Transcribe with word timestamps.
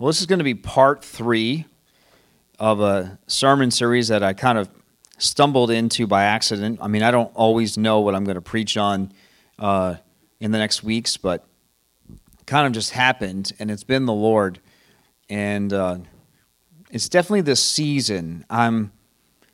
Well, 0.00 0.06
this 0.06 0.20
is 0.20 0.26
going 0.26 0.38
to 0.38 0.44
be 0.44 0.54
part 0.54 1.04
three 1.04 1.66
of 2.58 2.80
a 2.80 3.18
sermon 3.26 3.70
series 3.70 4.08
that 4.08 4.22
I 4.22 4.32
kind 4.32 4.56
of 4.56 4.70
stumbled 5.18 5.70
into 5.70 6.06
by 6.06 6.24
accident. 6.24 6.78
I 6.80 6.88
mean, 6.88 7.02
I 7.02 7.10
don't 7.10 7.30
always 7.34 7.76
know 7.76 8.00
what 8.00 8.14
I'm 8.14 8.24
going 8.24 8.36
to 8.36 8.40
preach 8.40 8.78
on 8.78 9.12
uh, 9.58 9.96
in 10.40 10.52
the 10.52 10.58
next 10.58 10.82
weeks, 10.82 11.18
but 11.18 11.44
kind 12.46 12.66
of 12.66 12.72
just 12.72 12.92
happened, 12.92 13.52
and 13.58 13.70
it's 13.70 13.84
been 13.84 14.06
the 14.06 14.14
Lord. 14.14 14.58
And 15.28 15.70
uh, 15.70 15.98
it's 16.90 17.10
definitely 17.10 17.42
this 17.42 17.62
season. 17.62 18.46
I'm 18.48 18.92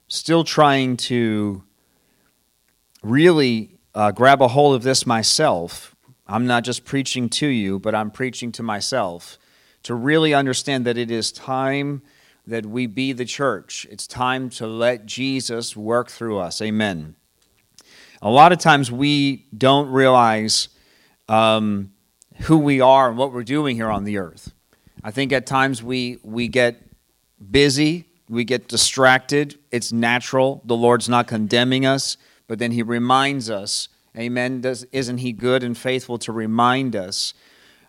still 0.07 0.45
trying 0.45 0.97
to 0.99 1.65
really 3.03 3.81
uh, 3.97 4.13
grab 4.13 4.41
a 4.41 4.47
hold 4.47 4.77
of 4.77 4.85
this 4.85 5.07
myself. 5.07 5.97
I'm 6.25 6.47
not 6.47 6.63
just 6.63 6.85
preaching 6.85 7.29
to 7.31 7.49
you, 7.49 7.81
but 7.81 7.97
I'm 7.97 8.13
preaching 8.13 8.53
to 8.53 8.63
myself 8.63 9.41
to 9.87 9.95
really 9.95 10.34
understand 10.34 10.84
that 10.84 10.98
it 10.98 11.12
is 11.12 11.30
time 11.30 12.02
that 12.45 12.66
we 12.66 12.88
be 12.88 13.12
the 13.12 13.24
church. 13.24 13.87
It's 13.88 14.05
time 14.05 14.51
to 14.51 14.66
let 14.66 15.06
Jesus 15.06 15.77
work 15.77 16.11
through 16.11 16.38
us. 16.38 16.61
Amen. 16.61 17.15
A 18.20 18.28
lot 18.28 18.51
of 18.51 18.59
times 18.59 18.91
we 18.91 19.47
don't 19.56 19.88
realize 19.88 20.70
um, 21.28 21.92
who 22.42 22.59
we 22.59 22.80
are 22.80 23.09
and 23.09 23.16
what 23.16 23.33
we're 23.33 23.45
doing 23.45 23.77
here 23.77 23.88
on 23.88 24.02
the 24.02 24.19
earth. 24.19 24.52
I 25.05 25.12
think 25.12 25.33
at 25.33 25.47
times 25.47 25.84
we, 25.84 26.19
we 26.25 26.48
get 26.48 26.83
busy, 27.48 28.06
we 28.28 28.42
get 28.42 28.66
distracted. 28.66 29.56
It's 29.70 29.92
natural. 29.92 30.62
The 30.64 30.77
Lord's 30.77 31.09
not 31.09 31.28
condemning 31.28 31.87
us, 31.87 32.16
but 32.48 32.59
then 32.59 32.73
He 32.73 32.83
reminds 32.83 33.48
us, 33.48 33.89
Amen. 34.19 34.62
Does, 34.62 34.83
isn't 34.91 35.19
He 35.19 35.30
good 35.30 35.62
and 35.62 35.78
faithful 35.78 36.19
to 36.19 36.33
remind 36.33 36.97
us 36.97 37.34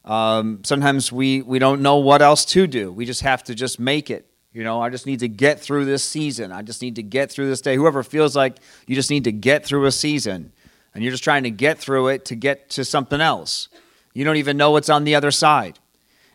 um, 0.08 0.62
sometimes 0.64 1.12
we, 1.12 1.42
we 1.42 1.60
don't 1.60 1.82
know 1.82 1.98
what 1.98 2.22
else 2.22 2.46
to 2.46 2.66
do. 2.66 2.92
We 2.92 3.06
just 3.06 3.22
have 3.22 3.44
to 3.44 3.54
just 3.54 3.80
make 3.80 4.10
it. 4.10 4.26
You 4.54 4.64
know, 4.64 4.82
I 4.82 4.90
just 4.90 5.06
need 5.06 5.20
to 5.20 5.28
get 5.28 5.60
through 5.60 5.86
this 5.86 6.04
season. 6.04 6.52
I 6.52 6.62
just 6.62 6.82
need 6.82 6.96
to 6.96 7.04
get 7.04 7.30
through 7.30 7.48
this 7.50 7.62
day. 7.62 7.76
Whoever 7.76 8.02
feels 8.02 8.36
like 8.36 8.58
you 8.88 8.96
just 8.96 9.12
need 9.12 9.26
to 9.26 9.32
get 9.32 9.66
through 9.66 9.86
a 9.86 9.92
season 9.92 10.54
and 10.96 11.04
you're 11.04 11.12
just 11.12 11.24
trying 11.24 11.44
to 11.44 11.52
get 11.52 11.78
through 11.78 12.08
it 12.08 12.26
to 12.26 12.36
get 12.36 12.70
to 12.72 12.86
something 12.86 13.22
else. 13.22 13.68
You 14.14 14.24
don't 14.24 14.38
even 14.38 14.58
know 14.58 14.72
what's 14.72 14.90
on 14.90 15.04
the 15.04 15.14
other 15.14 15.30
side. 15.30 15.78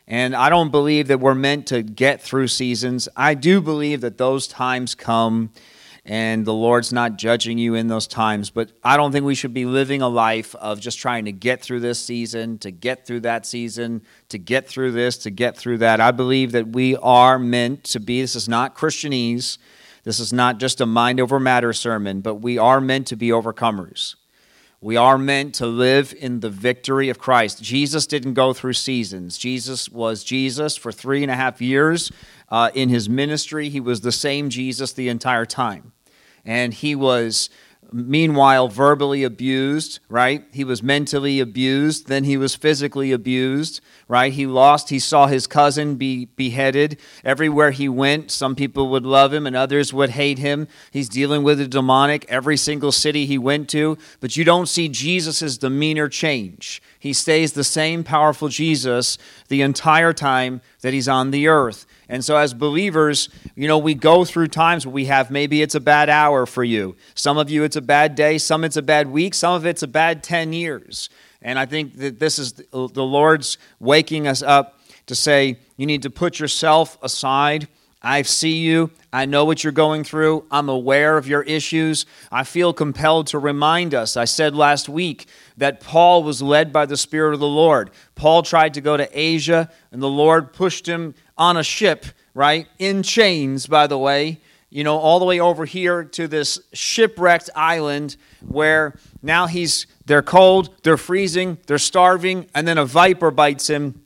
And 0.07 0.37
I 0.37 0.51
don't 0.51 0.71
believe 0.71 1.09
that 1.09 1.21
we're 1.21 1.35
meant 1.35 1.67
to 1.69 1.83
get 1.83 2.21
through 2.21 2.49
seasons. 2.49 3.09
I 3.17 3.35
do 3.35 3.61
believe 3.61 4.03
that 4.03 4.19
those 4.19 4.47
times 4.47 4.95
come 4.95 5.51
and 6.05 6.45
the 6.45 6.53
Lord's 6.53 6.93
not 6.93 7.17
judging 7.17 7.59
you 7.59 7.75
in 7.75 7.87
those 7.87 8.07
times. 8.07 8.51
But 8.51 8.73
I 8.83 8.97
don't 8.97 9.13
think 9.13 9.25
we 9.25 9.37
should 9.37 9.55
be 9.55 9.65
living 9.65 10.03
a 10.03 10.09
life 10.09 10.55
of 10.57 10.81
just 10.81 10.99
trying 10.99 11.27
to 11.27 11.33
get 11.33 11.63
through 11.63 11.81
this 11.81 12.01
season, 12.01 12.59
to 12.59 12.71
get 12.71 13.07
through 13.07 13.21
that 13.21 13.47
season, 13.47 14.03
to 14.29 14.39
get 14.39 14.69
through 14.69 14.93
this, 14.93 15.17
to 15.19 15.31
get 15.31 15.57
through 15.57 15.79
that. 15.79 16.01
I 16.01 16.11
believe 16.11 16.53
that 16.53 16.69
we 16.69 16.97
are 16.97 17.39
meant 17.39 17.85
to 17.85 18.01
be, 18.01 18.21
this 18.21 18.35
is 18.35 18.49
not 18.49 18.77
Christianese, 18.77 19.59
this 20.05 20.19
is 20.19 20.33
not 20.33 20.59
just 20.59 20.81
a 20.81 20.87
mind 20.87 21.21
over 21.21 21.39
matter 21.39 21.73
sermon, 21.73 22.21
but 22.21 22.37
we 22.37 22.59
are 22.59 22.81
meant 22.81 23.07
to 23.09 23.17
be 23.17 23.29
overcomers. 23.29 24.17
We 24.83 24.97
are 24.97 25.17
meant 25.17 25.55
to 25.55 25.67
live 25.67 26.13
in 26.19 26.41
the 26.41 26.51
victory 26.51 27.09
of 27.09 27.17
Christ. 27.17 27.63
Jesus 27.63 28.05
didn't 28.05 28.35
go 28.35 28.53
through 28.53 28.73
seasons. 28.73 29.39
Jesus 29.39 29.89
was 29.89 30.25
Jesus 30.25 30.77
for 30.77 30.91
three 30.91 31.23
and 31.23 31.31
a 31.31 31.37
half 31.37 31.63
years 31.63 32.11
uh, 32.49 32.73
in 32.75 32.89
his 32.89 33.09
ministry. 33.09 33.69
He 33.69 33.79
was 33.79 34.01
the 34.01 34.11
same 34.11 34.51
Jesus 34.51 34.93
the 34.93 35.09
entire 35.09 35.47
time. 35.47 35.93
And 36.45 36.75
he 36.75 36.97
was 36.97 37.49
meanwhile 37.93 38.69
verbally 38.69 39.23
abused, 39.23 40.01
right? 40.09 40.45
He 40.53 40.65
was 40.65 40.83
mentally 40.83 41.41
abused, 41.41 42.09
then 42.09 42.25
he 42.25 42.37
was 42.37 42.55
physically 42.55 43.13
abused, 43.13 43.81
right? 44.09 44.33
He 44.33 44.47
lost, 44.47 44.89
he 44.91 44.99
saw 44.99 45.27
his 45.27 45.47
cousin 45.47 45.97
be 45.97 46.27
beheaded. 46.27 46.99
Everywhere 47.25 47.71
he 47.71 47.89
went, 47.89 48.31
some 48.31 48.55
people 48.55 48.89
would 48.89 49.05
love 49.07 49.33
him 49.33 49.47
and 49.47 49.57
others 49.57 49.93
would 49.93 50.11
hate 50.11 50.39
him. 50.39 50.69
He's 50.91 51.09
dealing 51.09 51.43
with 51.43 51.59
the 51.59 51.69
demonic 51.69 52.25
every 52.29 52.57
single 52.57 52.93
city 52.93 53.27
he 53.27 53.39
went 53.39 53.69
to, 53.71 53.99
but 54.21 54.37
you 54.37 54.45
don't 54.45 54.69
see 54.69 54.89
Jesus's 54.89 55.59
demeanor 55.59 56.09
change. 56.09 56.83
He 56.99 57.13
stays 57.13 57.53
the 57.53 57.65
same 57.65 58.05
powerful 58.05 58.49
Jesus 58.49 59.19
the 59.49 59.63
entire 59.63 60.13
time 60.13 60.61
that 60.81 60.93
he's 60.93 61.09
on 61.09 61.31
the 61.31 61.49
earth. 61.49 61.87
And 62.09 62.25
so, 62.25 62.37
as 62.37 62.53
believers, 62.53 63.29
you 63.55 63.69
know, 63.69 63.79
we 63.79 63.95
go 63.95 64.25
through 64.25 64.49
times 64.49 64.87
where 64.87 64.93
we 64.93 65.07
have 65.07 65.31
maybe 65.31 65.63
it's 65.63 65.75
a 65.75 65.81
bad 65.81 66.11
hour 66.11 66.47
for 66.47 66.65
you. 66.65 66.97
Some 67.15 67.39
of 67.39 67.49
you, 67.51 67.65
it's 67.65 67.77
a 67.77 67.83
bad 67.83 68.15
day. 68.15 68.39
Some, 68.39 68.65
it's 68.65 68.77
a 68.77 68.83
bad 68.83 69.09
week. 69.09 69.35
Some 69.35 69.55
of 69.55 69.65
it's 69.65 69.83
a 69.83 69.89
bad 69.89 70.23
10 70.23 70.53
years. 70.53 71.09
And 71.41 71.59
I 71.59 71.67
think 71.67 71.97
that 71.97 72.19
this 72.19 72.39
is 72.39 72.53
the 72.53 72.79
Lord's 72.79 73.59
waking 73.81 74.27
us 74.27 74.43
up 74.43 74.79
to 75.07 75.15
say, 75.15 75.59
you 75.77 75.87
need 75.87 76.03
to 76.03 76.11
put 76.11 76.39
yourself 76.39 76.99
aside. 77.03 77.69
I 78.03 78.23
see 78.23 78.57
you. 78.57 78.91
I 79.13 79.27
know 79.27 79.45
what 79.45 79.63
you're 79.63 79.73
going 79.73 80.03
through. 80.03 80.45
I'm 80.51 80.69
aware 80.69 81.17
of 81.19 81.29
your 81.29 81.43
issues. 81.43 82.05
I 82.33 82.43
feel 82.43 82.73
compelled 82.73 83.29
to 83.29 83.39
remind 83.39 83.95
us. 83.95 84.17
I 84.17 84.25
said 84.25 84.57
last 84.57 84.89
week 84.89 85.27
that 85.57 85.81
Paul 85.81 86.25
was 86.25 86.43
led 86.43 86.73
by 86.73 86.87
the 86.87 86.97
Spirit 86.97 87.35
of 87.35 87.41
the 87.41 87.47
Lord. 87.47 87.91
Paul 88.17 88.43
tried 88.43 88.75
to 88.75 88.81
go 88.81 88.97
to 88.97 89.09
Asia, 89.13 89.71
and 89.93 90.03
the 90.03 90.09
Lord 90.09 90.53
pushed 90.53 90.87
him 90.87 91.15
on 91.43 91.57
a 91.57 91.63
ship, 91.65 92.07
right? 92.35 92.69
In 92.79 93.03
chains, 93.03 93.67
by 93.67 93.89
the 93.89 93.99
way, 93.99 94.41
you 94.71 94.85
know, 94.85 94.97
all 94.97 95.19
the 95.19 95.25
way 95.25 95.41
over 95.41 95.65
here 95.65 96.05
to 96.05 96.29
this 96.29 96.61
shipwrecked 96.73 97.51
island 97.57 98.17
where 98.47 98.95
now 99.23 99.49
he's 99.49 99.89
they're 100.07 100.23
cold, 100.23 100.71
they're 100.85 100.97
freezing, 100.97 101.59
they're 101.67 101.79
starving, 101.79 102.47
and 102.55 102.67
then 102.67 102.79
a 102.79 102.85
viper 102.85 103.33
bites 103.33 103.69
him. 103.69 104.05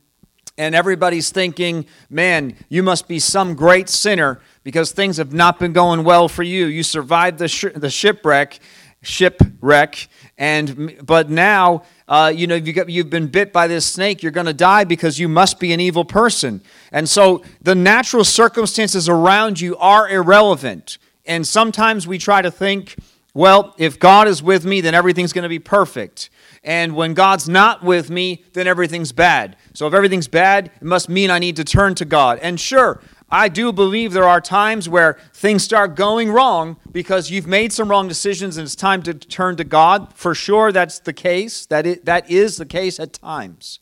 And 0.56 0.74
everybody's 0.74 1.28
thinking, 1.28 1.84
man, 2.08 2.56
you 2.70 2.82
must 2.82 3.06
be 3.06 3.18
some 3.18 3.54
great 3.54 3.90
sinner 3.90 4.40
because 4.64 4.92
things 4.92 5.18
have 5.18 5.34
not 5.34 5.58
been 5.58 5.74
going 5.74 6.04
well 6.04 6.28
for 6.28 6.42
you. 6.42 6.64
You 6.64 6.82
survived 6.82 7.38
the, 7.38 7.48
sh- 7.48 7.74
the 7.74 7.90
shipwreck, 7.90 8.58
shipwreck, 9.02 10.08
and 10.38 10.96
but 11.04 11.28
now 11.28 11.82
uh, 12.08 12.32
you 12.34 12.46
know, 12.46 12.54
you 12.54 12.72
got, 12.72 12.88
you've 12.88 13.10
been 13.10 13.26
bit 13.26 13.52
by 13.52 13.66
this 13.66 13.84
snake, 13.84 14.22
you're 14.22 14.32
going 14.32 14.46
to 14.46 14.54
die 14.54 14.84
because 14.84 15.18
you 15.18 15.28
must 15.28 15.58
be 15.58 15.72
an 15.72 15.80
evil 15.80 16.04
person. 16.04 16.62
And 16.92 17.08
so 17.08 17.42
the 17.60 17.74
natural 17.74 18.24
circumstances 18.24 19.08
around 19.08 19.60
you 19.60 19.76
are 19.78 20.08
irrelevant. 20.08 20.98
And 21.24 21.46
sometimes 21.46 22.06
we 22.06 22.18
try 22.18 22.42
to 22.42 22.50
think, 22.50 22.96
well, 23.34 23.74
if 23.76 23.98
God 23.98 24.28
is 24.28 24.42
with 24.42 24.64
me, 24.64 24.80
then 24.80 24.94
everything's 24.94 25.32
going 25.32 25.42
to 25.42 25.48
be 25.48 25.58
perfect. 25.58 26.30
And 26.62 26.96
when 26.96 27.14
God's 27.14 27.48
not 27.48 27.82
with 27.82 28.08
me, 28.08 28.44
then 28.54 28.66
everything's 28.66 29.12
bad. 29.12 29.56
So 29.74 29.86
if 29.86 29.94
everything's 29.94 30.28
bad, 30.28 30.70
it 30.80 30.82
must 30.82 31.08
mean 31.08 31.30
I 31.30 31.38
need 31.38 31.56
to 31.56 31.64
turn 31.64 31.94
to 31.96 32.04
God. 32.04 32.38
And 32.40 32.58
sure, 32.58 33.00
I 33.28 33.48
do 33.48 33.72
believe 33.72 34.12
there 34.12 34.28
are 34.28 34.40
times 34.40 34.88
where 34.88 35.18
things 35.32 35.64
start 35.64 35.96
going 35.96 36.30
wrong 36.30 36.76
because 36.92 37.30
you've 37.30 37.46
made 37.46 37.72
some 37.72 37.90
wrong 37.90 38.06
decisions 38.06 38.56
and 38.56 38.64
it's 38.64 38.76
time 38.76 39.02
to 39.02 39.14
turn 39.14 39.56
to 39.56 39.64
God. 39.64 40.12
For 40.14 40.34
sure, 40.34 40.70
that's 40.70 41.00
the 41.00 41.12
case. 41.12 41.66
That 41.66 41.86
is, 41.86 42.00
that 42.04 42.30
is 42.30 42.56
the 42.56 42.66
case 42.66 43.00
at 43.00 43.14
times. 43.14 43.80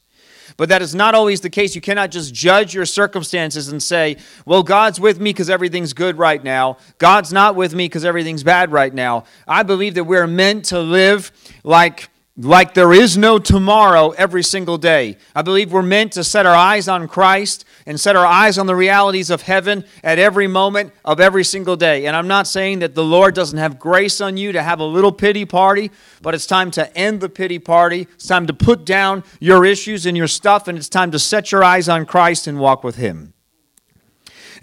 But 0.57 0.69
that 0.69 0.83
is 0.83 0.95
not 0.95 1.15
always 1.15 1.41
the 1.41 1.51
case. 1.51 1.75
You 1.75 1.81
cannot 1.81 2.11
just 2.11 2.33
judge 2.33 2.75
your 2.75 2.87
circumstances 2.87 3.69
and 3.69 3.83
say, 3.83 4.17
well, 4.47 4.63
God's 4.63 5.01
with 5.01 5.19
me 5.19 5.31
because 5.31 5.51
everything's 5.51 5.93
good 5.93 6.17
right 6.17 6.43
now. 6.43 6.79
God's 6.99 7.33
not 7.33 7.57
with 7.57 7.75
me 7.75 7.87
because 7.87 8.05
everything's 8.05 8.45
bad 8.45 8.73
right 8.73 8.95
now. 8.95 9.25
I 9.49 9.63
believe 9.63 9.95
that 9.95 10.05
we're 10.05 10.27
meant 10.27 10.67
to 10.67 10.81
live 10.81 11.33
like 11.65 12.09
like 12.37 12.75
there 12.75 12.93
is 12.93 13.17
no 13.17 13.39
tomorrow 13.39 14.11
every 14.11 14.43
single 14.43 14.77
day. 14.77 15.17
I 15.37 15.43
believe 15.43 15.73
we're 15.73 15.83
meant 15.83 16.13
to 16.13 16.25
set 16.25 16.47
our 16.47 16.55
eyes 16.55 16.89
on 16.89 17.07
Christ 17.07 17.65
and 17.87 18.01
set 18.01 18.17
our 18.17 18.27
eyes 18.27 18.59
on 18.59 18.67
the 18.67 18.75
realities 18.75 19.31
of 19.31 19.43
heaven 19.43 19.85
at 20.03 20.19
every 20.19 20.49
moment 20.49 20.93
of 21.05 21.21
every 21.21 21.45
single 21.45 21.77
day. 21.77 22.07
And 22.07 22.17
I'm 22.17 22.27
not 22.27 22.49
saying 22.49 22.81
that 22.81 22.97
the 22.97 23.05
Lord 23.05 23.35
doesn't 23.35 23.59
have 23.59 23.79
grace 23.79 24.21
on 24.21 24.37
you 24.37 24.51
to 24.51 24.63
have 24.63 24.81
a 24.81 24.85
little 24.85 25.13
pity 25.13 25.45
party, 25.45 25.93
but 26.23 26.35
it's 26.35 26.47
time 26.47 26.73
to 26.73 26.97
end 26.97 27.21
the 27.21 27.29
pity 27.29 27.61
party. 27.61 28.09
It's 28.15 28.27
time 28.27 28.49
to 28.49 28.55
put 28.55 28.85
down 28.85 29.23
your 29.39 29.65
issues 29.65 30.05
and 30.05 30.17
your 30.17 30.27
stuff, 30.27 30.67
and 30.67 30.77
it's 30.77 30.89
time 30.89 31.13
to 31.13 31.21
set 31.21 31.53
your 31.53 31.63
eyes 31.63 31.89
on 31.89 32.05
Christ 32.05 32.49
and 32.49 32.59
walk 32.59 32.83
with 32.83 32.97
Him. 32.97 33.34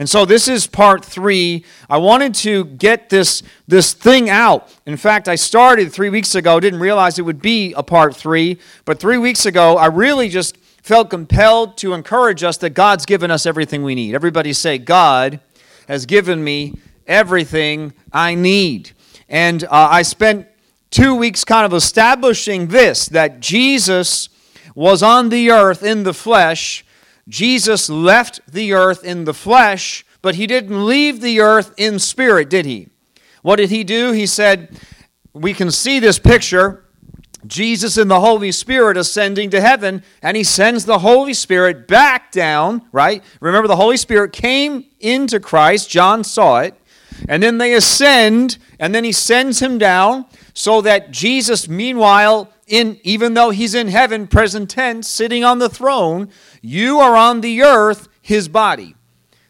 And 0.01 0.09
so 0.09 0.25
this 0.25 0.47
is 0.47 0.65
part 0.65 1.05
three. 1.05 1.63
I 1.87 1.99
wanted 1.99 2.33
to 2.37 2.65
get 2.65 3.09
this, 3.09 3.43
this 3.67 3.93
thing 3.93 4.31
out. 4.31 4.75
In 4.87 4.97
fact, 4.97 5.27
I 5.27 5.35
started 5.35 5.93
three 5.93 6.09
weeks 6.09 6.33
ago, 6.33 6.59
didn't 6.59 6.79
realize 6.79 7.19
it 7.19 7.21
would 7.21 7.39
be 7.39 7.73
a 7.73 7.83
part 7.83 8.15
three, 8.15 8.57
but 8.83 8.99
three 8.99 9.19
weeks 9.19 9.45
ago, 9.45 9.77
I 9.77 9.85
really 9.85 10.27
just 10.27 10.57
felt 10.81 11.11
compelled 11.11 11.77
to 11.77 11.93
encourage 11.93 12.41
us 12.43 12.57
that 12.57 12.71
God's 12.71 13.05
given 13.05 13.29
us 13.29 13.45
everything 13.45 13.83
we 13.83 13.93
need. 13.93 14.15
Everybody 14.15 14.53
say, 14.53 14.79
God 14.79 15.39
has 15.87 16.07
given 16.07 16.43
me 16.43 16.79
everything 17.05 17.93
I 18.11 18.33
need. 18.33 18.93
And 19.29 19.63
uh, 19.65 19.67
I 19.71 20.01
spent 20.01 20.47
two 20.89 21.13
weeks 21.13 21.45
kind 21.45 21.63
of 21.63 21.73
establishing 21.73 22.69
this 22.69 23.07
that 23.09 23.39
Jesus 23.39 24.29
was 24.73 25.03
on 25.03 25.29
the 25.29 25.51
earth 25.51 25.83
in 25.83 26.01
the 26.01 26.13
flesh 26.15 26.83
Jesus 27.31 27.89
left 27.89 28.41
the 28.45 28.73
earth 28.73 29.05
in 29.05 29.23
the 29.23 29.33
flesh, 29.33 30.05
but 30.21 30.35
he 30.35 30.45
didn't 30.45 30.85
leave 30.85 31.21
the 31.21 31.39
earth 31.39 31.73
in 31.77 31.97
spirit, 31.97 32.49
did 32.49 32.65
he? 32.65 32.89
What 33.41 33.55
did 33.55 33.69
he 33.69 33.85
do? 33.85 34.11
He 34.11 34.25
said, 34.25 34.77
We 35.33 35.53
can 35.53 35.71
see 35.71 35.99
this 35.99 36.19
picture. 36.19 36.83
Jesus 37.47 37.97
and 37.97 38.11
the 38.11 38.19
Holy 38.19 38.51
Spirit 38.51 38.97
ascending 38.97 39.49
to 39.51 39.61
heaven, 39.61 40.03
and 40.21 40.35
he 40.35 40.43
sends 40.43 40.83
the 40.83 40.99
Holy 40.99 41.33
Spirit 41.33 41.87
back 41.87 42.33
down, 42.33 42.83
right? 42.91 43.23
Remember, 43.39 43.67
the 43.67 43.77
Holy 43.77 43.97
Spirit 43.97 44.33
came 44.33 44.85
into 44.99 45.39
Christ, 45.39 45.89
John 45.89 46.25
saw 46.25 46.59
it, 46.59 46.75
and 47.29 47.41
then 47.41 47.57
they 47.57 47.73
ascend, 47.73 48.57
and 48.77 48.93
then 48.93 49.05
he 49.05 49.13
sends 49.13 49.59
him 49.59 49.77
down 49.77 50.25
so 50.53 50.81
that 50.81 51.11
Jesus, 51.11 51.67
meanwhile, 51.67 52.51
in 52.71 52.99
even 53.03 53.33
though 53.33 53.49
he's 53.49 53.75
in 53.75 53.89
heaven, 53.89 54.27
present 54.27 54.69
tense, 54.69 55.07
sitting 55.07 55.43
on 55.43 55.59
the 55.59 55.69
throne, 55.69 56.29
you 56.61 56.99
are 56.99 57.15
on 57.17 57.41
the 57.41 57.61
earth, 57.61 58.07
his 58.21 58.47
body. 58.47 58.95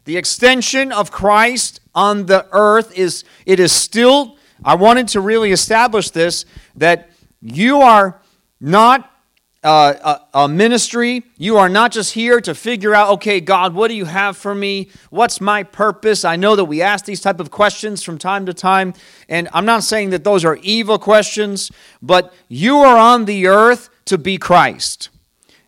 The 0.05 0.17
extension 0.17 0.91
of 0.91 1.11
Christ 1.11 1.79
on 1.93 2.25
the 2.25 2.47
earth 2.51 2.97
is 2.97 3.23
it 3.45 3.59
is 3.59 3.71
still 3.71 4.37
I 4.63 4.75
wanted 4.75 5.07
to 5.09 5.21
really 5.21 5.51
establish 5.51 6.09
this 6.09 6.45
that 6.75 7.09
you 7.41 7.81
are 7.81 8.21
not 8.59 9.10
uh, 9.63 10.19
a, 10.33 10.39
a, 10.39 10.47
ministry. 10.47 11.23
You 11.37 11.57
are 11.57 11.69
not 11.69 11.91
just 11.91 12.13
here 12.13 12.41
to 12.41 12.55
figure 12.55 12.95
out, 12.95 13.09
okay, 13.09 13.39
God, 13.39 13.73
what 13.73 13.89
do 13.89 13.93
you 13.93 14.05
have 14.05 14.35
for 14.35 14.55
me? 14.55 14.89
What's 15.11 15.39
my 15.39 15.63
purpose? 15.63 16.25
I 16.25 16.35
know 16.35 16.55
that 16.55 16.65
we 16.65 16.81
ask 16.81 17.05
these 17.05 17.21
type 17.21 17.39
of 17.39 17.51
questions 17.51 18.01
from 18.01 18.17
time 18.17 18.45
to 18.47 18.53
time, 18.53 18.93
and 19.29 19.47
I'm 19.53 19.65
not 19.65 19.83
saying 19.83 20.09
that 20.11 20.23
those 20.23 20.43
are 20.43 20.57
evil 20.63 20.97
questions, 20.97 21.71
but 22.01 22.33
you 22.47 22.77
are 22.77 22.97
on 22.97 23.25
the 23.25 23.47
earth 23.47 23.89
to 24.05 24.17
be 24.17 24.37
Christ. 24.37 25.09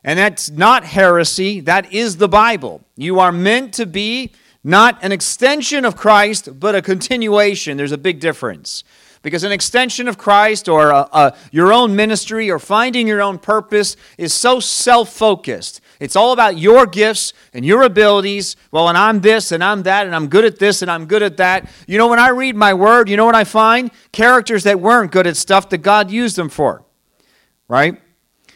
And 0.03 0.17
that's 0.17 0.49
not 0.49 0.83
heresy, 0.83 1.59
that 1.61 1.93
is 1.93 2.17
the 2.17 2.27
Bible. 2.27 2.83
You 2.95 3.19
are 3.19 3.31
meant 3.31 3.73
to 3.75 3.85
be 3.85 4.31
not 4.63 4.97
an 5.03 5.11
extension 5.11 5.85
of 5.85 5.95
Christ, 5.95 6.59
but 6.59 6.73
a 6.73 6.81
continuation. 6.81 7.77
There's 7.77 7.91
a 7.91 7.97
big 7.97 8.19
difference. 8.19 8.83
Because 9.23 9.45
an 9.45 9.53
extension 9.53 10.09
of 10.09 10.17
Christ 10.17 10.67
or 10.67 10.91
a, 10.91 11.07
a, 11.11 11.37
your 11.51 11.71
own 11.73 11.95
ministry 11.95 12.51
or 12.51 12.59
finding 12.59 13.07
your 13.07 13.21
own 13.21 13.39
purpose 13.39 13.95
is 14.17 14.33
so 14.33 14.59
self 14.59 15.13
focused. 15.13 15.79
It's 15.99 16.17
all 16.17 16.33
about 16.33 16.57
your 16.57 16.85
gifts 16.85 17.31
and 17.53 17.63
your 17.63 17.83
abilities. 17.83 18.57
Well, 18.71 18.89
and 18.89 18.97
I'm 18.97 19.21
this 19.21 19.53
and 19.53 19.63
I'm 19.63 19.83
that 19.83 20.05
and 20.05 20.13
I'm 20.13 20.27
good 20.27 20.43
at 20.43 20.59
this 20.59 20.81
and 20.81 20.91
I'm 20.91 21.05
good 21.05 21.23
at 21.23 21.37
that. 21.37 21.69
You 21.87 21.97
know, 21.97 22.09
when 22.09 22.19
I 22.19 22.29
read 22.29 22.57
my 22.57 22.73
word, 22.73 23.07
you 23.07 23.15
know 23.15 23.25
what 23.25 23.33
I 23.33 23.45
find? 23.45 23.91
Characters 24.11 24.63
that 24.63 24.81
weren't 24.81 25.13
good 25.13 25.25
at 25.25 25.37
stuff 25.37 25.69
that 25.69 25.77
God 25.77 26.11
used 26.11 26.35
them 26.35 26.49
for. 26.49 26.83
Right? 27.69 28.01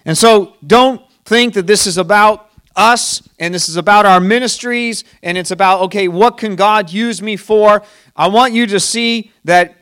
And 0.04 0.18
so 0.18 0.58
don't 0.66 1.02
think 1.24 1.54
that 1.54 1.66
this 1.66 1.88
is 1.88 1.98
about 1.98 2.52
us 2.76 3.28
and 3.40 3.54
this 3.54 3.70
is 3.70 3.78
about 3.78 4.06
our 4.06 4.20
ministries 4.20 5.06
and 5.24 5.38
it's 5.38 5.52
about, 5.52 5.82
okay, 5.84 6.10
what 6.10 6.38
can 6.38 6.58
God 6.58 6.92
use 6.92 7.22
me 7.22 7.38
for? 7.38 7.84
I 8.18 8.28
want 8.28 8.54
you 8.54 8.68
to 8.68 8.80
see 8.82 9.32
that 9.46 9.77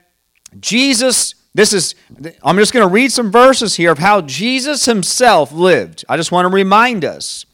Jesus, 0.59 1.35
this 1.53 1.73
is, 1.73 1.95
I'm 2.43 2.57
just 2.57 2.73
going 2.73 2.87
to 2.87 2.93
read 2.93 3.11
some 3.11 3.31
verses 3.31 3.75
here 3.75 3.91
of 3.91 3.99
how 3.99 4.21
Jesus 4.21 4.85
himself 4.85 5.51
lived. 5.51 6.05
I 6.09 6.17
just 6.17 6.31
want 6.31 6.47
to 6.47 6.53
remind 6.53 7.05
us. 7.05 7.45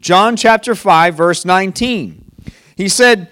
John 0.00 0.36
chapter 0.36 0.74
5, 0.74 1.14
verse 1.14 1.44
19. 1.44 2.24
He 2.76 2.88
said, 2.88 3.30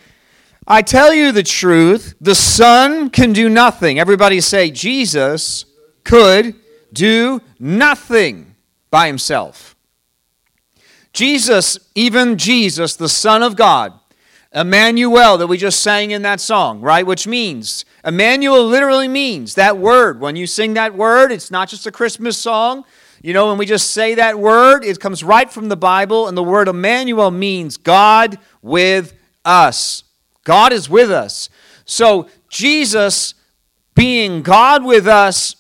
I 0.67 0.83
tell 0.83 1.13
you 1.13 1.33
the 1.33 1.43
truth, 1.43 2.15
the 2.21 2.35
Son 2.35 3.11
can 3.11 3.33
do 3.33 3.49
nothing. 3.49 3.99
Everybody 3.99 4.41
say, 4.41 4.71
Jesus 4.71 5.65
could 6.05 6.55
do 6.93 7.41
nothing 7.59 8.55
by 8.91 9.07
himself. 9.07 9.77
Jesus, 11.13 11.79
even 11.95 12.39
Jesus, 12.39 12.97
the 12.97 13.09
Son 13.09 13.43
of 13.43 13.57
God, 13.57 14.00
Emmanuel, 14.53 15.39
that 15.39 15.47
we 15.47 15.57
just 15.57 15.81
sang 15.81 16.11
in 16.11 16.23
that 16.23 16.41
song, 16.41 16.81
right? 16.81 17.07
Which 17.07 17.27
means, 17.27 17.85
Emmanuel 18.05 18.67
literally 18.67 19.07
means 19.07 19.55
that 19.55 19.79
word. 19.79 20.21
When 20.21 20.35
you 20.35 20.47
sing 20.47 20.75
that 20.75 20.95
word, 20.95 21.31
it's 21.31 21.51
not 21.51 21.69
just 21.69 21.87
a 21.87 21.93
Christmas 21.93 22.37
song. 22.37 22.85
You 23.23 23.33
know, 23.33 23.49
when 23.49 23.59
we 23.59 23.67
just 23.67 23.93
say 23.93 24.15
that 24.15 24.39
word, 24.39 24.85
it 24.85 24.99
comes 24.99 25.23
right 25.23 25.51
from 25.51 25.69
the 25.69 25.77
Bible, 25.77 26.27
and 26.27 26.37
the 26.37 26.43
word 26.43 26.67
Emmanuel 26.69 27.31
means 27.31 27.77
God 27.77 28.39
with 28.61 29.15
us. 29.45 30.03
God 30.45 30.73
is 30.73 30.89
with 30.89 31.11
us. 31.11 31.49
So, 31.85 32.29
Jesus, 32.49 33.35
being 33.95 34.43
God 34.43 34.85
with 34.85 35.07
us, 35.07 35.55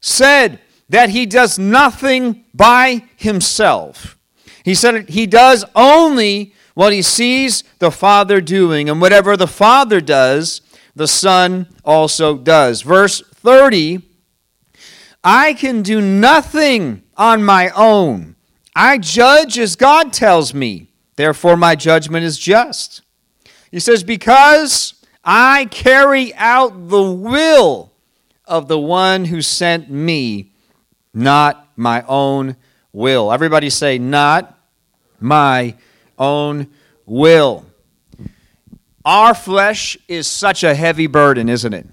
said 0.00 0.60
that 0.88 1.10
he 1.10 1.26
does 1.26 1.58
nothing 1.58 2.44
by 2.54 3.04
himself. 3.16 4.16
He 4.64 4.74
said 4.74 5.08
he 5.08 5.26
does 5.26 5.64
only 5.74 6.54
what 6.76 6.92
he 6.92 7.00
sees 7.00 7.64
the 7.78 7.90
Father 7.90 8.38
doing, 8.38 8.90
and 8.90 9.00
whatever 9.00 9.34
the 9.34 9.46
Father 9.46 9.98
does, 9.98 10.60
the 10.94 11.08
Son 11.08 11.66
also 11.86 12.36
does. 12.36 12.82
Verse 12.82 13.22
30 13.32 14.02
I 15.24 15.54
can 15.54 15.80
do 15.80 16.02
nothing 16.02 17.02
on 17.16 17.42
my 17.42 17.70
own. 17.70 18.36
I 18.76 18.98
judge 18.98 19.58
as 19.58 19.74
God 19.74 20.12
tells 20.12 20.52
me. 20.52 20.88
Therefore, 21.16 21.56
my 21.56 21.76
judgment 21.76 22.26
is 22.26 22.38
just. 22.38 23.00
He 23.70 23.80
says, 23.80 24.04
Because 24.04 25.02
I 25.24 25.64
carry 25.70 26.34
out 26.34 26.90
the 26.90 27.10
will 27.10 27.90
of 28.44 28.68
the 28.68 28.78
one 28.78 29.24
who 29.24 29.40
sent 29.40 29.90
me, 29.90 30.52
not 31.14 31.70
my 31.74 32.04
own 32.06 32.56
will. 32.92 33.32
Everybody 33.32 33.70
say, 33.70 33.98
Not 33.98 34.58
my 35.18 35.74
own 36.18 36.68
will. 37.04 37.64
Our 39.04 39.34
flesh 39.34 39.96
is 40.08 40.26
such 40.26 40.64
a 40.64 40.74
heavy 40.74 41.06
burden, 41.06 41.48
isn't 41.48 41.72
it? 41.72 41.86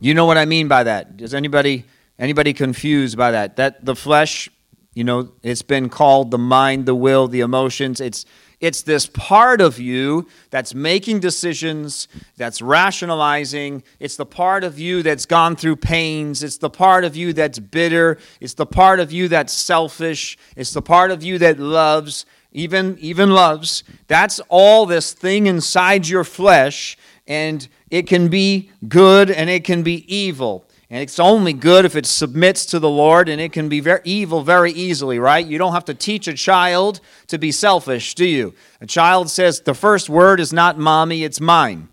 You 0.00 0.14
know 0.14 0.24
what 0.24 0.38
I 0.38 0.44
mean 0.44 0.66
by 0.66 0.84
that? 0.84 1.08
Is 1.18 1.34
anybody 1.34 1.84
anybody 2.18 2.52
confused 2.52 3.16
by 3.16 3.30
that? 3.30 3.56
That 3.56 3.84
the 3.84 3.94
flesh, 3.94 4.48
you 4.94 5.04
know, 5.04 5.32
it's 5.42 5.62
been 5.62 5.88
called 5.88 6.30
the 6.30 6.38
mind, 6.38 6.86
the 6.86 6.94
will, 6.94 7.28
the 7.28 7.40
emotions. 7.40 8.00
It's 8.00 8.26
it's 8.60 8.82
this 8.82 9.06
part 9.06 9.62
of 9.62 9.78
you 9.78 10.26
that's 10.50 10.74
making 10.74 11.20
decisions, 11.20 12.08
that's 12.36 12.60
rationalizing. 12.60 13.82
It's 13.98 14.16
the 14.16 14.26
part 14.26 14.64
of 14.64 14.78
you 14.78 15.02
that's 15.02 15.24
gone 15.24 15.56
through 15.56 15.76
pains. 15.76 16.42
It's 16.42 16.58
the 16.58 16.68
part 16.68 17.04
of 17.04 17.16
you 17.16 17.32
that's 17.32 17.58
bitter. 17.58 18.18
It's 18.38 18.54
the 18.54 18.66
part 18.66 19.00
of 19.00 19.12
you 19.12 19.28
that's 19.28 19.52
selfish. 19.52 20.36
It's 20.56 20.74
the 20.74 20.82
part 20.82 21.10
of 21.10 21.22
you 21.22 21.38
that 21.38 21.58
loves 21.58 22.26
even 22.52 22.96
even 22.98 23.30
loves 23.30 23.84
that's 24.08 24.40
all 24.48 24.86
this 24.86 25.12
thing 25.12 25.46
inside 25.46 26.08
your 26.08 26.24
flesh 26.24 26.96
and 27.26 27.68
it 27.90 28.06
can 28.08 28.28
be 28.28 28.70
good 28.88 29.30
and 29.30 29.48
it 29.48 29.62
can 29.64 29.82
be 29.84 30.04
evil. 30.12 30.64
And 30.92 31.00
it's 31.00 31.20
only 31.20 31.52
good 31.52 31.84
if 31.84 31.94
it 31.94 32.04
submits 32.04 32.66
to 32.66 32.80
the 32.80 32.90
lord 32.90 33.28
and 33.28 33.40
it 33.40 33.52
can 33.52 33.68
be 33.68 33.78
very 33.78 34.00
evil 34.04 34.42
very 34.42 34.72
easily 34.72 35.20
right? 35.20 35.46
You 35.46 35.58
don't 35.58 35.72
have 35.72 35.84
to 35.86 35.94
teach 35.94 36.26
a 36.26 36.34
child 36.34 37.00
to 37.28 37.38
be 37.38 37.52
selfish 37.52 38.14
do 38.16 38.26
you? 38.26 38.54
A 38.80 38.86
child 38.86 39.30
says 39.30 39.60
the 39.60 39.74
first 39.74 40.10
word 40.10 40.40
is 40.40 40.52
not 40.52 40.78
mommy 40.78 41.22
it's 41.22 41.40
mine 41.40 41.88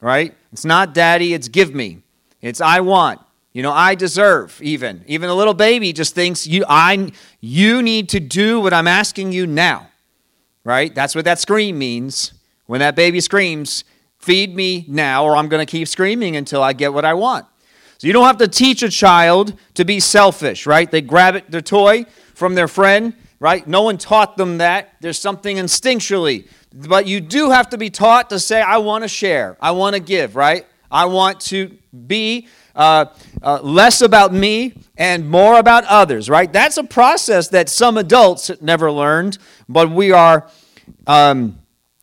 right? 0.00 0.34
It's 0.52 0.64
not 0.64 0.94
daddy 0.94 1.32
it's 1.32 1.46
give 1.46 1.72
me. 1.72 2.02
It's 2.40 2.60
i 2.60 2.80
want 2.80 3.20
you 3.52 3.62
know 3.62 3.72
i 3.72 3.94
deserve 3.94 4.58
even. 4.60 5.04
Even 5.06 5.30
a 5.30 5.34
little 5.34 5.54
baby 5.54 5.92
just 5.92 6.12
thinks 6.16 6.44
you 6.44 6.64
i 6.68 7.12
you 7.40 7.82
need 7.82 8.08
to 8.08 8.18
do 8.18 8.58
what 8.58 8.74
i'm 8.74 8.88
asking 8.88 9.30
you 9.30 9.46
now 9.46 9.91
right? 10.64 10.94
That's 10.94 11.14
what 11.14 11.24
that 11.24 11.38
scream 11.38 11.78
means. 11.78 12.34
When 12.66 12.80
that 12.80 12.96
baby 12.96 13.20
screams, 13.20 13.84
feed 14.18 14.54
me 14.54 14.84
now, 14.88 15.24
or 15.24 15.36
I'm 15.36 15.48
going 15.48 15.64
to 15.64 15.70
keep 15.70 15.88
screaming 15.88 16.36
until 16.36 16.62
I 16.62 16.72
get 16.72 16.92
what 16.92 17.04
I 17.04 17.14
want. 17.14 17.46
So 17.98 18.06
you 18.06 18.12
don't 18.12 18.24
have 18.24 18.38
to 18.38 18.48
teach 18.48 18.82
a 18.82 18.88
child 18.88 19.54
to 19.74 19.84
be 19.84 20.00
selfish, 20.00 20.66
right? 20.66 20.90
They 20.90 21.00
grab 21.00 21.36
it, 21.36 21.50
their 21.50 21.60
toy 21.60 22.04
from 22.34 22.54
their 22.54 22.68
friend, 22.68 23.14
right? 23.38 23.66
No 23.66 23.82
one 23.82 23.98
taught 23.98 24.36
them 24.36 24.58
that. 24.58 24.94
There's 25.00 25.18
something 25.18 25.56
instinctually. 25.56 26.48
But 26.74 27.06
you 27.06 27.20
do 27.20 27.50
have 27.50 27.70
to 27.70 27.78
be 27.78 27.90
taught 27.90 28.30
to 28.30 28.38
say, 28.38 28.60
I 28.60 28.78
want 28.78 29.04
to 29.04 29.08
share, 29.08 29.56
I 29.60 29.72
want 29.72 29.94
to 29.94 30.00
give, 30.00 30.36
right? 30.36 30.66
I 30.90 31.06
want 31.06 31.40
to 31.42 31.76
be 32.06 32.48
uh, 32.74 33.06
uh, 33.42 33.60
less 33.62 34.02
about 34.02 34.32
me 34.32 34.74
and 34.96 35.28
more 35.28 35.58
about 35.58 35.84
others, 35.84 36.30
right? 36.30 36.52
That's 36.52 36.76
a 36.76 36.84
process 36.84 37.48
that 37.48 37.68
some 37.68 37.96
adults 37.96 38.50
never 38.60 38.90
learned, 38.90 39.38
but 39.68 39.90
we 39.90 40.12
are. 40.12 40.48
Um, 41.06 41.58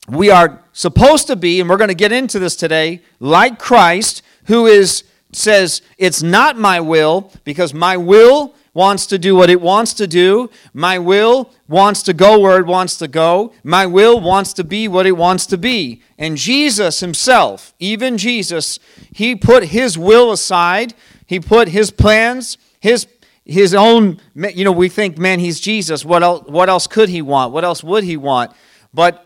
we 0.10 0.32
are 0.32 0.64
supposed 0.74 1.28
to 1.28 1.36
be, 1.36 1.60
and 1.60 1.70
we're 1.70 1.78
going 1.78 1.90
to 1.90 1.94
get 1.94 2.12
into 2.12 2.40
this 2.40 2.56
today, 2.56 3.04
like 3.20 3.60
Christ, 3.60 4.24
who 4.46 4.66
is 4.66 5.04
says, 5.32 5.82
It's 5.98 6.24
not 6.24 6.58
my 6.58 6.80
will, 6.80 7.32
because 7.44 7.74
my 7.74 7.98
will 7.98 8.56
wants 8.79 9.05
to 9.07 9.19
do 9.19 9.36
what 9.36 9.50
it 9.50 9.59
wants 9.59 9.93
to 9.93 10.07
do. 10.07 10.50
My 10.74 10.98
will 10.98 11.51
wants 11.67 12.01
to 12.03 12.13
go 12.13 12.39
where 12.39 12.57
it 12.59 12.65
wants 12.65 12.95
to 13.00 13.09
go. 13.09 13.51
My 13.62 13.86
will 13.86 14.21
wants 14.21 14.53
to 14.53 14.63
be 14.63 14.88
what 14.88 15.05
it 15.05 15.17
wants 15.17 15.45
to 15.48 15.57
be. 15.57 16.01
And 16.17 16.38
Jesus 16.38 17.01
himself, 17.01 17.74
even 17.77 18.17
Jesus, 18.17 18.79
he 19.12 19.36
put 19.36 19.65
his 19.65 19.98
will 19.98 20.31
aside. 20.31 20.93
He 21.25 21.41
put 21.41 21.67
his 21.67 21.91
plans, 21.91 22.57
his 22.79 23.05
his 23.43 23.74
own 23.74 24.21
you 24.36 24.63
know 24.63 24.71
we 24.71 24.89
think 24.89 25.17
man 25.17 25.39
he's 25.39 25.59
jesus 25.59 26.05
what 26.05 26.21
else 26.21 26.48
what 26.48 26.69
else 26.69 26.86
could 26.86 27.09
he 27.09 27.19
want 27.19 27.51
what 27.51 27.63
else 27.63 27.83
would 27.83 28.03
he 28.03 28.15
want 28.15 28.51
but 28.93 29.25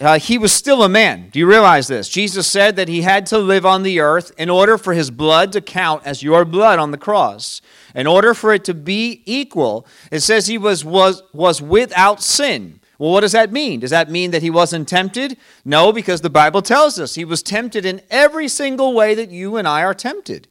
uh, 0.00 0.18
he 0.18 0.38
was 0.38 0.50
still 0.50 0.82
a 0.82 0.88
man. 0.88 1.28
Do 1.28 1.38
you 1.38 1.46
realize 1.46 1.86
this? 1.86 2.08
Jesus 2.08 2.46
said 2.46 2.74
that 2.76 2.88
he 2.88 3.02
had 3.02 3.26
to 3.26 3.38
live 3.38 3.66
on 3.66 3.82
the 3.82 4.00
earth 4.00 4.32
in 4.38 4.48
order 4.48 4.78
for 4.78 4.94
his 4.94 5.10
blood 5.10 5.52
to 5.52 5.60
count 5.60 6.06
as 6.06 6.22
your 6.22 6.46
blood 6.46 6.78
on 6.78 6.90
the 6.90 6.96
cross. 6.96 7.60
In 7.94 8.06
order 8.06 8.34
for 8.34 8.52
it 8.52 8.64
to 8.64 8.74
be 8.74 9.22
equal, 9.26 9.86
it 10.10 10.20
says 10.20 10.46
he 10.46 10.58
was, 10.58 10.84
was, 10.84 11.22
was 11.32 11.60
without 11.60 12.22
sin. 12.22 12.80
Well, 12.98 13.12
what 13.12 13.20
does 13.20 13.32
that 13.32 13.50
mean? 13.50 13.80
Does 13.80 13.90
that 13.90 14.10
mean 14.10 14.30
that 14.32 14.42
he 14.42 14.50
wasn't 14.50 14.86
tempted? 14.86 15.38
No, 15.64 15.90
because 15.90 16.20
the 16.20 16.28
Bible 16.28 16.60
tells 16.60 17.00
us 17.00 17.14
he 17.14 17.24
was 17.24 17.42
tempted 17.42 17.86
in 17.86 18.02
every 18.10 18.46
single 18.46 18.92
way 18.92 19.14
that 19.14 19.30
you 19.30 19.56
and 19.56 19.66
I 19.66 19.82
are 19.82 19.94
tempted. 19.94 20.48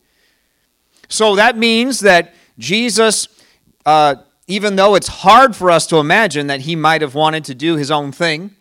So 1.07 1.35
that 1.35 1.57
means 1.57 1.99
that 1.99 2.33
Jesus, 2.57 3.27
uh, 3.85 4.15
even 4.47 4.77
though 4.77 4.95
it's 4.95 5.07
hard 5.07 5.55
for 5.55 5.69
us 5.69 5.85
to 5.87 5.97
imagine 5.97 6.47
that 6.47 6.61
he 6.61 6.75
might 6.75 7.01
have 7.01 7.13
wanted 7.13 7.45
to 7.45 7.55
do 7.55 7.75
his 7.75 7.91
own 7.91 8.11
thing, 8.11 8.55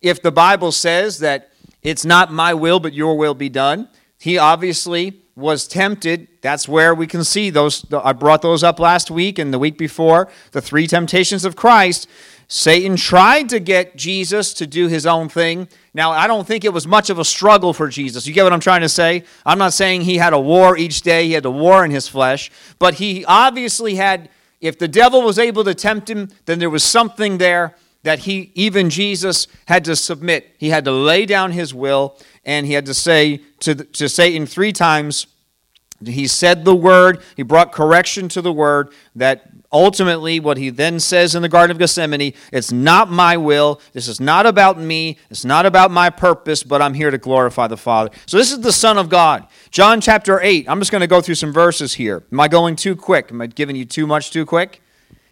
if 0.00 0.22
the 0.22 0.32
Bible 0.32 0.72
says 0.72 1.18
that 1.18 1.50
it's 1.82 2.04
not 2.04 2.32
my 2.32 2.54
will, 2.54 2.80
but 2.80 2.94
your 2.94 3.16
will 3.16 3.34
be 3.34 3.50
done, 3.50 3.88
he 4.18 4.38
obviously 4.38 5.20
was 5.36 5.66
tempted. 5.66 6.28
That's 6.40 6.68
where 6.68 6.94
we 6.94 7.06
can 7.06 7.24
see 7.24 7.50
those. 7.50 7.84
I 7.92 8.12
brought 8.12 8.42
those 8.42 8.62
up 8.62 8.78
last 8.78 9.10
week 9.10 9.38
and 9.38 9.52
the 9.52 9.58
week 9.58 9.76
before 9.76 10.28
the 10.52 10.60
three 10.60 10.86
temptations 10.86 11.44
of 11.44 11.56
Christ. 11.56 12.08
Satan 12.46 12.96
tried 12.96 13.48
to 13.48 13.58
get 13.58 13.96
Jesus 13.96 14.52
to 14.54 14.66
do 14.66 14.86
his 14.86 15.06
own 15.06 15.28
thing. 15.28 15.66
Now, 15.92 16.12
I 16.12 16.26
don't 16.26 16.46
think 16.46 16.64
it 16.64 16.72
was 16.72 16.86
much 16.86 17.10
of 17.10 17.18
a 17.18 17.24
struggle 17.24 17.72
for 17.72 17.88
Jesus. 17.88 18.26
You 18.26 18.34
get 18.34 18.44
what 18.44 18.52
I'm 18.52 18.60
trying 18.60 18.82
to 18.82 18.88
say? 18.88 19.24
I'm 19.46 19.58
not 19.58 19.72
saying 19.72 20.02
he 20.02 20.18
had 20.18 20.32
a 20.32 20.38
war 20.38 20.76
each 20.76 21.02
day, 21.02 21.26
he 21.26 21.32
had 21.32 21.46
a 21.46 21.50
war 21.50 21.84
in 21.84 21.90
his 21.90 22.06
flesh, 22.06 22.50
but 22.78 22.94
he 22.94 23.24
obviously 23.24 23.94
had, 23.94 24.28
if 24.60 24.78
the 24.78 24.88
devil 24.88 25.22
was 25.22 25.38
able 25.38 25.64
to 25.64 25.74
tempt 25.74 26.08
him, 26.08 26.30
then 26.44 26.58
there 26.58 26.70
was 26.70 26.84
something 26.84 27.38
there 27.38 27.74
that 28.02 28.20
he, 28.20 28.52
even 28.54 28.90
Jesus, 28.90 29.46
had 29.66 29.84
to 29.86 29.96
submit. 29.96 30.54
He 30.58 30.68
had 30.68 30.84
to 30.84 30.92
lay 30.92 31.24
down 31.24 31.52
his 31.52 31.72
will, 31.72 32.18
and 32.44 32.66
he 32.66 32.72
had 32.72 32.86
to 32.86 32.94
say 32.94 33.40
to, 33.60 33.74
to 33.74 34.08
Satan 34.08 34.46
three 34.46 34.72
times, 34.72 35.26
he 36.04 36.26
said 36.26 36.64
the 36.64 36.74
word, 36.74 37.22
he 37.36 37.42
brought 37.42 37.72
correction 37.72 38.28
to 38.30 38.42
the 38.42 38.52
word 38.52 38.92
that 39.14 39.50
ultimately 39.72 40.38
what 40.38 40.56
he 40.56 40.70
then 40.70 41.00
says 41.00 41.34
in 41.34 41.42
the 41.42 41.48
Garden 41.48 41.72
of 41.72 41.78
Gethsemane 41.78 42.32
it's 42.52 42.70
not 42.70 43.10
my 43.10 43.36
will, 43.36 43.80
this 43.92 44.08
is 44.08 44.20
not 44.20 44.46
about 44.46 44.78
me, 44.78 45.18
it's 45.30 45.44
not 45.44 45.66
about 45.66 45.90
my 45.90 46.10
purpose, 46.10 46.62
but 46.62 46.80
I'm 46.80 46.94
here 46.94 47.10
to 47.10 47.18
glorify 47.18 47.66
the 47.66 47.76
Father. 47.76 48.10
So 48.26 48.36
this 48.36 48.52
is 48.52 48.60
the 48.60 48.72
Son 48.72 48.98
of 48.98 49.08
God. 49.08 49.46
John 49.70 50.00
chapter 50.00 50.40
8. 50.40 50.68
I'm 50.68 50.78
just 50.78 50.92
going 50.92 51.00
to 51.00 51.06
go 51.06 51.20
through 51.20 51.34
some 51.34 51.52
verses 51.52 51.94
here. 51.94 52.22
Am 52.30 52.40
I 52.40 52.48
going 52.48 52.76
too 52.76 52.94
quick? 52.94 53.30
Am 53.30 53.40
I 53.40 53.46
giving 53.46 53.76
you 53.76 53.84
too 53.84 54.06
much 54.06 54.30
too 54.30 54.46
quick? 54.46 54.80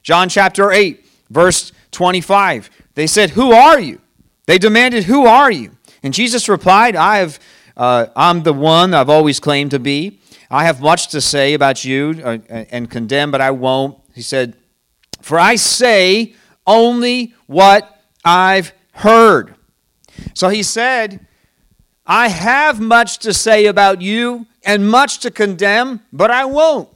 John 0.02 0.28
chapter 0.28 0.72
8, 0.72 1.06
verse 1.30 1.72
25. 1.92 2.70
They 2.94 3.06
said, 3.06 3.30
Who 3.30 3.52
are 3.52 3.78
you? 3.78 4.00
They 4.46 4.58
demanded, 4.58 5.04
Who 5.04 5.26
are 5.26 5.50
you? 5.50 5.76
And 6.02 6.12
Jesus 6.12 6.48
replied, 6.48 6.96
I 6.96 7.18
have, 7.18 7.38
uh, 7.76 8.06
I'm 8.16 8.42
the 8.42 8.52
one 8.52 8.94
I've 8.94 9.10
always 9.10 9.40
claimed 9.40 9.70
to 9.72 9.78
be. 9.78 10.20
I 10.50 10.64
have 10.64 10.80
much 10.80 11.08
to 11.08 11.20
say 11.20 11.54
about 11.54 11.84
you 11.84 12.20
uh, 12.22 12.38
and 12.48 12.90
condemn, 12.90 13.30
but 13.30 13.40
I 13.40 13.52
won't. 13.52 13.98
He 14.14 14.22
said, 14.22 14.56
For 15.22 15.38
I 15.38 15.56
say 15.56 16.34
only 16.66 17.34
what 17.46 18.02
I've 18.24 18.72
heard. 18.92 19.54
So 20.34 20.48
he 20.48 20.62
said, 20.62 21.26
I 22.06 22.28
have 22.28 22.80
much 22.80 23.18
to 23.20 23.32
say 23.32 23.66
about 23.66 24.02
you 24.02 24.46
and 24.64 24.90
much 24.90 25.20
to 25.20 25.30
condemn, 25.30 26.00
but 26.12 26.30
I 26.30 26.44
won't. 26.44 26.88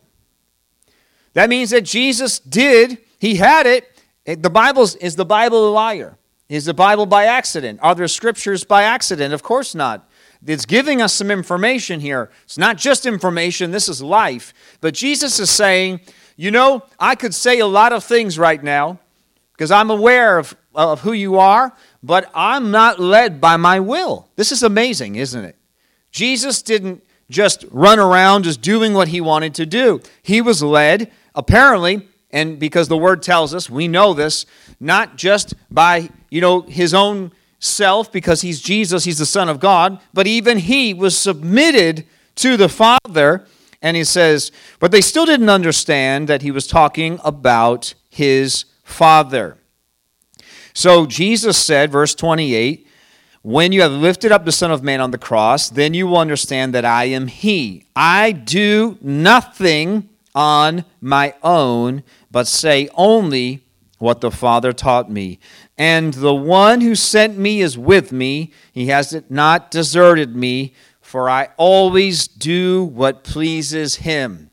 That 1.32 1.48
means 1.48 1.70
that 1.70 1.82
Jesus 1.82 2.38
did, 2.38 2.98
he 3.18 3.36
had 3.36 3.66
it. 3.66 3.90
The 4.24 4.50
Bible 4.50 4.82
is 5.00 5.16
the 5.16 5.24
Bible 5.24 5.68
a 5.68 5.70
liar? 5.70 6.18
Is 6.48 6.64
the 6.64 6.74
Bible 6.74 7.06
by 7.06 7.24
accident? 7.24 7.80
Are 7.82 7.94
there 7.94 8.06
scriptures 8.08 8.62
by 8.64 8.84
accident? 8.84 9.34
Of 9.34 9.42
course 9.42 9.74
not. 9.74 10.08
It's 10.46 10.66
giving 10.66 11.02
us 11.02 11.12
some 11.12 11.30
information 11.30 12.00
here. 12.00 12.30
It's 12.44 12.58
not 12.58 12.76
just 12.76 13.04
information, 13.04 13.72
this 13.72 13.88
is 13.88 14.00
life. 14.00 14.54
But 14.80 14.94
Jesus 14.94 15.40
is 15.40 15.50
saying, 15.50 16.00
you 16.36 16.50
know, 16.50 16.84
I 17.00 17.16
could 17.16 17.34
say 17.34 17.58
a 17.58 17.66
lot 17.66 17.92
of 17.92 18.04
things 18.04 18.38
right 18.38 18.62
now 18.62 19.00
because 19.52 19.70
I'm 19.70 19.90
aware 19.90 20.38
of, 20.38 20.56
of 20.74 21.00
who 21.00 21.12
you 21.12 21.38
are, 21.38 21.74
but 22.02 22.30
I'm 22.34 22.70
not 22.70 23.00
led 23.00 23.40
by 23.40 23.56
my 23.56 23.80
will. 23.80 24.28
This 24.36 24.52
is 24.52 24.62
amazing, 24.62 25.16
isn't 25.16 25.44
it? 25.44 25.56
Jesus 26.12 26.62
didn't 26.62 27.02
just 27.28 27.64
run 27.70 27.98
around 27.98 28.44
just 28.44 28.60
doing 28.60 28.94
what 28.94 29.08
he 29.08 29.20
wanted 29.20 29.54
to 29.54 29.66
do. 29.66 30.00
He 30.22 30.40
was 30.40 30.62
led, 30.62 31.10
apparently, 31.34 32.06
and 32.30 32.58
because 32.58 32.88
the 32.88 32.96
word 32.96 33.22
tells 33.22 33.54
us, 33.54 33.70
we 33.70 33.88
know 33.88 34.12
this, 34.12 34.46
not 34.80 35.16
just 35.16 35.54
by, 35.70 36.10
you 36.30 36.40
know, 36.40 36.62
his 36.62 36.92
own 36.92 37.32
self 37.58 38.12
because 38.12 38.42
he's 38.42 38.60
Jesus, 38.60 39.04
he's 39.04 39.18
the 39.18 39.26
Son 39.26 39.48
of 39.48 39.60
God, 39.60 40.00
but 40.12 40.26
even 40.26 40.58
he 40.58 40.92
was 40.92 41.16
submitted 41.16 42.06
to 42.36 42.56
the 42.56 42.68
Father. 42.68 43.46
And 43.80 43.96
he 43.96 44.04
says, 44.04 44.50
but 44.80 44.90
they 44.90 45.00
still 45.00 45.26
didn't 45.26 45.48
understand 45.48 46.28
that 46.28 46.42
he 46.42 46.50
was 46.50 46.66
talking 46.66 47.20
about 47.24 47.94
his 48.08 48.64
Father. 48.82 49.58
So 50.74 51.06
Jesus 51.06 51.56
said, 51.56 51.92
verse 51.92 52.14
28, 52.14 52.86
when 53.42 53.70
you 53.70 53.82
have 53.82 53.92
lifted 53.92 54.32
up 54.32 54.44
the 54.44 54.52
Son 54.52 54.72
of 54.72 54.82
Man 54.82 55.00
on 55.00 55.12
the 55.12 55.18
cross, 55.18 55.70
then 55.70 55.94
you 55.94 56.08
will 56.08 56.18
understand 56.18 56.74
that 56.74 56.84
I 56.84 57.04
am 57.04 57.28
He. 57.28 57.86
I 57.94 58.32
do 58.32 58.98
nothing 59.00 60.08
on 60.36 60.84
my 61.00 61.34
own, 61.42 62.04
but 62.30 62.46
say 62.46 62.88
only 62.94 63.64
what 63.98 64.20
the 64.20 64.30
Father 64.30 64.72
taught 64.72 65.10
me. 65.10 65.40
And 65.78 66.14
the 66.14 66.34
one 66.34 66.82
who 66.82 66.94
sent 66.94 67.38
me 67.38 67.62
is 67.62 67.78
with 67.78 68.12
me. 68.12 68.52
He 68.72 68.86
has 68.88 69.20
not 69.30 69.70
deserted 69.70 70.36
me, 70.36 70.74
for 71.00 71.30
I 71.30 71.48
always 71.56 72.28
do 72.28 72.84
what 72.84 73.24
pleases 73.24 73.96
him. 73.96 74.50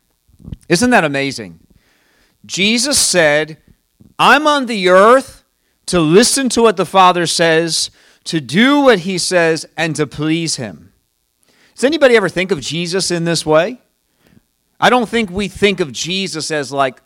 Isn't 0.68 0.90
that 0.90 1.04
amazing? 1.04 1.60
Jesus 2.46 2.98
said, 2.98 3.58
I'm 4.18 4.46
on 4.46 4.66
the 4.66 4.88
earth 4.88 5.44
to 5.86 6.00
listen 6.00 6.48
to 6.50 6.62
what 6.62 6.76
the 6.76 6.86
Father 6.86 7.26
says, 7.26 7.90
to 8.24 8.40
do 8.40 8.80
what 8.80 9.00
he 9.00 9.18
says, 9.18 9.66
and 9.76 9.94
to 9.96 10.06
please 10.06 10.56
him. 10.56 10.92
Does 11.74 11.84
anybody 11.84 12.16
ever 12.16 12.28
think 12.28 12.50
of 12.50 12.60
Jesus 12.60 13.10
in 13.10 13.24
this 13.24 13.44
way? 13.44 13.80
I 14.84 14.90
don't 14.90 15.08
think 15.08 15.30
we 15.30 15.48
think 15.48 15.80
of 15.80 15.92
Jesus 15.92 16.50
as 16.50 16.70
like 16.70 17.00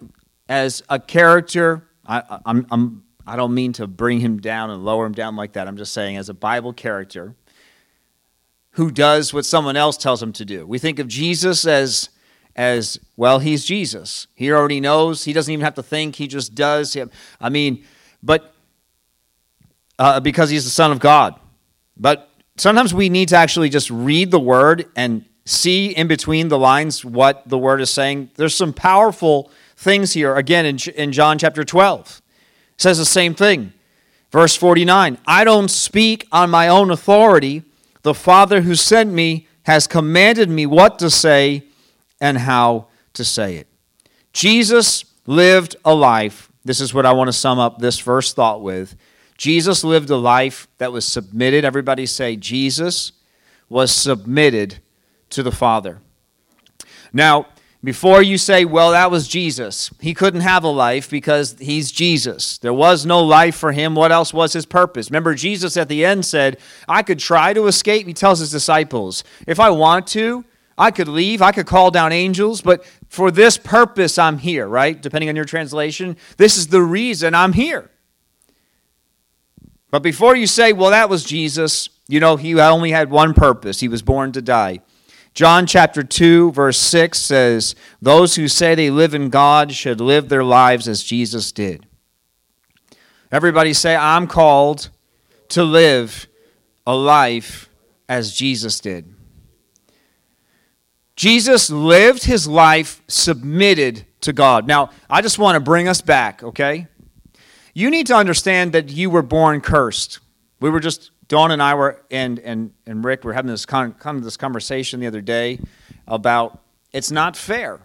as 0.49 0.83
a 0.89 0.99
character. 0.99 1.87
I, 2.05 2.41
I'm, 2.45 2.67
I'm 2.73 3.05
I 3.25 3.37
don't 3.37 3.55
mean 3.55 3.73
to 3.75 3.87
bring 3.87 4.19
him 4.19 4.41
down 4.41 4.71
and 4.71 4.85
lower 4.85 5.07
him 5.07 5.13
down 5.13 5.37
like 5.37 5.53
that. 5.53 5.69
I'm 5.69 5.77
just 5.77 5.93
saying, 5.93 6.17
as 6.17 6.29
a 6.29 6.35
Bible 6.35 6.73
character 6.73 7.37
who 8.73 8.91
does 8.91 9.33
what 9.33 9.47
someone 9.47 9.77
else 9.77 9.97
tells 9.97 10.21
him 10.21 10.33
to 10.33 10.45
do. 10.45 10.67
We 10.67 10.81
think 10.81 10.99
of 10.99 11.07
Jesus 11.07 11.69
as, 11.69 12.09
as 12.57 12.99
well, 13.17 13.39
he's 13.39 13.65
Jesus. 13.65 14.27
He 14.35 14.51
already 14.51 14.81
knows. 14.81 15.23
He 15.23 15.33
doesn't 15.33 15.53
even 15.53 15.63
have 15.63 15.75
to 15.75 15.83
think. 15.85 16.17
He 16.17 16.27
just 16.27 16.57
does. 16.57 16.97
I 17.41 17.49
mean, 17.49 17.85
but 18.25 18.55
uh, 20.01 20.19
because 20.19 20.51
he's 20.51 20.65
the 20.65 20.71
Son 20.71 20.91
of 20.91 20.99
God. 20.99 21.39
But 21.97 22.29
sometimes 22.57 22.93
we 22.93 23.09
need 23.09 23.29
to 23.29 23.37
actually 23.37 23.69
just 23.69 23.89
read 23.89 24.33
the 24.33 24.41
word 24.41 24.87
and 24.97 25.25
see 25.49 25.89
in 25.89 26.07
between 26.09 26.49
the 26.49 26.59
lines 26.59 27.05
what 27.05 27.49
the 27.49 27.59
word 27.59 27.81
is 27.81 27.91
saying. 27.91 28.31
There's 28.37 28.55
some 28.55 28.73
powerful 28.73 29.51
things 29.77 30.13
here, 30.13 30.35
again, 30.37 30.67
in, 30.67 30.79
in 30.95 31.13
John 31.13 31.39
chapter 31.39 31.65
12 31.65 32.23
says 32.79 32.99
the 32.99 33.05
same 33.05 33.35
thing. 33.35 33.73
Verse 34.31 34.57
49 34.57 35.19
I 35.27 35.45
don't 35.45 35.69
speak 35.69 36.27
on 36.33 36.49
my 36.49 36.69
own 36.69 36.91
authority. 36.91 37.65
The 38.03 38.15
Father 38.15 38.63
who 38.63 38.75
sent 38.75 39.13
me 39.13 39.49
has 39.65 39.87
commanded 39.87 40.49
me 40.49 40.65
what 40.65 40.99
to 41.01 41.11
say 41.11 41.65
and 42.21 42.39
how 42.39 42.87
to 43.13 43.25
say 43.25 43.57
it. 43.57 43.67
Jesus 44.33 45.05
lived 45.27 45.77
a 45.85 45.95
life. 45.95 46.51
This 46.65 46.81
is 46.81 46.95
what 46.95 47.05
I 47.05 47.13
want 47.13 47.29
to 47.29 47.33
sum 47.33 47.59
up 47.59 47.79
this 47.79 47.99
first 47.99 48.37
thought 48.37 48.63
with. 48.63 48.97
Jesus 49.37 49.85
lived 49.85 50.11
a 50.11 50.17
life 50.17 50.69
that 50.79 50.93
was 50.93 51.05
submitted. 51.05 51.65
Everybody 51.65 52.07
say, 52.07 52.37
Jesus 52.37 53.13
was 53.69 53.93
submitted 53.93 54.79
to 55.31 55.43
the 55.43 55.53
Father. 55.53 55.99
Now, 57.13 57.47
before 57.83 58.23
you 58.23 58.39
say, 58.39 58.65
well, 58.65 58.91
that 58.91 59.11
was 59.11 59.29
Jesus, 59.29 59.91
he 60.01 60.13
couldn't 60.13 60.41
have 60.41 60.65
a 60.65 60.69
life 60.69 61.09
because 61.09 61.57
he's 61.61 61.93
Jesus. 61.93 62.59
There 62.59 62.75
was 62.75 63.07
no 63.07 63.23
life 63.23 63.55
for 63.55 63.71
him. 63.71 63.95
What 63.95 64.11
else 64.11 64.35
was 64.35 64.53
his 64.53 64.67
purpose? 64.67 65.11
Remember, 65.11 65.35
Jesus 65.35 65.77
at 65.77 65.89
the 65.89 66.05
end 66.05 66.27
said, 66.27 66.59
I 66.89 67.03
could 67.03 67.21
try 67.21 67.53
to 67.55 67.69
escape. 67.69 68.07
He 68.09 68.15
tells 68.15 68.41
his 68.41 68.51
disciples, 68.51 69.23
if 69.47 69.61
I 69.61 69.71
want 69.71 70.09
to, 70.09 70.45
I 70.77 70.91
could 70.91 71.07
leave, 71.07 71.41
I 71.41 71.53
could 71.53 71.67
call 71.67 71.93
down 71.93 72.13
angels, 72.13 72.63
but 72.63 72.85
for 73.09 73.31
this 73.31 73.57
purpose, 73.57 74.19
I'm 74.19 74.39
here, 74.39 74.67
right? 74.67 75.01
Depending 75.01 75.29
on 75.29 75.37
your 75.37 75.45
translation, 75.45 76.17
this 76.37 76.57
is 76.57 76.69
the 76.69 76.83
reason 76.83 77.35
I'm 77.35 77.53
here. 77.53 77.91
But 79.91 80.03
before 80.03 80.37
you 80.37 80.47
say, 80.47 80.73
well, 80.73 80.91
that 80.91 81.09
was 81.09 81.25
Jesus, 81.25 81.89
you 82.09 82.21
know, 82.21 82.37
he 82.37 82.59
only 82.61 82.91
had 82.91 83.11
one 83.11 83.35
purpose. 83.35 83.81
He 83.81 83.89
was 83.89 84.03
born 84.03 84.33
to 84.33 84.43
die. 84.43 84.81
John 85.35 85.67
chapter 85.67 86.03
2, 86.03 86.53
verse 86.53 86.79
6 86.79 87.21
says, 87.21 87.75
Those 88.03 88.35
who 88.35 88.49
say 88.49 88.75
they 88.75 88.91
live 88.91 89.15
in 89.15 89.31
God 89.31 89.73
should 89.73 90.01
live 90.01 90.29
their 90.29 90.45
lives 90.45 90.89
as 90.89 91.03
Jesus 91.03 91.53
did. 91.53 91.87
Everybody 93.31 93.73
say, 93.73 93.95
I'm 93.95 94.27
called 94.27 94.91
to 95.51 95.63
live 95.63 96.27
a 96.87 96.95
life 96.95 97.69
as 98.09 98.35
Jesus 98.35 98.81
did. 98.81 99.15
Jesus 101.15 101.69
lived 101.69 102.25
his 102.25 102.47
life 102.47 103.03
submitted 103.09 104.07
to 104.21 104.33
God. 104.33 104.67
Now, 104.67 104.91
I 105.11 105.21
just 105.21 105.39
want 105.39 105.57
to 105.57 105.61
bring 105.61 105.89
us 105.89 106.01
back, 106.01 106.43
okay? 106.43 106.87
You 107.75 107.91
need 107.91 108.07
to 108.07 108.15
understand 108.15 108.73
that 108.73 108.91
you 108.91 109.11
were 109.11 109.23
born 109.23 109.61
cursed. 109.61 110.21
We 110.61 110.71
were 110.71 110.81
just 110.81 111.11
Dawn 111.29 111.51
and 111.51 111.63
I 111.63 111.75
were 111.75 112.03
and 112.11 112.39
and 112.39 112.73
and 112.87 113.05
Rick 113.05 113.25
were 113.25 113.35
having 113.35 113.51
this 113.51 113.67
con, 113.67 113.95
of 114.03 114.25
this 114.25 114.37
conversation 114.37 114.99
the 114.99 115.07
other 115.07 115.21
day 115.21 115.61
about 116.07 116.63
it's 116.93 117.11
not 117.11 117.37
fair 117.37 117.81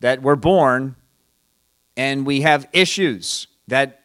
that 0.00 0.20
we're 0.20 0.36
born 0.36 0.94
and 1.96 2.26
we 2.26 2.42
have 2.42 2.68
issues 2.72 3.48
that 3.66 4.02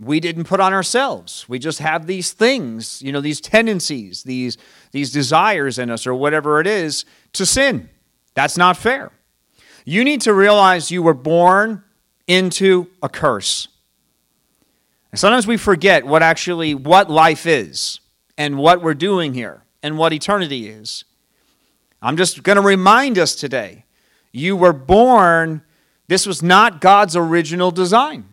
we 0.00 0.18
didn't 0.18 0.44
put 0.44 0.60
on 0.60 0.72
ourselves. 0.72 1.48
We 1.48 1.58
just 1.58 1.78
have 1.78 2.06
these 2.06 2.32
things, 2.32 3.00
you 3.00 3.12
know, 3.12 3.20
these 3.20 3.40
tendencies, 3.40 4.24
these 4.24 4.58
these 4.90 5.12
desires 5.12 5.78
in 5.78 5.88
us 5.88 6.06
or 6.06 6.14
whatever 6.14 6.60
it 6.60 6.66
is 6.66 7.04
to 7.34 7.46
sin. 7.46 7.88
That's 8.34 8.56
not 8.56 8.76
fair. 8.76 9.12
You 9.84 10.02
need 10.02 10.20
to 10.22 10.34
realize 10.34 10.90
you 10.90 11.02
were 11.02 11.14
born 11.14 11.84
into 12.26 12.88
a 13.02 13.08
curse. 13.08 13.68
And 15.12 15.18
sometimes 15.18 15.46
we 15.46 15.56
forget 15.56 16.06
what 16.06 16.22
actually 16.22 16.74
what 16.74 17.10
life 17.10 17.46
is 17.46 17.99
and 18.40 18.56
what 18.56 18.80
we're 18.80 18.94
doing 18.94 19.34
here 19.34 19.64
and 19.82 19.98
what 19.98 20.14
eternity 20.14 20.66
is. 20.66 21.04
I'm 22.00 22.16
just 22.16 22.42
going 22.42 22.56
to 22.56 22.62
remind 22.62 23.18
us 23.18 23.34
today. 23.34 23.84
You 24.32 24.56
were 24.56 24.72
born 24.72 25.60
this 26.08 26.26
was 26.26 26.42
not 26.42 26.80
God's 26.80 27.14
original 27.14 27.70
design. 27.70 28.24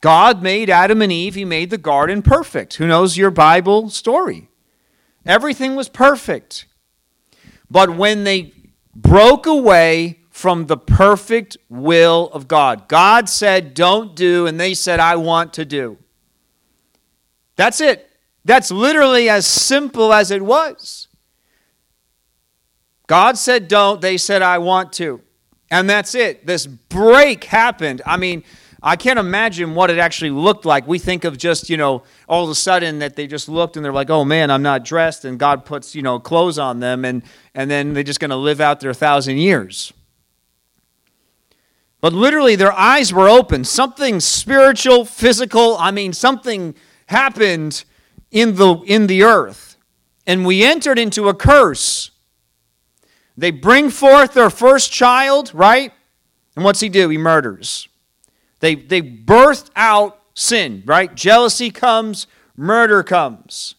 God 0.00 0.44
made 0.44 0.70
Adam 0.70 1.02
and 1.02 1.10
Eve, 1.10 1.34
he 1.34 1.44
made 1.44 1.70
the 1.70 1.76
garden 1.76 2.22
perfect. 2.22 2.74
Who 2.74 2.86
knows 2.86 3.16
your 3.16 3.32
Bible 3.32 3.90
story? 3.90 4.48
Everything 5.26 5.74
was 5.74 5.88
perfect. 5.88 6.66
But 7.68 7.96
when 7.96 8.22
they 8.22 8.52
broke 8.94 9.44
away 9.44 10.20
from 10.30 10.68
the 10.68 10.76
perfect 10.76 11.56
will 11.68 12.30
of 12.32 12.46
God, 12.46 12.86
God 12.86 13.28
said, 13.28 13.74
Don't 13.74 14.14
do, 14.14 14.46
and 14.46 14.58
they 14.60 14.72
said, 14.72 15.00
I 15.00 15.16
want 15.16 15.52
to 15.54 15.64
do. 15.64 15.98
That's 17.56 17.80
it. 17.80 18.08
That's 18.44 18.70
literally 18.70 19.28
as 19.28 19.46
simple 19.46 20.12
as 20.12 20.30
it 20.30 20.42
was. 20.42 21.08
God 23.06 23.36
said, 23.36 23.68
Don't. 23.68 24.00
They 24.00 24.16
said, 24.16 24.42
I 24.42 24.58
want 24.58 24.92
to. 24.94 25.20
And 25.70 25.88
that's 25.88 26.14
it. 26.14 26.46
This 26.46 26.66
break 26.66 27.44
happened. 27.44 28.02
I 28.04 28.16
mean, 28.16 28.44
I 28.82 28.96
can't 28.96 29.18
imagine 29.18 29.74
what 29.74 29.90
it 29.90 29.98
actually 29.98 30.30
looked 30.30 30.64
like. 30.64 30.88
We 30.88 30.98
think 30.98 31.24
of 31.24 31.38
just, 31.38 31.70
you 31.70 31.76
know, 31.76 32.02
all 32.28 32.44
of 32.44 32.50
a 32.50 32.54
sudden 32.54 32.98
that 32.98 33.14
they 33.14 33.28
just 33.28 33.48
looked 33.48 33.76
and 33.76 33.84
they're 33.84 33.92
like, 33.92 34.10
oh 34.10 34.24
man, 34.24 34.50
I'm 34.50 34.62
not 34.62 34.84
dressed. 34.84 35.24
And 35.24 35.38
God 35.38 35.64
puts, 35.64 35.94
you 35.94 36.02
know, 36.02 36.18
clothes 36.18 36.58
on 36.58 36.80
them 36.80 37.04
and, 37.04 37.22
and 37.54 37.70
then 37.70 37.94
they're 37.94 38.02
just 38.02 38.18
going 38.18 38.30
to 38.30 38.36
live 38.36 38.60
out 38.60 38.80
their 38.80 38.92
thousand 38.92 39.38
years. 39.38 39.92
But 42.00 42.12
literally, 42.12 42.56
their 42.56 42.72
eyes 42.72 43.12
were 43.12 43.28
open. 43.28 43.62
Something 43.62 44.18
spiritual, 44.18 45.04
physical, 45.04 45.76
I 45.78 45.92
mean, 45.92 46.12
something 46.12 46.74
happened 47.06 47.84
in 48.32 48.56
the, 48.56 48.78
in 48.86 49.06
the 49.06 49.22
earth. 49.22 49.76
And 50.26 50.44
we 50.44 50.64
entered 50.64 50.98
into 50.98 51.28
a 51.28 51.34
curse. 51.34 52.10
They 53.36 53.50
bring 53.50 53.90
forth 53.90 54.34
their 54.34 54.50
first 54.50 54.90
child, 54.90 55.52
right? 55.54 55.92
And 56.56 56.64
what's 56.64 56.80
he 56.80 56.88
do? 56.88 57.08
He 57.08 57.18
murders. 57.18 57.88
They, 58.60 58.74
they 58.74 59.02
birthed 59.02 59.70
out 59.76 60.18
sin, 60.34 60.82
right? 60.86 61.14
Jealousy 61.14 61.70
comes, 61.70 62.26
murder 62.56 63.02
comes. 63.02 63.74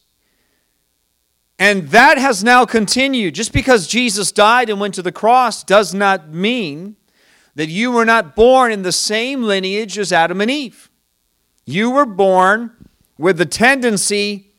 And 1.60 1.90
that 1.90 2.18
has 2.18 2.44
now 2.44 2.66
continued. 2.66 3.36
Just 3.36 3.54
because 3.54 3.88
Jesus 3.88 4.32
died 4.32 4.70
and 4.70 4.80
went 4.80 4.96
to 4.96 5.02
the 5.02 5.12
cross 5.12 5.64
does 5.64 5.94
not 5.94 6.30
mean 6.30 6.96
that 7.56 7.70
you 7.70 7.92
were 7.92 8.06
not 8.06 8.36
born 8.36 8.72
in 8.72 8.82
the 8.82 8.92
same 8.92 9.44
lineage 9.44 9.98
as 9.98 10.12
Adam 10.12 10.42
and 10.42 10.50
Eve. 10.50 10.90
You 11.66 11.92
were 11.92 12.06
born 12.06 12.72
with 13.24 13.38
the 13.38 13.46
tendency 13.46 14.52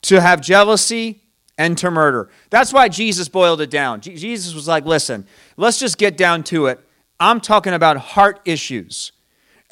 to 0.00 0.20
have 0.20 0.40
jealousy 0.40 1.20
and 1.58 1.76
to 1.76 1.90
murder. 1.90 2.30
That's 2.50 2.72
why 2.72 2.88
Jesus 2.88 3.28
boiled 3.28 3.60
it 3.60 3.68
down. 3.68 4.00
Jesus 4.00 4.54
was 4.54 4.68
like, 4.68 4.84
listen, 4.84 5.26
let's 5.56 5.80
just 5.80 5.98
get 5.98 6.16
down 6.16 6.44
to 6.44 6.66
it. 6.66 6.78
I'm 7.18 7.40
talking 7.40 7.72
about 7.72 7.96
heart 7.96 8.40
issues. 8.44 9.10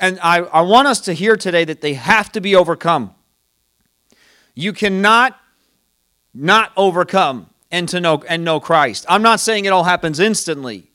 And 0.00 0.18
I, 0.20 0.38
I 0.38 0.62
want 0.62 0.88
us 0.88 1.00
to 1.02 1.12
hear 1.12 1.36
today 1.36 1.64
that 1.64 1.80
they 1.80 1.94
have 1.94 2.32
to 2.32 2.40
be 2.40 2.56
overcome. 2.56 3.14
You 4.56 4.72
cannot 4.72 5.38
not 6.34 6.72
overcome 6.76 7.50
and 7.70 7.88
to 7.90 8.00
know 8.00 8.24
and 8.28 8.44
know 8.44 8.58
Christ. 8.58 9.06
I'm 9.08 9.22
not 9.22 9.38
saying 9.38 9.64
it 9.64 9.68
all 9.68 9.84
happens 9.84 10.18
instantly. 10.18 10.90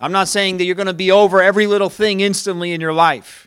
I'm 0.00 0.12
not 0.12 0.28
saying 0.28 0.58
that 0.58 0.64
you're 0.64 0.76
going 0.76 0.86
to 0.86 0.94
be 0.94 1.10
over 1.10 1.42
every 1.42 1.66
little 1.66 1.90
thing 1.90 2.20
instantly 2.20 2.70
in 2.70 2.80
your 2.80 2.92
life. 2.92 3.43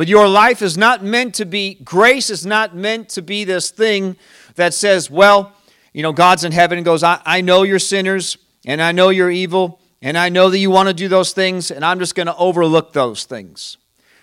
But 0.00 0.08
your 0.08 0.28
life 0.28 0.62
is 0.62 0.78
not 0.78 1.04
meant 1.04 1.34
to 1.34 1.44
be, 1.44 1.74
grace 1.74 2.30
is 2.30 2.46
not 2.46 2.74
meant 2.74 3.10
to 3.10 3.20
be 3.20 3.44
this 3.44 3.70
thing 3.70 4.16
that 4.54 4.72
says, 4.72 5.10
well, 5.10 5.52
you 5.92 6.02
know, 6.02 6.14
God's 6.14 6.42
in 6.42 6.52
heaven 6.52 6.78
and 6.78 6.86
goes, 6.86 7.02
I, 7.02 7.20
I 7.26 7.42
know 7.42 7.64
you're 7.64 7.78
sinners 7.78 8.38
and 8.64 8.80
I 8.80 8.92
know 8.92 9.10
you're 9.10 9.30
evil 9.30 9.78
and 10.00 10.16
I 10.16 10.30
know 10.30 10.48
that 10.48 10.56
you 10.56 10.70
want 10.70 10.88
to 10.88 10.94
do 10.94 11.06
those 11.06 11.34
things 11.34 11.70
and 11.70 11.84
I'm 11.84 11.98
just 11.98 12.14
going 12.14 12.28
to 12.28 12.36
overlook 12.38 12.94
those 12.94 13.24
things. 13.24 13.76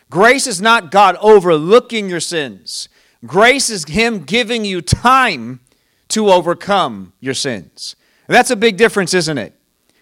Grace 0.09 0.47
is 0.47 0.59
not 0.59 0.89
God 0.89 1.15
overlooking 1.21 2.09
your 2.09 2.21
sins. 2.21 2.89
Grace 3.23 3.69
is 3.69 3.83
Him 3.83 4.23
giving 4.23 4.65
you 4.65 4.81
time 4.81 5.59
to 6.07 6.31
overcome 6.31 7.13
your 7.19 7.35
sins. 7.35 7.95
And 8.27 8.33
that's 8.33 8.49
a 8.49 8.55
big 8.55 8.77
difference, 8.77 9.13
isn't 9.13 9.37
it? 9.37 9.53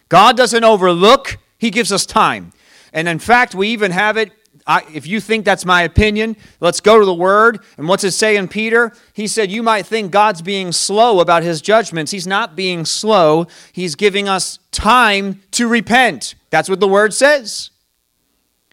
God 0.08 0.38
doesn't 0.38 0.64
overlook, 0.64 1.38
He 1.58 1.70
gives 1.70 1.92
us 1.92 2.06
time. 2.06 2.54
And 2.94 3.10
in 3.10 3.20
fact, 3.20 3.54
we 3.54 3.68
even 3.68 3.92
have 3.92 4.16
it 4.16 4.32
I, 4.68 4.84
if 4.92 5.06
you 5.06 5.20
think 5.20 5.46
that's 5.46 5.66
my 5.66 5.84
opinion, 5.84 6.36
let's 6.60 6.80
go 6.80 6.98
to 7.00 7.06
the 7.06 7.14
Word. 7.14 7.60
And 7.78 7.88
what's 7.88 8.04
it 8.04 8.12
say 8.12 8.36
in 8.36 8.48
Peter? 8.48 8.92
He 9.14 9.28
said, 9.28 9.52
You 9.52 9.62
might 9.62 9.86
think 9.86 10.12
God's 10.12 10.42
being 10.42 10.72
slow 10.72 11.20
about 11.20 11.44
his 11.44 11.62
judgments. 11.62 12.12
He's 12.12 12.26
not 12.26 12.56
being 12.56 12.86
slow, 12.86 13.48
He's 13.72 13.96
giving 13.96 14.28
us 14.28 14.58
time 14.72 15.42
to 15.52 15.68
repent. 15.68 16.36
That's 16.50 16.70
what 16.70 16.80
the 16.80 16.88
Word 16.88 17.14
says. 17.14 17.70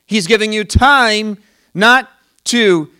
He's 0.07 0.27
giving 0.27 0.53
you 0.53 0.65
time 0.65 1.39
not 1.75 2.11
to, 2.45 2.91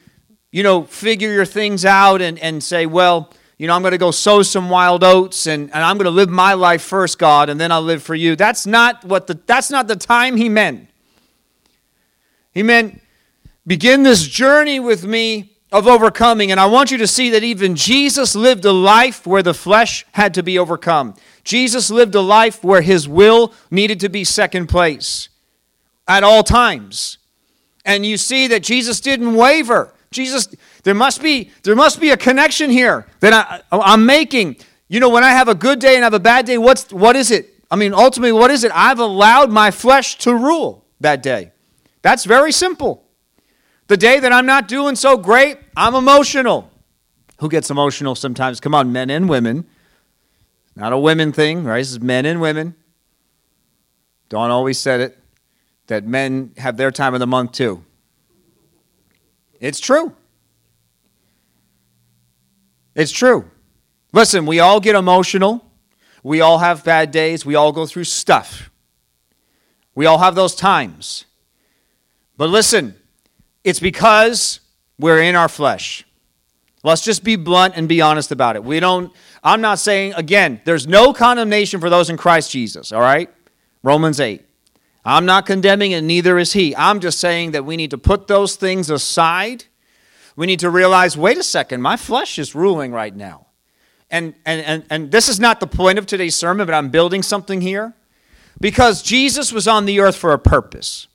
you 0.51 0.63
know, 0.63 0.85
figure 0.85 1.33
your 1.33 1.47
things 1.47 1.85
out 1.85 2.21
and, 2.21 2.39
and 2.41 2.63
say, 2.63 2.85
Well, 2.85 3.33
you 3.57 3.69
know, 3.69 3.75
I'm 3.75 3.83
going 3.83 3.93
to 3.93 3.99
go 3.99 4.11
sow 4.11 4.43
some 4.43 4.69
wild 4.69 5.03
oats 5.03 5.47
and, 5.47 5.71
and 5.73 5.85
I'm 5.85 5.97
going 5.97 6.07
to 6.07 6.11
live 6.11 6.29
my 6.29 6.55
life 6.55 6.83
first, 6.83 7.19
God, 7.19 7.49
and 7.49 7.59
then 7.59 7.73
I'll 7.73 7.81
live 7.81 8.03
for 8.03 8.15
you. 8.15 8.37
That's 8.37 8.67
not 8.67 9.03
what 9.05 9.29
the 9.29 9.41
that's 9.47 9.71
not 9.71 9.89
the 9.89 9.97
time 9.97 10.37
he 10.37 10.51
meant. 10.51 10.89
He 12.53 12.63
meant, 12.63 13.01
begin 13.67 14.03
this 14.03 14.27
journey 14.27 14.81
with 14.81 15.05
me 15.05 15.53
of 15.73 15.87
overcoming. 15.87 16.51
And 16.51 16.61
I 16.61 16.67
want 16.67 16.91
you 16.91 16.99
to 16.99 17.07
see 17.07 17.31
that 17.31 17.43
even 17.43 17.75
Jesus 17.75 18.35
lived 18.35 18.65
a 18.65 18.73
life 18.73 19.27
where 19.27 19.43
the 19.43 19.55
flesh 19.55 20.05
had 20.13 20.35
to 20.35 20.43
be 20.43 20.59
overcome. 20.59 21.15
Jesus 21.45 21.91
lived 21.91 22.15
a 22.15 22.21
life 22.21 22.63
where 22.63 22.83
his 22.83 23.09
will 23.09 23.53
needed 23.71 23.99
to 24.01 24.09
be 24.09 24.23
second 24.23 24.69
place 24.69 25.31
at 26.07 26.23
all 26.23 26.43
times. 26.43 27.19
And 27.85 28.05
you 28.05 28.17
see 28.17 28.47
that 28.49 28.63
Jesus 28.63 29.01
didn't 29.01 29.35
waver. 29.35 29.93
Jesus, 30.11 30.49
there 30.85 30.95
must 30.95 31.23
be, 31.23 31.51
there 31.63 31.75
must 31.75 32.01
be 32.01 32.11
a 32.11 32.17
connection 32.17 32.71
here 32.71 33.07
that 33.21 33.33
I, 33.33 33.63
I'm 33.73 34.05
making. 34.05 34.57
You 34.89 35.01
know, 35.01 35.09
when 35.09 35.25
I 35.25 35.31
have 35.31 35.49
a 35.49 35.55
good 35.55 35.79
day 35.79 35.97
and 35.97 36.05
I 36.05 36.07
have 36.07 36.15
a 36.15 36.21
bad 36.21 36.45
day, 36.45 36.59
what's, 36.59 36.93
what 36.93 37.17
is 37.17 37.31
it? 37.31 37.49
I 37.71 37.77
mean, 37.77 37.95
ultimately, 37.95 38.33
what 38.33 38.51
is 38.51 38.63
it? 38.63 38.73
I've 38.75 38.99
allowed 38.99 39.51
my 39.51 39.71
flesh 39.71 40.19
to 40.19 40.35
rule 40.35 40.85
that 41.01 41.23
day. 41.23 41.52
That's 42.03 42.25
very 42.25 42.53
simple. 42.53 43.05
The 43.87 43.97
day 43.97 44.21
that 44.21 44.33
I'm 44.33 44.47
not 44.47 44.69
doing 44.69 44.97
so 44.97 45.17
great, 45.17 45.59
I'm 45.77 45.95
emotional. 45.95 46.71
Who 47.39 47.49
gets 47.49 47.71
emotional 47.71 48.15
sometimes? 48.15 48.61
Come 48.61 48.75
on, 48.75 48.93
men 48.93 49.11
and 49.11 49.29
women. 49.29 49.67
Not 50.77 50.93
a 50.93 50.99
women 50.99 51.33
thing, 51.33 51.65
right? 51.65 51.79
This 51.79 51.91
is 51.91 52.01
men 52.01 52.25
and 52.27 52.41
women. 52.41 52.75
Dawn 54.29 54.51
always 54.51 54.79
said 54.79 55.01
it 55.01 55.19
that 55.89 56.07
men 56.07 56.53
have 56.57 56.77
their 56.77 56.91
time 56.91 57.15
of 57.15 57.21
the 57.21 57.27
month 57.27 57.53
too. 57.53 57.85
It's 59.61 59.79
true. 59.79 60.15
It's 62.95 63.13
true. 63.13 63.51
Listen, 64.13 64.47
we 64.47 64.61
all 64.61 64.81
get 64.81 64.95
emotional. 64.95 65.65
We 66.23 66.41
all 66.41 66.59
have 66.59 66.85
bad 66.85 67.11
days. 67.11 67.45
We 67.45 67.55
all 67.55 67.73
go 67.73 67.87
through 67.87 68.05
stuff. 68.05 68.71
We 69.95 70.07
all 70.07 70.19
have 70.19 70.35
those 70.35 70.55
times. 70.55 71.27
But 72.43 72.51
listen, 72.51 72.97
it's 73.63 73.79
because 73.79 74.59
we're 74.99 75.23
in 75.23 75.37
our 75.37 75.49
flesh. 75.49 76.05
Let's 76.83 77.05
just 77.05 77.23
be 77.23 77.37
blunt 77.37 77.75
and 77.77 77.89
be 77.89 78.01
honest 78.01 78.33
about 78.33 78.57
it. 78.57 78.65
We 78.65 78.81
don't, 78.81 79.13
I'm 79.45 79.61
not 79.61 79.79
saying, 79.79 80.15
again, 80.15 80.61
there's 80.65 80.89
no 80.89 81.13
condemnation 81.13 81.79
for 81.79 81.89
those 81.89 82.11
in 82.11 82.17
Christ 82.17 82.51
Jesus, 82.51 82.91
all 82.91 83.01
right? 83.01 83.31
Romans 83.85 84.19
8. 84.19 84.45
I'm 85.05 85.25
not 85.25 85.47
condemning 85.47 85.95
and 85.95 86.09
neither 86.09 86.37
is 86.37 86.53
he. 86.53 86.75
I'm 86.75 86.99
just 86.99 87.21
saying 87.21 87.53
that 87.53 87.65
we 87.65 87.77
need 87.77 87.93
to 87.93 87.99
put 87.99 88.27
those 88.27 88.57
things 88.57 88.91
aside. 88.91 89.67
We 90.35 90.49
need 90.49 90.59
to 90.59 90.69
realize 90.69 91.17
wait 91.17 91.39
a 91.39 91.45
second, 91.45 91.81
my 91.81 91.97
flesh 91.97 92.41
is 92.41 92.57
ruling 92.57 92.91
right 92.91 93.15
now. 93.15 93.47
And, 94.11 94.35
and, 94.45 94.61
and, 94.63 94.85
and 94.91 95.13
this 95.13 95.29
is 95.29 95.39
not 95.39 95.61
the 95.61 95.69
point 95.69 95.97
of 95.97 96.07
today's 96.07 96.35
sermon, 96.35 96.67
but 96.67 96.75
I'm 96.75 96.89
building 96.89 97.23
something 97.23 97.61
here. 97.61 97.95
Because 98.61 99.01
Jesus 99.01 99.53
was 99.53 99.69
on 99.69 99.87
the 99.87 100.01
earth 100.01 100.17
for 100.17 100.33
a 100.33 100.41
purpose. 100.41 101.07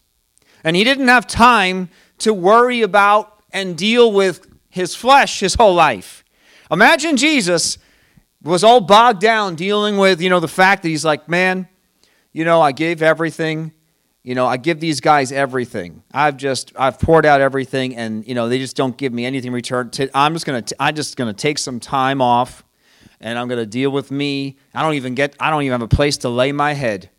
And 0.67 0.75
he 0.75 0.83
didn't 0.83 1.07
have 1.07 1.25
time 1.25 1.87
to 2.17 2.33
worry 2.33 2.81
about 2.81 3.41
and 3.53 3.77
deal 3.77 4.11
with 4.11 4.45
his 4.67 4.93
flesh 4.93 5.39
his 5.39 5.55
whole 5.55 5.73
life. 5.73 6.25
Imagine 6.69 7.15
Jesus 7.15 7.77
was 8.43 8.65
all 8.65 8.81
bogged 8.81 9.21
down 9.21 9.55
dealing 9.55 9.95
with, 9.95 10.19
you 10.19 10.29
know, 10.29 10.41
the 10.41 10.47
fact 10.49 10.83
that 10.83 10.89
he's 10.89 11.05
like, 11.05 11.29
man, 11.29 11.69
you 12.33 12.43
know, 12.43 12.59
I 12.61 12.73
gave 12.73 13.01
everything. 13.01 13.71
You 14.23 14.35
know, 14.35 14.45
I 14.45 14.57
give 14.57 14.81
these 14.81 14.99
guys 14.99 15.31
everything. 15.31 16.03
I've 16.13 16.35
just, 16.35 16.73
I've 16.75 16.99
poured 16.99 17.25
out 17.25 17.39
everything, 17.39 17.95
and 17.95 18.27
you 18.27 18.35
know, 18.35 18.49
they 18.49 18.59
just 18.59 18.75
don't 18.75 18.97
give 18.97 19.13
me 19.13 19.25
anything 19.25 19.47
in 19.47 19.53
return. 19.53 19.89
I'm 20.13 20.33
just 20.33 20.45
gonna, 20.45 20.65
I'm 20.81 20.95
just 20.95 21.15
gonna 21.15 21.31
take 21.31 21.59
some 21.59 21.79
time 21.79 22.21
off, 22.21 22.65
and 23.21 23.39
I'm 23.39 23.47
gonna 23.47 23.65
deal 23.65 23.89
with 23.89 24.11
me. 24.11 24.57
I 24.73 24.81
don't 24.81 24.95
even 24.95 25.15
get, 25.15 25.33
I 25.39 25.49
don't 25.49 25.61
even 25.63 25.79
have 25.79 25.81
a 25.81 25.95
place 25.95 26.17
to 26.17 26.29
lay 26.29 26.51
my 26.51 26.73
head. 26.73 27.09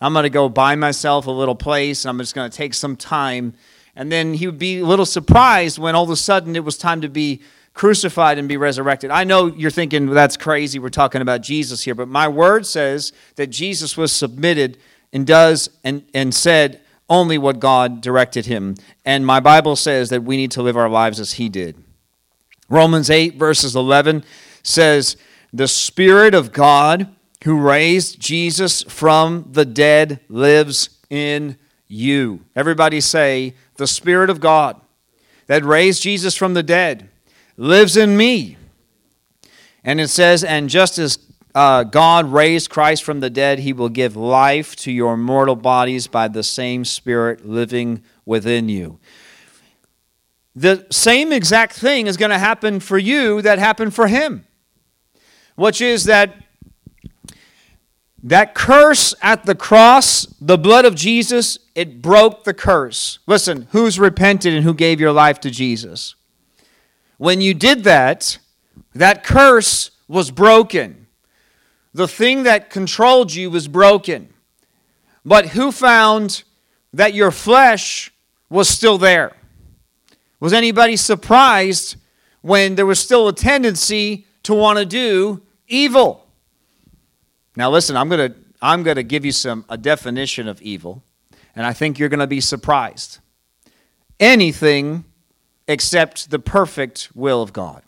I'm 0.00 0.12
gonna 0.12 0.30
go 0.30 0.48
buy 0.48 0.74
myself 0.74 1.26
a 1.26 1.30
little 1.30 1.54
place, 1.54 2.04
I'm 2.04 2.18
just 2.18 2.34
gonna 2.34 2.50
take 2.50 2.74
some 2.74 2.96
time. 2.96 3.54
And 3.94 4.12
then 4.12 4.34
he 4.34 4.46
would 4.46 4.58
be 4.58 4.80
a 4.80 4.86
little 4.86 5.06
surprised 5.06 5.78
when 5.78 5.94
all 5.94 6.04
of 6.04 6.10
a 6.10 6.16
sudden 6.16 6.54
it 6.54 6.64
was 6.64 6.76
time 6.76 7.00
to 7.00 7.08
be 7.08 7.40
crucified 7.72 8.38
and 8.38 8.48
be 8.48 8.56
resurrected. 8.56 9.10
I 9.10 9.24
know 9.24 9.46
you're 9.46 9.70
thinking 9.70 10.06
that's 10.06 10.36
crazy. 10.36 10.78
We're 10.78 10.88
talking 10.90 11.22
about 11.22 11.42
Jesus 11.42 11.82
here, 11.82 11.94
but 11.94 12.08
my 12.08 12.28
word 12.28 12.66
says 12.66 13.12
that 13.36 13.48
Jesus 13.48 13.96
was 13.96 14.12
submitted 14.12 14.78
and 15.12 15.26
does 15.26 15.70
and, 15.84 16.02
and 16.12 16.34
said 16.34 16.80
only 17.08 17.38
what 17.38 17.60
God 17.60 18.00
directed 18.00 18.46
him. 18.46 18.74
And 19.04 19.24
my 19.24 19.40
Bible 19.40 19.76
says 19.76 20.10
that 20.10 20.24
we 20.24 20.36
need 20.36 20.50
to 20.52 20.62
live 20.62 20.76
our 20.76 20.88
lives 20.88 21.20
as 21.20 21.34
he 21.34 21.48
did. 21.48 21.76
Romans 22.68 23.10
8, 23.10 23.36
verses 23.36 23.76
11 23.76 24.24
says, 24.62 25.16
The 25.52 25.68
Spirit 25.68 26.34
of 26.34 26.52
God 26.52 27.14
who 27.44 27.60
raised 27.60 28.20
Jesus 28.20 28.82
from 28.82 29.48
the 29.52 29.64
dead 29.64 30.20
lives 30.28 30.90
in 31.10 31.56
you. 31.86 32.40
Everybody 32.54 33.00
say, 33.00 33.54
The 33.76 33.86
Spirit 33.86 34.30
of 34.30 34.40
God 34.40 34.80
that 35.46 35.64
raised 35.64 36.02
Jesus 36.02 36.34
from 36.34 36.54
the 36.54 36.62
dead 36.62 37.08
lives 37.56 37.96
in 37.96 38.16
me. 38.16 38.56
And 39.84 40.00
it 40.00 40.08
says, 40.08 40.42
And 40.42 40.68
just 40.68 40.98
as 40.98 41.18
uh, 41.54 41.84
God 41.84 42.26
raised 42.32 42.68
Christ 42.68 43.02
from 43.02 43.20
the 43.20 43.30
dead, 43.30 43.60
he 43.60 43.72
will 43.72 43.88
give 43.88 44.16
life 44.16 44.76
to 44.76 44.92
your 44.92 45.16
mortal 45.16 45.56
bodies 45.56 46.06
by 46.06 46.28
the 46.28 46.42
same 46.42 46.84
Spirit 46.84 47.48
living 47.48 48.02
within 48.24 48.68
you. 48.68 48.98
The 50.54 50.86
same 50.90 51.32
exact 51.32 51.74
thing 51.74 52.06
is 52.06 52.16
going 52.16 52.30
to 52.30 52.38
happen 52.38 52.80
for 52.80 52.98
you 52.98 53.42
that 53.42 53.58
happened 53.58 53.94
for 53.94 54.08
him, 54.08 54.46
which 55.54 55.80
is 55.80 56.04
that 56.04 56.34
that 58.26 58.56
curse 58.56 59.14
at 59.22 59.46
the 59.46 59.54
cross, 59.54 60.26
the 60.40 60.58
blood 60.58 60.84
of 60.84 60.96
Jesus, 60.96 61.58
it 61.76 62.02
broke 62.02 62.42
the 62.42 62.52
curse. 62.52 63.20
Listen, 63.28 63.68
who's 63.70 64.00
repented 64.00 64.52
and 64.52 64.64
who 64.64 64.74
gave 64.74 64.98
your 64.98 65.12
life 65.12 65.38
to 65.40 65.50
Jesus? 65.50 66.16
When 67.18 67.40
you 67.40 67.54
did 67.54 67.84
that, 67.84 68.38
that 68.96 69.22
curse 69.22 69.92
was 70.08 70.32
broken. 70.32 71.06
The 71.94 72.08
thing 72.08 72.42
that 72.42 72.68
controlled 72.68 73.32
you 73.32 73.48
was 73.48 73.68
broken. 73.68 74.34
But 75.24 75.50
who 75.50 75.70
found 75.70 76.42
that 76.92 77.14
your 77.14 77.30
flesh 77.30 78.12
was 78.50 78.68
still 78.68 78.98
there? 78.98 79.36
Was 80.40 80.52
anybody 80.52 80.96
surprised 80.96 81.94
when 82.42 82.74
there 82.74 82.86
was 82.86 82.98
still 82.98 83.28
a 83.28 83.32
tendency 83.32 84.26
to 84.42 84.52
want 84.52 84.80
to 84.80 84.84
do 84.84 85.42
evil? 85.68 86.25
Now 87.56 87.70
listen, 87.70 87.96
I'm 87.96 88.08
going 88.08 88.32
to 88.32 88.38
I'm 88.62 88.82
going 88.82 88.96
to 88.96 89.02
give 89.02 89.24
you 89.24 89.32
some 89.32 89.64
a 89.68 89.76
definition 89.76 90.48
of 90.48 90.60
evil, 90.62 91.02
and 91.54 91.66
I 91.66 91.72
think 91.72 91.98
you're 91.98 92.08
going 92.08 92.20
to 92.20 92.26
be 92.26 92.40
surprised. 92.40 93.18
Anything 94.20 95.04
except 95.68 96.30
the 96.30 96.38
perfect 96.38 97.10
will 97.14 97.42
of 97.42 97.52
God. 97.52 97.82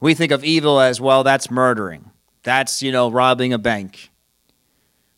We 0.00 0.14
think 0.14 0.32
of 0.32 0.42
evil 0.44 0.80
as, 0.80 1.00
well, 1.00 1.22
that's 1.22 1.50
murdering. 1.50 2.10
That's, 2.42 2.82
you 2.82 2.90
know, 2.90 3.10
robbing 3.10 3.52
a 3.52 3.58
bank. 3.58 4.10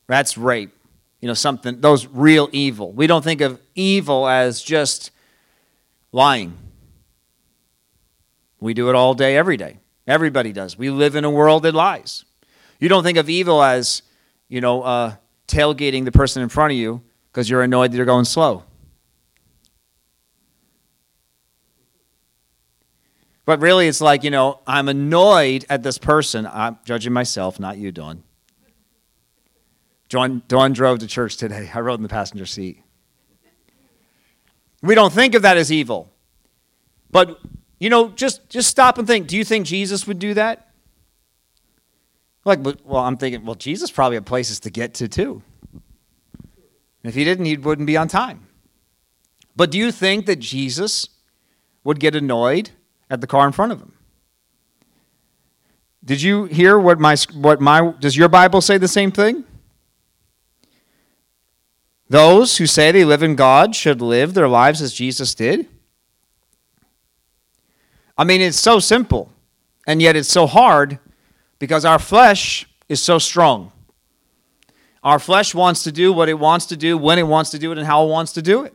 That's 0.08 0.36
rape. 0.36 0.76
You 1.20 1.28
know, 1.28 1.34
something, 1.34 1.80
those 1.80 2.06
real 2.06 2.48
evil. 2.52 2.92
We 2.92 3.06
don't 3.06 3.22
think 3.22 3.40
of 3.40 3.60
evil 3.76 4.26
as 4.26 4.60
just 4.60 5.12
lying. 6.10 6.56
We 8.58 8.74
do 8.74 8.88
it 8.88 8.96
all 8.96 9.14
day, 9.14 9.36
every 9.36 9.56
day. 9.56 9.78
Everybody 10.06 10.52
does. 10.52 10.76
We 10.76 10.90
live 10.90 11.16
in 11.16 11.24
a 11.24 11.30
world 11.30 11.62
that 11.62 11.74
lies. 11.74 12.24
You 12.78 12.88
don't 12.88 13.04
think 13.04 13.18
of 13.18 13.30
evil 13.30 13.62
as, 13.62 14.02
you 14.48 14.60
know, 14.60 14.82
uh, 14.82 15.14
tailgating 15.46 16.04
the 16.04 16.12
person 16.12 16.42
in 16.42 16.48
front 16.48 16.72
of 16.72 16.78
you 16.78 17.02
because 17.30 17.48
you're 17.48 17.62
annoyed 17.62 17.92
that 17.92 17.96
they're 17.96 18.04
going 18.04 18.24
slow. 18.24 18.64
But 23.44 23.60
really, 23.60 23.88
it's 23.88 24.00
like, 24.00 24.22
you 24.22 24.30
know, 24.30 24.60
I'm 24.66 24.88
annoyed 24.88 25.66
at 25.68 25.82
this 25.82 25.98
person. 25.98 26.46
I'm 26.46 26.78
judging 26.84 27.12
myself, 27.12 27.58
not 27.58 27.76
you, 27.76 27.90
Dawn. 27.90 28.22
Dawn, 30.08 30.42
Dawn 30.46 30.72
drove 30.72 31.00
to 31.00 31.06
church 31.06 31.36
today. 31.36 31.70
I 31.72 31.80
rode 31.80 31.96
in 31.96 32.02
the 32.02 32.08
passenger 32.08 32.46
seat. 32.46 32.82
We 34.80 34.94
don't 34.94 35.12
think 35.12 35.34
of 35.34 35.42
that 35.42 35.56
as 35.56 35.72
evil. 35.72 36.12
But, 37.10 37.40
you 37.82 37.90
know, 37.90 38.08
just, 38.08 38.48
just 38.48 38.68
stop 38.68 38.98
and 38.98 39.06
think 39.06 39.26
do 39.26 39.36
you 39.36 39.44
think 39.44 39.66
Jesus 39.66 40.06
would 40.06 40.18
do 40.18 40.34
that? 40.34 40.68
Like, 42.44 42.60
well, 42.84 43.04
I'm 43.04 43.16
thinking, 43.16 43.44
well, 43.44 43.54
Jesus 43.54 43.90
probably 43.90 44.16
had 44.16 44.26
places 44.26 44.60
to 44.60 44.70
get 44.70 44.94
to 44.94 45.08
too. 45.08 45.42
If 47.04 47.14
he 47.14 47.24
didn't, 47.24 47.44
he 47.44 47.56
wouldn't 47.56 47.86
be 47.86 47.96
on 47.96 48.08
time. 48.08 48.46
But 49.54 49.70
do 49.70 49.78
you 49.78 49.92
think 49.92 50.26
that 50.26 50.36
Jesus 50.36 51.08
would 51.84 52.00
get 52.00 52.14
annoyed 52.14 52.70
at 53.10 53.20
the 53.20 53.26
car 53.26 53.46
in 53.46 53.52
front 53.52 53.72
of 53.72 53.80
him. 53.80 53.92
Did 56.04 56.22
you 56.22 56.46
hear 56.46 56.78
what 56.78 56.98
my 56.98 57.16
what 57.32 57.60
my 57.60 57.92
does 58.00 58.16
your 58.16 58.28
Bible 58.28 58.60
say 58.60 58.78
the 58.78 58.88
same 58.88 59.12
thing? 59.12 59.44
Those 62.08 62.56
who 62.56 62.66
say 62.66 62.90
they 62.90 63.04
live 63.04 63.22
in 63.22 63.36
God 63.36 63.76
should 63.76 64.02
live 64.02 64.34
their 64.34 64.48
lives 64.48 64.82
as 64.82 64.92
Jesus 64.92 65.34
did. 65.34 65.68
I 68.16 68.24
mean, 68.24 68.40
it's 68.40 68.60
so 68.60 68.78
simple, 68.78 69.30
and 69.86 70.00
yet 70.02 70.16
it's 70.16 70.28
so 70.28 70.46
hard 70.46 70.98
because 71.58 71.84
our 71.84 71.98
flesh 71.98 72.66
is 72.88 73.02
so 73.02 73.18
strong. 73.18 73.72
Our 75.02 75.18
flesh 75.18 75.54
wants 75.54 75.82
to 75.84 75.92
do 75.92 76.12
what 76.12 76.28
it 76.28 76.38
wants 76.38 76.66
to 76.66 76.76
do, 76.76 76.96
when 76.96 77.18
it 77.18 77.26
wants 77.26 77.50
to 77.50 77.58
do 77.58 77.72
it, 77.72 77.78
and 77.78 77.86
how 77.86 78.04
it 78.04 78.08
wants 78.08 78.32
to 78.32 78.42
do 78.42 78.62
it 78.64 78.74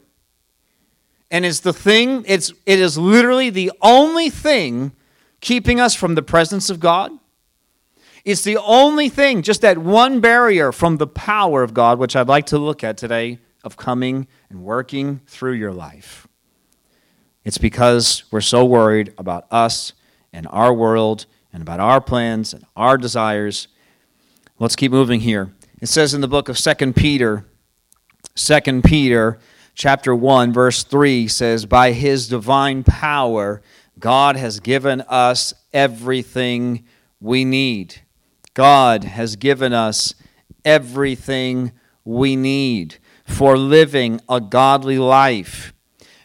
and 1.30 1.46
it's 1.46 1.60
the 1.60 1.74
thing 1.74 2.24
it's 2.28 2.54
it 2.66 2.80
is 2.80 2.98
literally 2.98 3.50
the 3.50 3.72
only 3.82 4.30
thing 4.30 4.94
keeping 5.42 5.80
us 5.80 5.94
from 5.94 6.16
the 6.16 6.22
presence 6.22 6.70
of 6.70 6.80
God. 6.80 7.12
It's 8.26 8.44
the 8.44 8.58
only 8.58 9.08
thing, 9.08 9.42
just 9.42 9.62
that 9.62 9.78
one 9.78 10.20
barrier 10.20 10.74
from 10.74 10.98
the 10.98 11.08
power 11.08 11.64
of 11.64 11.74
God, 11.74 11.98
which 11.98 12.16
I'd 12.16 12.28
like 12.28 12.48
to 12.48 12.58
look 12.58 12.84
at 12.84 12.98
today, 12.98 13.40
of 13.64 13.78
coming 13.78 14.28
and 14.50 14.64
working 14.64 15.22
through 15.28 15.54
your 15.54 15.72
life. 15.72 16.28
It's 17.48 17.58
because 17.58 18.26
we're 18.30 18.42
so 18.42 18.66
worried 18.66 19.14
about 19.18 19.48
us 19.52 19.94
and 20.34 20.46
our 20.50 20.74
world 20.74 21.28
and 21.54 21.62
about 21.62 21.80
our 21.80 22.02
plans 22.02 22.54
and 22.54 22.66
our 22.76 22.98
desires. 22.98 23.70
Let's 24.60 24.76
keep 24.76 24.92
moving 24.92 25.22
here. 25.22 25.54
It 25.80 25.86
says 25.88 26.14
in 26.14 26.20
the 26.20 26.28
book 26.28 26.50
of 26.50 26.60
Second 26.60 26.98
Peter, 26.98 27.46
Second 28.36 28.84
Peter 28.84 29.40
chapter 29.76 30.14
1, 30.14 30.52
verse 30.52 30.84
3 30.84 31.30
says, 31.30 31.66
By 31.66 31.94
his 31.94 32.28
divine 32.28 32.84
power, 32.84 33.62
God 33.98 34.36
has 34.36 34.60
given 34.60 35.00
us 35.08 35.54
everything 35.72 36.84
we 37.22 37.46
need. 37.46 38.02
God 38.56 39.06
has 39.06 39.38
given 39.38 39.72
us 39.72 40.16
everything 40.66 41.72
we 42.04 42.36
need 42.36 42.98
for 43.24 43.58
living 43.58 44.20
a 44.28 44.42
godly 44.42 45.00
life. 45.00 45.72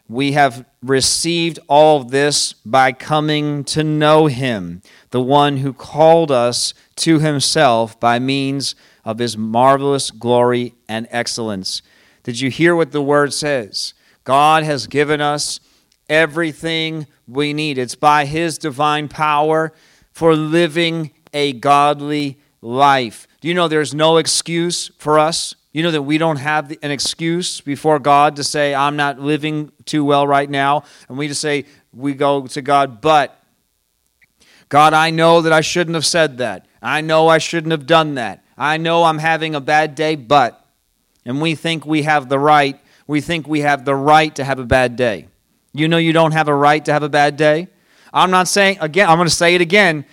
We 0.09 0.33
have 0.33 0.67
received 0.83 1.59
all 1.69 2.05
this 2.05 2.53
by 2.53 2.93
coming 2.93 3.65
to 3.65 3.85
know 3.85 4.27
Him, 4.27 4.83
the 5.11 5.23
one 5.23 5.59
who 5.59 5.73
called 5.73 6.31
us 6.31 6.75
to 6.97 7.19
Himself 7.19 7.99
by 7.99 8.19
means 8.19 8.75
of 9.05 9.19
His 9.19 9.37
marvelous 9.37 10.11
glory 10.11 10.75
and 10.88 11.07
excellence. 11.11 11.83
Did 12.23 12.41
you 12.41 12.51
hear 12.51 12.77
what 12.77 12.93
the 12.93 13.03
word 13.03 13.33
says? 13.33 13.95
God 14.25 14.65
has 14.65 14.87
given 14.87 15.21
us 15.21 15.61
everything 16.09 17.07
we 17.27 17.53
need. 17.53 17.79
It's 17.79 17.95
by 17.95 18.27
His 18.27 18.59
divine 18.59 19.09
power 19.09 19.73
for 20.12 20.37
living 20.37 21.11
a 21.33 21.53
godly 21.55 22.38
life. 22.61 23.27
Do 23.41 23.49
you 23.49 23.55
know 23.55 23.67
there's 23.67 23.95
no 23.95 24.19
excuse 24.19 24.91
for 24.99 25.19
us? 25.19 25.55
You 25.72 25.82
know 25.82 25.90
that 25.90 26.02
we 26.02 26.18
don't 26.18 26.37
have 26.37 26.70
an 26.82 26.90
excuse 26.90 27.61
before 27.62 27.98
God 27.98 28.37
to 28.37 28.44
say, 28.44 28.74
I'm 28.74 28.96
not 28.96 29.18
living 29.18 29.72
too 29.87 30.04
well 30.04 30.26
right 30.26 30.48
now. 30.48 30.85
And 31.08 31.16
we 31.16 31.28
just 31.28 31.40
say, 31.40 31.64
we 31.94 32.12
go 32.12 32.46
to 32.46 32.62
God, 32.62 33.00
but 33.00 33.42
God, 34.68 34.92
I 34.92 35.11
know 35.11 35.40
that 35.42 35.52
I 35.52 35.62
shouldn't 35.62 35.94
have 35.94 36.06
said 36.06 36.38
that. 36.38 36.66
I 36.82 37.00
know 37.00 37.28
I 37.28 37.38
shouldn't 37.38 37.72
have 37.72 37.87
done 37.87 38.14
that. 38.16 38.44
I 38.56 38.76
know 38.76 39.04
I'm 39.04 39.18
having 39.18 39.54
a 39.54 39.61
bad 39.61 39.94
day, 39.94 40.14
but 40.14 40.58
and 41.24 41.40
we 41.40 41.54
think 41.54 41.87
we 41.87 42.02
have 42.02 42.28
the 42.28 42.38
right. 42.38 42.78
We 43.06 43.20
think 43.20 43.46
we 43.46 43.61
have 43.61 43.85
the 43.85 43.94
right 43.94 44.35
to 44.37 44.44
have 44.44 44.58
a 44.58 44.64
bad 44.64 44.96
day. 44.96 45.28
You 45.72 45.88
know 45.88 45.96
you 45.96 46.12
don't 46.12 46.32
have 46.32 46.48
a 46.48 46.54
right 46.54 46.85
to 46.85 46.92
have 46.92 47.02
a 47.02 47.08
bad 47.08 47.37
day. 47.37 47.68
I'm 48.12 48.30
not 48.30 48.48
saying 48.48 48.78
again. 48.80 49.08
I'm 49.08 49.16
going 49.16 49.28
to 49.28 49.35
say 49.35 49.54
it 49.54 49.61
again. 49.61 50.04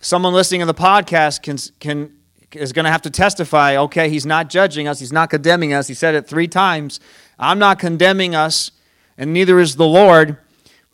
Someone 0.00 0.34
listening 0.34 0.60
to 0.60 0.66
the 0.66 0.74
podcast 0.74 1.42
can 1.42 1.58
can 1.78 2.15
is 2.56 2.72
going 2.72 2.84
to 2.84 2.90
have 2.90 3.02
to 3.02 3.10
testify. 3.10 3.76
Okay, 3.76 4.08
he's 4.08 4.26
not 4.26 4.50
judging 4.50 4.88
us. 4.88 4.98
He's 5.00 5.12
not 5.12 5.30
condemning 5.30 5.72
us. 5.72 5.88
He 5.88 5.94
said 5.94 6.14
it 6.14 6.26
three 6.26 6.48
times. 6.48 7.00
I'm 7.38 7.58
not 7.58 7.78
condemning 7.78 8.34
us, 8.34 8.70
and 9.18 9.32
neither 9.32 9.58
is 9.58 9.76
the 9.76 9.86
Lord. 9.86 10.38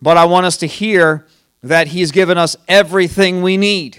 But 0.00 0.16
I 0.16 0.24
want 0.24 0.46
us 0.46 0.56
to 0.58 0.66
hear 0.66 1.26
that 1.62 1.88
He's 1.88 2.10
given 2.10 2.36
us 2.36 2.56
everything 2.66 3.40
we 3.42 3.56
need 3.56 3.98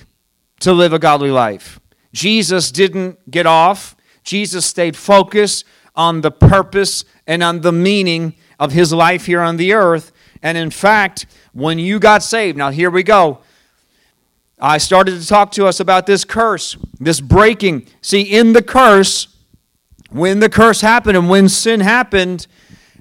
to 0.59 0.73
live 0.73 0.93
a 0.93 0.99
godly 0.99 1.31
life. 1.31 1.79
Jesus 2.13 2.71
didn't 2.71 3.31
get 3.31 3.45
off. 3.45 3.95
Jesus 4.23 4.65
stayed 4.65 4.95
focused 4.95 5.65
on 5.95 6.21
the 6.21 6.31
purpose 6.31 7.05
and 7.27 7.43
on 7.43 7.61
the 7.61 7.71
meaning 7.71 8.35
of 8.59 8.71
his 8.71 8.93
life 8.93 9.25
here 9.25 9.41
on 9.41 9.57
the 9.57 9.73
earth. 9.73 10.11
And 10.41 10.57
in 10.57 10.69
fact, 10.69 11.25
when 11.53 11.79
you 11.79 11.99
got 11.99 12.23
saved, 12.23 12.57
now 12.57 12.69
here 12.69 12.89
we 12.89 13.03
go. 13.03 13.39
I 14.63 14.77
started 14.77 15.19
to 15.19 15.27
talk 15.27 15.51
to 15.51 15.67
us 15.67 15.81
about 15.81 16.05
this 16.05 16.23
curse, 16.23 16.77
this 16.97 17.19
breaking. 17.19 17.85
See, 18.01 18.21
in 18.21 18.53
the 18.53 18.61
curse, 18.61 19.27
when 20.09 20.39
the 20.39 20.47
curse 20.47 20.79
happened 20.79 21.17
and 21.17 21.29
when 21.29 21.49
sin 21.49 21.81
happened, 21.81 22.47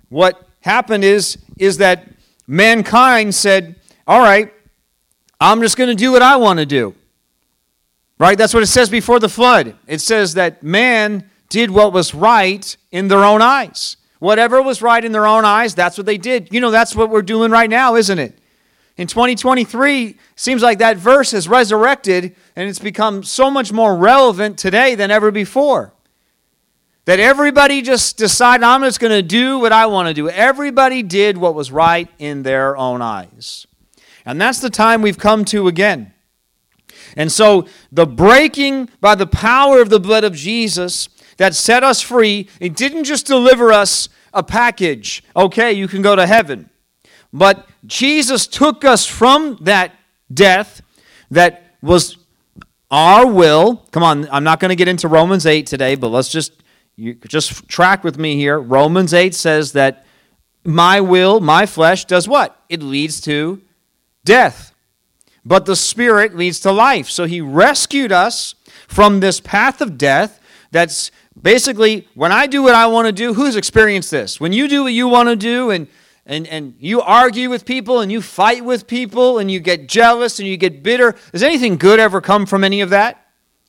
what 0.09 0.44
happened 0.62 1.05
is, 1.05 1.38
is 1.59 1.79
that 1.79 2.09
mankind 2.48 3.37
said, 3.37 3.77
All 4.09 4.18
right, 4.18 4.53
I'm 5.40 5.61
just 5.61 5.77
going 5.77 5.88
to 5.88 5.94
do 5.94 6.11
what 6.11 6.20
I 6.20 6.35
want 6.35 6.59
to 6.59 6.66
do. 6.66 6.96
Right? 8.18 8.37
That's 8.37 8.53
what 8.53 8.64
it 8.64 8.66
says 8.66 8.90
before 8.90 9.20
the 9.20 9.29
flood. 9.29 9.77
It 9.87 10.01
says 10.01 10.35
that 10.35 10.64
man 10.64 11.31
did 11.48 11.70
what 11.70 11.92
was 11.92 12.12
right 12.12 12.77
in 12.90 13.07
their 13.07 13.25
own 13.25 13.40
eyes. 13.40 13.96
Whatever 14.18 14.61
was 14.61 14.83
right 14.83 15.05
in 15.05 15.12
their 15.12 15.27
own 15.27 15.44
eyes, 15.44 15.77
that's 15.77 15.96
what 15.96 16.07
they 16.07 16.18
did. 16.18 16.53
You 16.53 16.61
know, 16.61 16.72
that's 16.72 16.96
what 16.96 17.09
we're 17.09 17.22
doing 17.22 17.53
right 17.53 17.70
now, 17.70 17.94
isn't 17.94 18.18
it? 18.18 18.37
In 18.97 19.07
2023, 19.07 20.19
seems 20.37 20.63
like 20.63 20.79
that 20.79 20.99
verse 20.99 21.31
has 21.31 21.49
resurrected 21.49 22.37
and 22.55 22.69
it's 22.69 22.79
become 22.79 23.23
so 23.23 23.51
much 23.51 23.73
more 23.73 23.97
relevant 23.97 24.59
today 24.59 24.95
than 24.95 25.11
ever 25.11 25.31
before. 25.31 25.95
That 27.07 27.19
everybody 27.19 27.83
just 27.83 28.17
decided, 28.17 28.63
I'm 28.63 28.83
just 28.83 29.01
going 29.01 29.13
to 29.13 29.23
do 29.23 29.59
what 29.59 29.73
I 29.73 29.87
want 29.87 30.09
to 30.09 30.15
do. 30.15 30.29
Everybody 30.29 31.03
did 31.03 31.37
what 31.37 31.55
was 31.55 31.73
right 31.73 32.09
in 32.19 32.43
their 32.43 32.77
own 32.77 33.03
eyes. 33.03 33.67
And 34.25 34.41
that's 34.41 34.61
the 34.61 34.71
time 34.71 35.03
we've 35.03 35.19
come 35.19 35.45
to 35.47 35.67
again. 35.67 36.13
And 37.17 37.33
so 37.33 37.67
the 37.91 38.07
breaking 38.07 38.89
by 39.01 39.15
the 39.15 39.27
power 39.27 39.81
of 39.81 39.91
the 39.91 39.99
blood 40.01 40.23
of 40.23 40.35
Jesus 40.35 41.09
that 41.39 41.55
set 41.55 41.83
us 41.83 42.01
free, 42.01 42.49
it 42.61 42.77
didn't 42.77 43.05
just 43.05 43.27
deliver 43.27 43.73
us 43.73 44.09
a 44.33 44.43
package. 44.43 45.25
Okay, 45.35 45.73
you 45.73 45.89
can 45.89 46.03
go 46.03 46.15
to 46.15 46.27
heaven. 46.27 46.71
But 47.33 47.66
Jesus 47.87 48.47
took 48.47 48.85
us 48.85 49.07
from 49.07 49.59
that 49.62 49.95
death 50.33 50.83
that 51.31 51.77
was 51.81 52.18
our 52.90 53.27
will. 53.27 53.77
Come 53.90 54.03
on, 54.03 54.29
I'm 54.31 54.45
not 54.45 54.61
going 54.61 54.68
to 54.68 54.77
get 54.77 54.88
into 54.88 55.09
Romans 55.09 55.47
8 55.47 55.66
today, 55.66 55.95
but 55.95 56.09
let's 56.09 56.29
just 56.29 56.62
you 56.97 57.14
just 57.14 57.66
track 57.68 58.05
with 58.05 58.18
me 58.18 58.37
here. 58.37 58.59
Romans 58.59 59.14
8 59.14 59.35
says 59.35 59.73
that 59.73 60.05
my 60.64 61.01
will, 61.01 61.40
my 61.40 61.66
flesh 61.66 62.05
does 62.05 62.29
what? 62.29 62.61
It 62.68 62.83
leads 62.83 63.21
to 63.23 63.62
death. 64.25 64.75
But 65.45 65.66
the 65.66 65.75
spirit 65.75 66.37
leads 66.37 66.61
to 66.61 66.71
life. 66.71 67.09
So 67.09 67.25
he 67.25 67.40
rescued 67.40 68.12
us 68.12 68.55
from 68.87 69.21
this 69.21 69.40
path 69.40 69.81
of 69.81 69.99
death 69.99 70.38
that's 70.71 71.11
basically 71.40 72.07
when 72.14 72.31
I 72.31 72.47
do 72.47 72.62
what 72.62 72.75
I 72.75 72.87
want 72.87 73.07
to 73.07 73.12
do, 73.12 73.35
who's 73.35 73.57
experienced 73.57 74.11
this? 74.11 74.38
When 74.38 74.53
you 74.53 74.68
do 74.68 74.85
what 74.85 74.92
you 74.92 75.09
want 75.09 75.29
to 75.29 75.37
do 75.37 75.71
and 75.71 75.88
and, 76.25 76.47
and 76.47 76.75
you 76.79 77.01
argue 77.01 77.51
with 77.51 77.65
people 77.65 78.01
and 78.01 78.13
you 78.13 78.23
fight 78.23 78.65
with 78.65 78.87
people 78.87 79.39
and 79.39 79.51
you 79.51 79.59
get 79.61 79.89
jealous 79.89 80.39
and 80.39 80.47
you 80.47 80.57
get 80.57 80.83
bitter. 80.83 81.17
Does 81.33 81.43
anything 81.43 81.77
good 81.77 81.99
ever 81.99 82.21
come 82.21 82.47
from 82.47 82.63
any 82.63 82.81
of 82.81 82.91
that? 82.91 83.19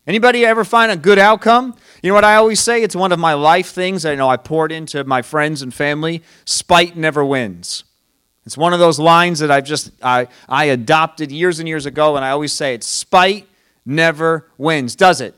Anybody 0.05 0.45
ever 0.45 0.63
find 0.63 0.91
a 0.91 0.97
good 0.97 1.17
outcome? 1.17 1.75
You 2.01 2.09
know 2.09 2.13
what 2.13 2.25
I 2.25 2.35
always 2.35 2.59
say? 2.59 2.83
It's 2.83 2.95
one 2.95 3.11
of 3.11 3.19
my 3.19 3.33
life 3.33 3.71
things 3.71 4.05
I 4.05 4.15
know 4.15 4.29
I 4.29 4.37
poured 4.37 4.71
into 4.71 5.03
my 5.05 5.21
friends 5.21 5.61
and 5.61 5.73
family. 5.73 6.21
Spite 6.45 6.95
never 6.95 7.23
wins. 7.23 7.85
It's 8.45 8.57
one 8.57 8.73
of 8.73 8.79
those 8.79 8.99
lines 8.99 9.39
that 9.39 9.49
I've 9.49 9.63
just 9.63 9.91
I, 10.01 10.27
I 10.49 10.65
adopted 10.65 11.31
years 11.31 11.59
and 11.59 11.67
years 11.67 11.85
ago, 11.85 12.17
and 12.17 12.25
I 12.25 12.31
always 12.31 12.51
say 12.51 12.73
it's 12.73 12.85
spite 12.85 13.47
never 13.85 14.51
wins, 14.57 14.97
does 14.97 15.21
it? 15.21 15.33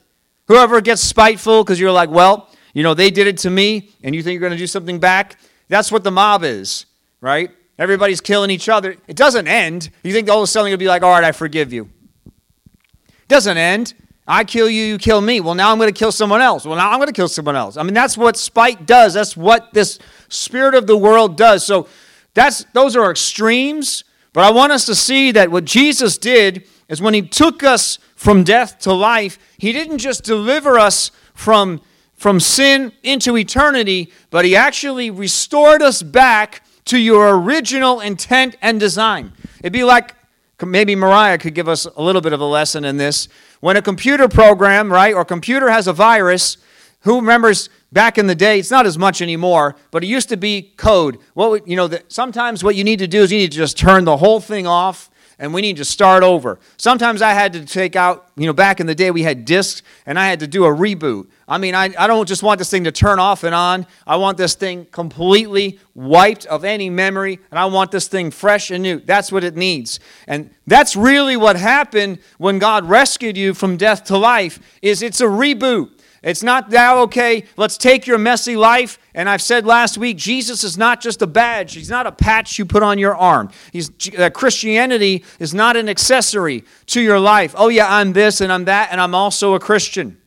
Whoever 0.48 0.82
gets 0.82 1.04
spiteful 1.04 1.64
because 1.64 1.80
you're 1.80 1.92
like, 1.92 2.10
well, 2.10 2.50
you 2.74 2.82
know, 2.82 2.96
they 2.96 3.12
did 3.12 3.28
it 3.28 3.38
to 3.40 3.52
me, 3.52 3.92
and 4.04 4.16
you 4.16 4.24
think 4.24 4.34
you're 4.34 4.42
going 4.42 4.52
to 4.52 4.58
do 4.58 4.66
something 4.66 5.00
back, 5.00 5.38
that's 5.70 5.92
what 5.92 6.04
the 6.04 6.12
mob 6.12 6.44
is 6.44 6.88
right? 7.26 7.50
Everybody's 7.80 8.22
killing 8.22 8.52
each 8.52 8.70
other. 8.70 8.96
It 9.08 9.16
doesn't 9.16 9.48
end. 9.48 9.90
You 10.04 10.14
think 10.14 10.30
all 10.30 10.38
of 10.38 10.44
a 10.44 10.48
sudden 10.48 10.70
you'll 10.70 10.78
be 10.78 10.88
like, 10.88 11.02
all 11.02 11.10
right, 11.10 11.24
I 11.24 11.32
forgive 11.32 11.74
you. 11.74 11.90
It 12.28 13.28
doesn't 13.28 13.58
end. 13.58 13.96
I 14.28 14.44
kill 14.44 14.70
you, 14.70 14.86
you 14.86 14.98
kill 15.00 15.22
me. 15.22 15.42
Well, 15.42 15.56
now 15.56 15.72
I'm 15.72 15.80
going 15.80 15.92
to 15.92 16.00
kill 16.00 16.12
someone 16.12 16.42
else. 16.42 16.66
Well, 16.66 16.78
now 16.78 16.92
I'm 16.92 17.00
going 17.00 17.08
to 17.08 17.14
kill 17.14 17.28
someone 17.28 17.56
else. 17.56 17.78
I 17.78 17.84
mean, 17.84 17.96
that's 17.96 18.16
what 18.16 18.38
spite 18.38 18.86
does. 18.86 19.16
That's 19.16 19.36
what 19.36 19.74
this 19.74 19.98
spirit 20.30 20.76
of 20.76 20.86
the 20.86 20.96
world 20.96 21.36
does. 21.36 21.66
So 21.66 21.88
that's 22.36 22.64
those 22.74 22.96
are 22.96 23.10
extremes, 23.10 24.04
but 24.32 24.44
I 24.44 24.52
want 24.52 24.72
us 24.72 24.86
to 24.86 24.94
see 24.94 25.32
that 25.32 25.50
what 25.50 25.66
Jesus 25.66 26.20
did 26.20 26.68
is 26.90 27.02
when 27.02 27.16
he 27.16 27.24
took 27.24 27.64
us 27.64 27.98
from 28.16 28.44
death 28.44 28.78
to 28.82 28.94
life, 28.94 29.40
he 29.58 29.72
didn't 29.72 29.98
just 29.98 30.24
deliver 30.24 30.78
us 30.78 31.10
from 31.34 31.82
from 32.14 32.40
sin 32.40 32.92
into 33.04 33.36
eternity, 33.36 34.12
but 34.30 34.46
he 34.46 34.56
actually 34.56 35.10
restored 35.10 35.82
us 35.82 36.02
back 36.04 36.62
to 36.86 36.98
your 36.98 37.38
original 37.38 38.00
intent 38.00 38.56
and 38.62 38.80
design. 38.80 39.34
It'd 39.60 39.74
be 39.74 39.84
like 39.84 40.16
maybe 40.64 40.96
Mariah 40.96 41.38
could 41.38 41.54
give 41.54 41.68
us 41.68 41.86
a 41.86 42.02
little 42.02 42.22
bit 42.22 42.34
of 42.34 42.40
a 42.40 42.46
lesson 42.46 42.86
in 42.86 42.98
this. 42.98 43.28
When 43.60 43.76
a 43.76 43.82
computer 43.82 44.28
program, 44.28 44.92
right, 44.92 45.14
or 45.14 45.26
computer 45.26 45.70
has 45.70 45.88
a 45.88 45.94
virus, 45.94 46.58
who 47.02 47.18
remembers 47.18 47.70
back 47.92 48.18
in 48.18 48.28
the 48.28 48.36
day? 48.36 48.60
It's 48.60 48.72
not 48.72 48.86
as 48.86 48.98
much 48.98 49.22
anymore, 49.22 49.76
but 49.92 50.04
it 50.04 50.08
used 50.08 50.30
to 50.30 50.38
be 50.38 50.74
code. 50.78 51.20
What 51.34 51.68
you 51.68 51.76
know, 51.76 51.88
the, 51.88 52.04
sometimes 52.08 52.64
what 52.64 52.76
you 52.76 52.84
need 52.84 53.00
to 53.00 53.08
do 53.08 53.22
is 53.22 53.32
you 53.32 53.38
need 53.38 53.52
to 53.52 53.58
just 53.58 53.78
turn 53.78 54.06
the 54.06 54.18
whole 54.18 54.40
thing 54.40 54.66
off 54.66 55.10
and 55.40 55.54
we 55.54 55.62
need 55.62 55.78
to 55.78 55.86
start 55.86 56.24
over. 56.24 56.60
Sometimes 56.78 57.22
I 57.22 57.34
had 57.34 57.54
to 57.54 57.66
take 57.66 57.96
out, 57.96 58.30
you 58.36 58.46
know, 58.46 58.54
back 58.54 58.80
in 58.80 58.88
the 58.88 58.96
day 58.96 59.12
we 59.12 59.24
had 59.24 59.46
discs 59.46 59.84
and 60.06 60.18
I 60.20 60.28
had 60.28 60.40
to 60.42 60.48
do 60.48 60.66
a 60.66 60.70
reboot. 60.70 61.28
I 61.48 61.58
mean, 61.58 61.76
I, 61.76 61.94
I 61.98 62.08
don't 62.08 62.28
just 62.28 62.42
want 62.42 62.58
this 62.58 62.70
thing 62.70 62.86
to 62.86 62.92
turn 62.92 63.20
off 63.20 63.44
and 63.44 63.54
on. 63.54 63.86
I 64.08 64.16
want 64.16 64.38
this 64.38 64.56
thing 64.56 64.86
completely 64.92 65.80
wiped 65.94 66.46
of 66.48 66.64
any 66.64 66.90
memory 66.90 67.40
and 67.52 67.60
I 67.60 67.66
want 67.66 67.92
this 67.92 68.08
thing 68.08 68.32
fresh 68.32 68.72
and 68.72 68.82
new. 68.82 69.00
That's 69.00 69.32
what 69.32 69.44
it 69.44 69.56
needs. 69.56 70.00
And 70.28 70.50
that's 70.66 70.96
really 70.96 71.38
what 71.38 71.56
happened 71.56 72.20
when 72.38 72.58
God 72.60 72.86
rescued 72.86 73.38
you 73.38 73.54
from 73.54 73.78
death 73.78 74.06
to 74.06 74.18
life 74.18 74.60
is 74.82 75.02
it's 75.02 75.22
a 75.22 75.26
reboot. 75.26 75.92
It's 76.26 76.42
not 76.42 76.72
now, 76.72 77.02
okay, 77.04 77.46
let's 77.56 77.78
take 77.78 78.08
your 78.08 78.18
messy 78.18 78.56
life. 78.56 78.98
And 79.14 79.30
I've 79.30 79.44
said 79.44 79.64
last 79.64 79.96
week, 79.96 80.18
Jesus 80.18 80.64
is 80.64 80.76
not 80.76 81.00
just 81.00 81.22
a 81.22 81.28
badge, 81.28 81.76
He's 81.76 81.90
not 81.90 82.08
a 82.08 82.12
patch 82.12 82.58
you 82.58 82.66
put 82.66 82.82
on 82.82 82.98
your 82.98 83.16
arm. 83.16 83.52
He's, 83.72 83.92
uh, 84.18 84.32
Christianity 84.32 85.24
is 85.40 85.54
not 85.54 85.78
an 85.78 85.88
accessory 85.88 86.64
to 86.88 87.00
your 87.00 87.20
life. 87.20 87.54
Oh, 87.56 87.68
yeah, 87.68 87.86
I'm 87.88 88.14
this 88.14 88.42
and 88.42 88.52
I'm 88.52 88.66
that, 88.66 88.90
and 88.92 89.00
I'm 89.00 89.14
also 89.14 89.54
a 89.54 89.60
Christian. 89.60 90.18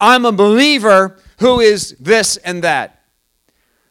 I'm 0.00 0.24
a 0.24 0.32
believer 0.32 1.18
who 1.40 1.60
is 1.60 1.94
this 2.00 2.38
and 2.38 2.64
that. 2.64 3.02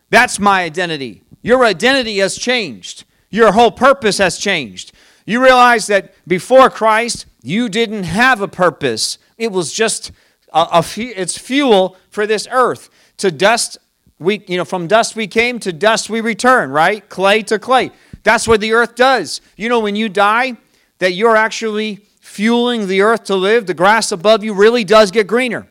That's 0.10 0.40
my 0.40 0.64
identity. 0.64 1.22
Your 1.44 1.66
identity 1.66 2.18
has 2.18 2.36
changed, 2.36 3.04
your 3.30 3.52
whole 3.52 3.72
purpose 3.72 4.18
has 4.18 4.40
changed. 4.40 4.92
You 5.24 5.44
realize 5.44 5.86
that 5.88 6.16
before 6.28 6.72
Christ, 6.72 7.28
you 7.44 7.70
didn't 7.70 8.06
have 8.06 8.42
a 8.42 8.48
purpose, 8.48 9.20
it 9.38 9.52
was 9.52 9.72
just 9.72 10.12
it's 10.54 11.38
fuel 11.38 11.98
for 12.10 12.26
this 12.28 12.48
earth. 12.52 12.90
To 13.18 13.32
dust, 13.32 13.78
we, 14.20 14.44
you 14.48 14.58
know, 14.58 14.66
from 14.66 14.88
dust 14.88 15.16
we 15.16 15.28
came, 15.28 15.60
to 15.60 15.74
dust 15.74 16.10
we 16.10 16.22
return, 16.22 16.72
right? 16.72 17.08
Clay 17.10 17.42
to 17.44 17.60
clay. 17.60 17.92
That's 18.24 18.48
what 18.48 18.62
the 18.62 18.74
earth 18.74 18.96
does. 18.96 19.42
You 19.56 19.70
know, 19.70 19.80
when 19.80 19.96
you 19.96 20.10
die, 20.10 20.58
that 21.00 21.14
you're 21.14 21.36
actually 21.36 21.98
fueling 22.20 22.88
the 22.88 23.02
earth 23.02 23.26
to 23.26 23.36
live. 23.36 23.66
The 23.66 23.74
grass 23.74 24.12
above 24.12 24.44
you 24.44 24.54
really 24.54 24.84
does 24.84 25.12
get 25.12 25.28
greener. 25.28 25.68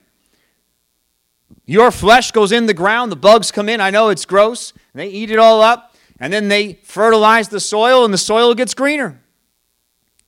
Your 1.64 1.90
flesh 1.90 2.30
goes 2.30 2.52
in 2.52 2.66
the 2.66 2.74
ground, 2.74 3.10
the 3.10 3.16
bugs 3.16 3.50
come 3.50 3.68
in. 3.68 3.80
I 3.80 3.90
know 3.90 4.08
it's 4.08 4.24
gross. 4.24 4.72
They 4.94 5.08
eat 5.08 5.30
it 5.30 5.38
all 5.38 5.60
up, 5.62 5.94
and 6.20 6.32
then 6.32 6.48
they 6.48 6.74
fertilize 6.84 7.48
the 7.48 7.60
soil, 7.60 8.04
and 8.04 8.14
the 8.14 8.18
soil 8.18 8.54
gets 8.54 8.72
greener. 8.72 9.20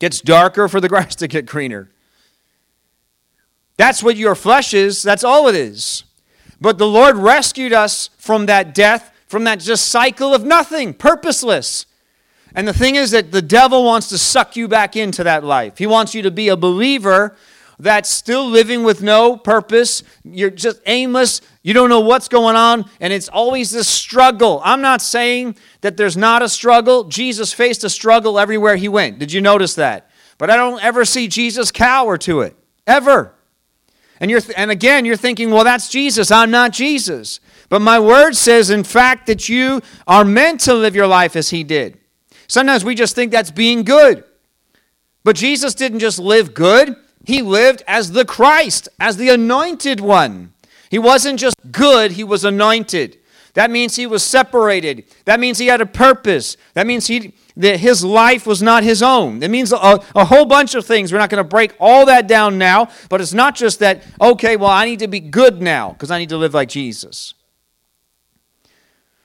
Gets 0.01 0.21
darker 0.21 0.69
for 0.69 0.81
the 0.81 0.89
grass 0.91 1.15
to 1.17 1.29
get 1.29 1.47
greener. 1.47 1.91
That's 3.79 4.03
what 4.03 4.17
your 4.17 4.35
flesh 4.35 4.75
is. 4.75 5.03
That's 5.03 5.25
all 5.25 5.49
it 5.49 5.55
is. 5.55 6.05
But 6.61 6.77
the 6.77 6.87
Lord 6.87 7.17
rescued 7.17 7.73
us 7.73 8.11
from 8.19 8.47
that 8.47 8.75
death, 8.75 9.11
from 9.27 9.45
that 9.45 9.61
just 9.61 9.89
cycle 9.89 10.35
of 10.35 10.45
nothing, 10.45 10.93
purposeless. 10.93 11.87
And 12.55 12.67
the 12.67 12.75
thing 12.75 12.97
is 12.97 13.13
that 13.13 13.31
the 13.31 13.41
devil 13.41 13.85
wants 13.85 14.09
to 14.09 14.19
suck 14.19 14.57
you 14.57 14.69
back 14.69 14.97
into 14.97 15.23
that 15.25 15.45
life. 15.45 15.79
He 15.79 15.87
wants 15.87 16.15
you 16.15 16.23
to 16.23 16.31
be 16.31 16.49
a 16.49 16.57
believer 16.57 17.37
that's 17.79 18.09
still 18.09 18.49
living 18.49 18.83
with 18.83 19.03
no 19.03 19.37
purpose, 19.37 20.03
you're 20.25 20.51
just 20.51 20.81
aimless, 20.87 21.41
you 21.63 21.73
don't 21.73 21.89
know 21.89 22.01
what's 22.01 22.27
going 22.27 22.57
on, 22.57 22.85
and 23.01 23.13
it's 23.13 23.29
always 23.29 23.71
this 23.71 23.87
struggle. 23.87 24.61
I'm 24.65 24.81
not 24.81 25.01
saying 25.01 25.57
that 25.83 25.97
there's 25.97 26.17
not 26.17 26.43
a 26.43 26.49
struggle. 26.49 27.05
Jesus 27.05 27.53
faced 27.53 27.85
a 27.85 27.91
struggle 27.91 28.37
everywhere 28.37 28.75
he 28.75 28.89
went. 28.89 29.21
Did 29.21 29.33
you 29.33 29.41
notice 29.41 29.77
that? 29.77 30.11
But 30.39 30.51
I 30.51 30.57
don't 30.57 30.83
ever 30.83 31.05
see 31.05 31.29
Jesus 31.29 31.71
cower 31.71 32.19
to 32.19 32.41
it, 32.41 32.57
ever. 32.85 33.33
And, 34.21 34.31
you're, 34.31 34.41
and 34.57 34.71
again, 34.71 35.05
you're 35.05 35.17
thinking, 35.17 35.51
well, 35.51 35.65
that's 35.65 35.89
Jesus. 35.89 36.31
I'm 36.31 36.51
not 36.51 36.73
Jesus. 36.73 37.41
But 37.69 37.81
my 37.81 38.01
word 38.01 38.35
says, 38.35 38.71
in 38.71 38.85
fact, 38.85 39.27
that 39.27 39.49
you 39.49 39.81
are 40.07 40.25
meant 40.25 40.61
to 40.63 40.75
live 40.75 40.97
your 40.97 41.07
life 41.07 41.37
as 41.37 41.51
he 41.51 41.63
did. 41.65 41.99
Sometimes 42.49 42.85
we 42.85 42.95
just 42.95 43.15
think 43.15 43.31
that's 43.31 43.51
being 43.51 43.85
good. 43.85 44.25
But 45.23 45.37
Jesus 45.37 45.75
didn't 45.75 45.99
just 45.99 46.19
live 46.19 46.55
good, 46.55 46.97
he 47.27 47.43
lived 47.43 47.83
as 47.87 48.13
the 48.13 48.25
Christ, 48.25 48.89
as 48.99 49.19
the 49.19 49.29
anointed 49.29 50.01
one. 50.01 50.55
He 50.91 50.99
wasn't 50.99 51.39
just 51.39 51.57
good, 51.71 52.13
he 52.13 52.25
was 52.25 52.45
anointed. 52.45 53.19
That 53.55 53.71
means 53.71 53.97
he 53.97 54.07
was 54.07 54.23
separated. 54.23 55.05
That 55.25 55.41
means 55.41 55.59
he 55.59 55.67
had 55.67 55.81
a 55.81 55.87
purpose. 55.87 56.57
That 56.75 56.87
means 56.87 57.07
he, 57.07 57.33
that 57.57 57.81
his 57.81 58.05
life 58.05 58.47
was 58.47 58.63
not 58.63 58.85
his 58.85 59.03
own. 59.03 59.43
It 59.43 59.51
means 59.51 59.73
a, 59.73 60.01
a 60.15 60.25
whole 60.25 60.45
bunch 60.45 60.75
of 60.75 60.87
things. 60.87 61.13
We're 61.13 61.19
not 61.19 61.31
going 61.31 61.43
to 61.43 61.49
break 61.49 61.75
all 61.81 62.07
that 62.07 62.29
down 62.29 62.59
now, 62.59 62.89
but 63.09 63.21
it's 63.21 63.35
not 63.35 63.55
just 63.55 63.81
that, 63.81 64.05
okay, 64.21 64.57
well, 64.57 64.71
I 64.71 64.85
need 64.85 65.01
to 65.01 65.09
be 65.09 65.21
good 65.21 65.61
now 65.61 65.93
because 65.93 66.11
I 66.11 66.19
need 66.19 66.29
to 66.29 66.37
live 66.37 66.55
like 66.55 66.69
Jesus. 66.69 67.35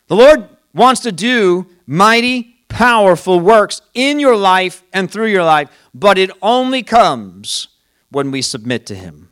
The 0.07 0.15
Lord 0.15 0.49
wants 0.73 1.01
to 1.01 1.11
do 1.11 1.67
mighty 1.85 2.53
powerful 2.69 3.39
works 3.39 3.81
in 3.93 4.19
your 4.19 4.35
life 4.35 4.83
and 4.91 5.09
through 5.09 5.27
your 5.27 5.43
life, 5.43 5.69
but 5.93 6.17
it 6.17 6.31
only 6.41 6.81
comes 6.81 7.67
when 8.09 8.31
we 8.31 8.41
submit 8.41 8.85
to 8.87 8.95
Him. 8.95 9.29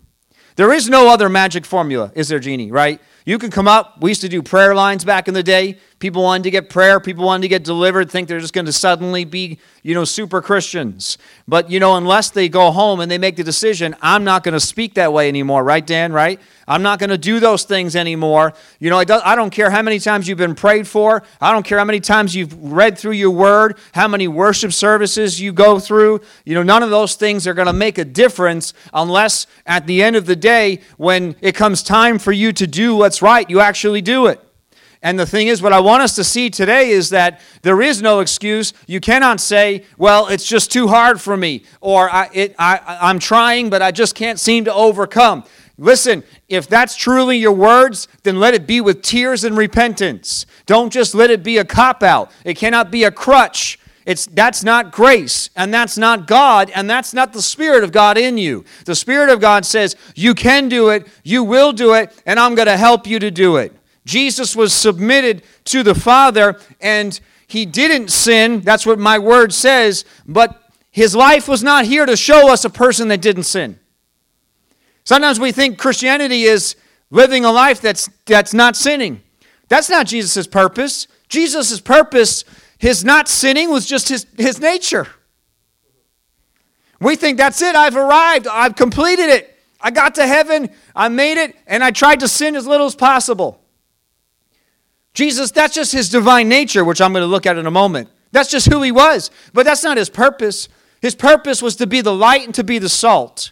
There 0.56 0.72
is 0.72 0.90
no 0.90 1.10
other 1.10 1.28
magic 1.28 1.66
formula, 1.66 2.12
is 2.14 2.28
there, 2.28 2.40
Jeannie, 2.40 2.72
right? 2.72 3.02
You 3.26 3.38
can 3.38 3.52
come 3.52 3.68
up. 3.68 4.02
We 4.02 4.12
used 4.12 4.22
to 4.22 4.30
do 4.30 4.42
prayer 4.42 4.74
lines 4.74 5.06
back 5.06 5.28
in 5.28 5.34
the 5.34 5.44
day. 5.44 5.78
People 6.02 6.24
wanted 6.24 6.44
to 6.44 6.52
get 6.52 6.68
prayer, 6.68 7.00
people 7.00 7.26
wanted 7.26 7.44
to 7.44 7.48
get 7.48 7.64
delivered, 7.64 8.10
think 8.10 8.28
they're 8.28 8.40
just 8.40 8.56
going 8.56 8.66
to 8.66 8.74
suddenly 8.74 9.24
be, 9.24 9.60
you 9.84 9.94
know, 9.94 10.04
super 10.04 10.42
Christians. 10.42 11.20
But, 11.48 11.70
you 11.70 11.80
know, 11.80 11.96
unless 11.96 12.32
they 12.32 12.50
go 12.50 12.72
home 12.72 13.02
and 13.02 13.12
they 13.12 13.20
make 13.20 13.36
the 13.36 13.44
decision, 13.44 13.96
I'm 14.02 14.24
not 14.24 14.44
going 14.44 14.54
to 14.54 14.60
speak 14.60 14.96
that 14.96 15.14
way 15.14 15.30
anymore, 15.30 15.64
right, 15.64 15.86
Dan, 15.86 16.12
right? 16.12 16.42
I'm 16.68 16.82
not 16.82 16.98
going 16.98 17.12
to 17.12 17.20
do 17.20 17.40
those 17.40 17.66
things 17.66 17.96
anymore. 17.96 18.54
You 18.80 18.90
know, 18.90 18.98
I 18.98 19.36
don't 19.36 19.52
care 19.52 19.70
how 19.70 19.84
many 19.84 20.00
times 20.00 20.28
you've 20.28 20.40
been 20.40 20.56
prayed 20.56 20.88
for. 20.88 21.22
I 21.40 21.52
don't 21.52 21.64
care 21.64 21.78
how 21.78 21.86
many 21.86 22.00
times 22.00 22.36
you've 22.36 22.56
read 22.60 22.98
through 22.98 23.12
your 23.12 23.30
word, 23.30 23.78
how 23.94 24.08
many 24.08 24.28
worship 24.28 24.74
services 24.74 25.40
you 25.40 25.54
go 25.54 25.78
through. 25.78 26.22
You 26.46 26.56
know, 26.56 26.64
none 26.64 26.82
of 26.82 26.90
those 26.90 27.14
things 27.14 27.46
are 27.46 27.54
going 27.54 27.68
to 27.68 27.74
make 27.74 28.00
a 28.00 28.06
difference 28.06 28.74
unless 28.92 29.46
at 29.68 29.86
the 29.86 30.02
end 30.02 30.16
of 30.16 30.26
the 30.26 30.36
day, 30.36 30.82
when 30.98 31.36
it 31.42 31.54
comes 31.54 31.84
time 31.84 32.18
for 32.18 32.32
you 32.32 32.52
to 32.54 32.66
do 32.66 32.96
what's 32.96 33.22
right, 33.22 33.48
you 33.52 33.60
actually 33.60 34.02
do 34.02 34.26
it. 34.26 34.44
And 35.04 35.18
the 35.18 35.26
thing 35.26 35.48
is, 35.48 35.62
what 35.62 35.74
I 35.74 35.80
want 35.80 36.04
us 36.04 36.16
to 36.16 36.24
see 36.24 36.50
today 36.50 36.90
is 36.90 37.10
that 37.10 37.42
there 37.64 37.82
is 37.82 38.02
no 38.02 38.20
excuse. 38.20 38.72
You 38.86 39.00
cannot 39.00 39.40
say, 39.40 39.84
well, 39.98 40.28
it's 40.28 40.46
just 40.46 40.72
too 40.72 40.88
hard 40.88 41.20
for 41.20 41.36
me, 41.36 41.64
or 41.80 42.10
I, 42.10 42.30
it, 42.34 42.56
I, 42.60 42.80
I'm 43.02 43.18
trying, 43.18 43.72
but 43.72 43.82
I 43.82 43.92
just 43.92 44.14
can't 44.14 44.40
seem 44.40 44.66
to 44.66 44.74
overcome. 44.74 45.44
Listen, 45.80 46.24
if 46.48 46.68
that's 46.68 46.96
truly 46.96 47.38
your 47.38 47.54
words, 47.54 48.08
then 48.22 48.40
let 48.40 48.54
it 48.54 48.68
be 48.68 48.80
with 48.80 49.02
tears 49.02 49.44
and 49.44 49.58
repentance. 49.58 50.46
Don't 50.68 50.94
just 50.94 51.16
let 51.16 51.32
it 51.32 51.42
be 51.42 51.58
a 51.58 51.66
cop 51.66 52.04
out. 52.04 52.30
It 52.46 52.56
cannot 52.56 52.92
be 52.92 53.04
a 53.04 53.12
crutch. 53.12 53.80
It's, 54.06 54.28
that's 54.28 54.64
not 54.64 54.92
grace, 54.92 55.50
and 55.56 55.74
that's 55.74 55.98
not 55.98 56.28
God, 56.28 56.72
and 56.76 56.88
that's 56.88 57.14
not 57.14 57.34
the 57.34 57.42
Spirit 57.42 57.84
of 57.84 57.92
God 57.92 58.18
in 58.18 58.38
you. 58.38 58.66
The 58.86 58.96
Spirit 58.96 59.30
of 59.30 59.40
God 59.40 59.66
says, 59.66 59.96
You 60.16 60.36
can 60.36 60.70
do 60.70 60.90
it, 60.90 61.08
you 61.24 61.44
will 61.44 61.72
do 61.72 61.94
it, 61.96 62.22
and 62.28 62.40
I'm 62.40 62.54
going 62.54 62.68
to 62.68 62.78
help 62.78 63.08
you 63.08 63.18
to 63.18 63.32
do 63.32 63.58
it. 63.58 63.76
Jesus 64.06 64.56
was 64.56 64.74
submitted 64.74 65.44
to 65.66 65.84
the 65.84 65.96
Father 65.96 66.60
and 66.80 67.20
he 67.48 67.66
didn't 67.66 68.10
sin. 68.10 68.62
That's 68.62 68.86
what 68.86 68.98
my 68.98 69.20
word 69.20 69.54
says. 69.54 70.06
But 70.28 70.62
his 70.90 71.16
life 71.16 71.48
was 71.48 71.64
not 71.64 71.86
here 71.86 72.06
to 72.06 72.16
show 72.16 72.52
us 72.52 72.66
a 72.66 72.70
person 72.70 73.10
that 73.10 73.22
didn't 73.22 73.44
sin. 73.44 73.80
Sometimes 75.04 75.40
we 75.40 75.52
think 75.52 75.78
Christianity 75.78 76.44
is 76.44 76.76
living 77.10 77.46
a 77.46 77.52
life 77.52 77.82
that's, 77.82 78.10
that's 78.26 78.54
not 78.54 78.76
sinning. 78.76 79.22
That's 79.68 79.90
not 79.90 80.08
Jesus' 80.08 80.48
purpose. 80.48 81.08
Jesus' 81.30 81.80
purpose, 81.80 82.44
his 82.78 83.06
not 83.06 83.28
sinning, 83.28 83.70
was 83.70 83.86
just 83.86 84.10
his, 84.10 84.26
his 84.38 84.60
nature. 84.60 85.08
We 87.00 87.16
think 87.16 87.38
that's 87.38 87.62
it. 87.62 87.76
I've 87.76 87.96
arrived. 87.96 88.48
I've 88.48 88.76
completed 88.76 89.30
it. 89.30 89.58
I 89.80 89.92
got 89.92 90.16
to 90.16 90.28
heaven. 90.28 90.70
I 90.96 91.08
made 91.08 91.38
it. 91.38 91.56
And 91.68 91.84
I 91.84 91.92
tried 91.92 92.20
to 92.20 92.28
sin 92.28 92.56
as 92.56 92.68
little 92.68 92.86
as 92.86 92.96
possible. 92.96 93.61
Jesus, 95.14 95.52
that's 95.52 95.76
just 95.76 95.92
his 95.92 96.10
divine 96.10 96.48
nature, 96.48 96.86
which 96.86 97.02
I'm 97.02 97.12
going 97.12 97.24
to 97.24 97.28
look 97.28 97.46
at 97.46 97.58
in 97.58 97.66
a 97.66 97.72
moment. 97.72 98.10
That's 98.32 98.50
just 98.50 98.72
who 98.72 98.82
he 98.82 98.92
was. 98.92 99.30
But 99.54 99.66
that's 99.66 99.84
not 99.84 99.98
his 99.98 100.10
purpose. 100.10 100.70
His 101.02 101.16
purpose 101.16 101.62
was 101.62 101.76
to 101.78 101.88
be 101.88 102.02
the 102.02 102.14
light 102.14 102.46
and 102.46 102.56
to 102.56 102.64
be 102.64 102.80
the 102.80 102.90
salt. 102.90 103.52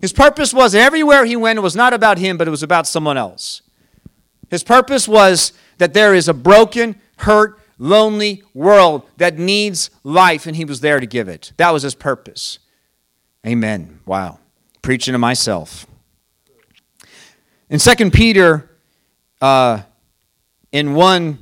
His 0.00 0.12
purpose 0.12 0.52
was 0.52 0.74
everywhere 0.74 1.24
he 1.24 1.36
went, 1.36 1.58
it 1.58 1.62
was 1.62 1.76
not 1.76 1.94
about 1.94 2.18
him, 2.18 2.36
but 2.36 2.48
it 2.48 2.50
was 2.50 2.62
about 2.62 2.86
someone 2.86 3.16
else. 3.16 3.62
His 4.50 4.64
purpose 4.64 5.08
was 5.08 5.52
that 5.78 5.94
there 5.94 6.14
is 6.14 6.28
a 6.28 6.34
broken, 6.34 7.00
hurt, 7.18 7.58
lonely 7.78 8.42
world 8.52 9.02
that 9.16 9.38
needs 9.38 9.90
life, 10.02 10.46
and 10.46 10.56
he 10.56 10.64
was 10.64 10.80
there 10.80 11.00
to 11.00 11.06
give 11.06 11.28
it. 11.28 11.52
That 11.56 11.70
was 11.70 11.82
his 11.82 11.94
purpose. 11.94 12.58
Amen. 13.46 14.00
Wow. 14.06 14.38
Preaching 14.82 15.12
to 15.12 15.18
myself. 15.18 15.86
In 17.68 17.78
2 17.78 18.10
Peter, 18.10 18.70
uh, 19.40 19.82
in 20.74 20.94
1, 20.94 21.38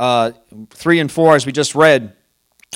uh, 0.00 0.32
3 0.70 0.98
and 0.98 1.10
4, 1.10 1.36
as 1.36 1.46
we 1.46 1.52
just 1.52 1.76
read, 1.76 2.14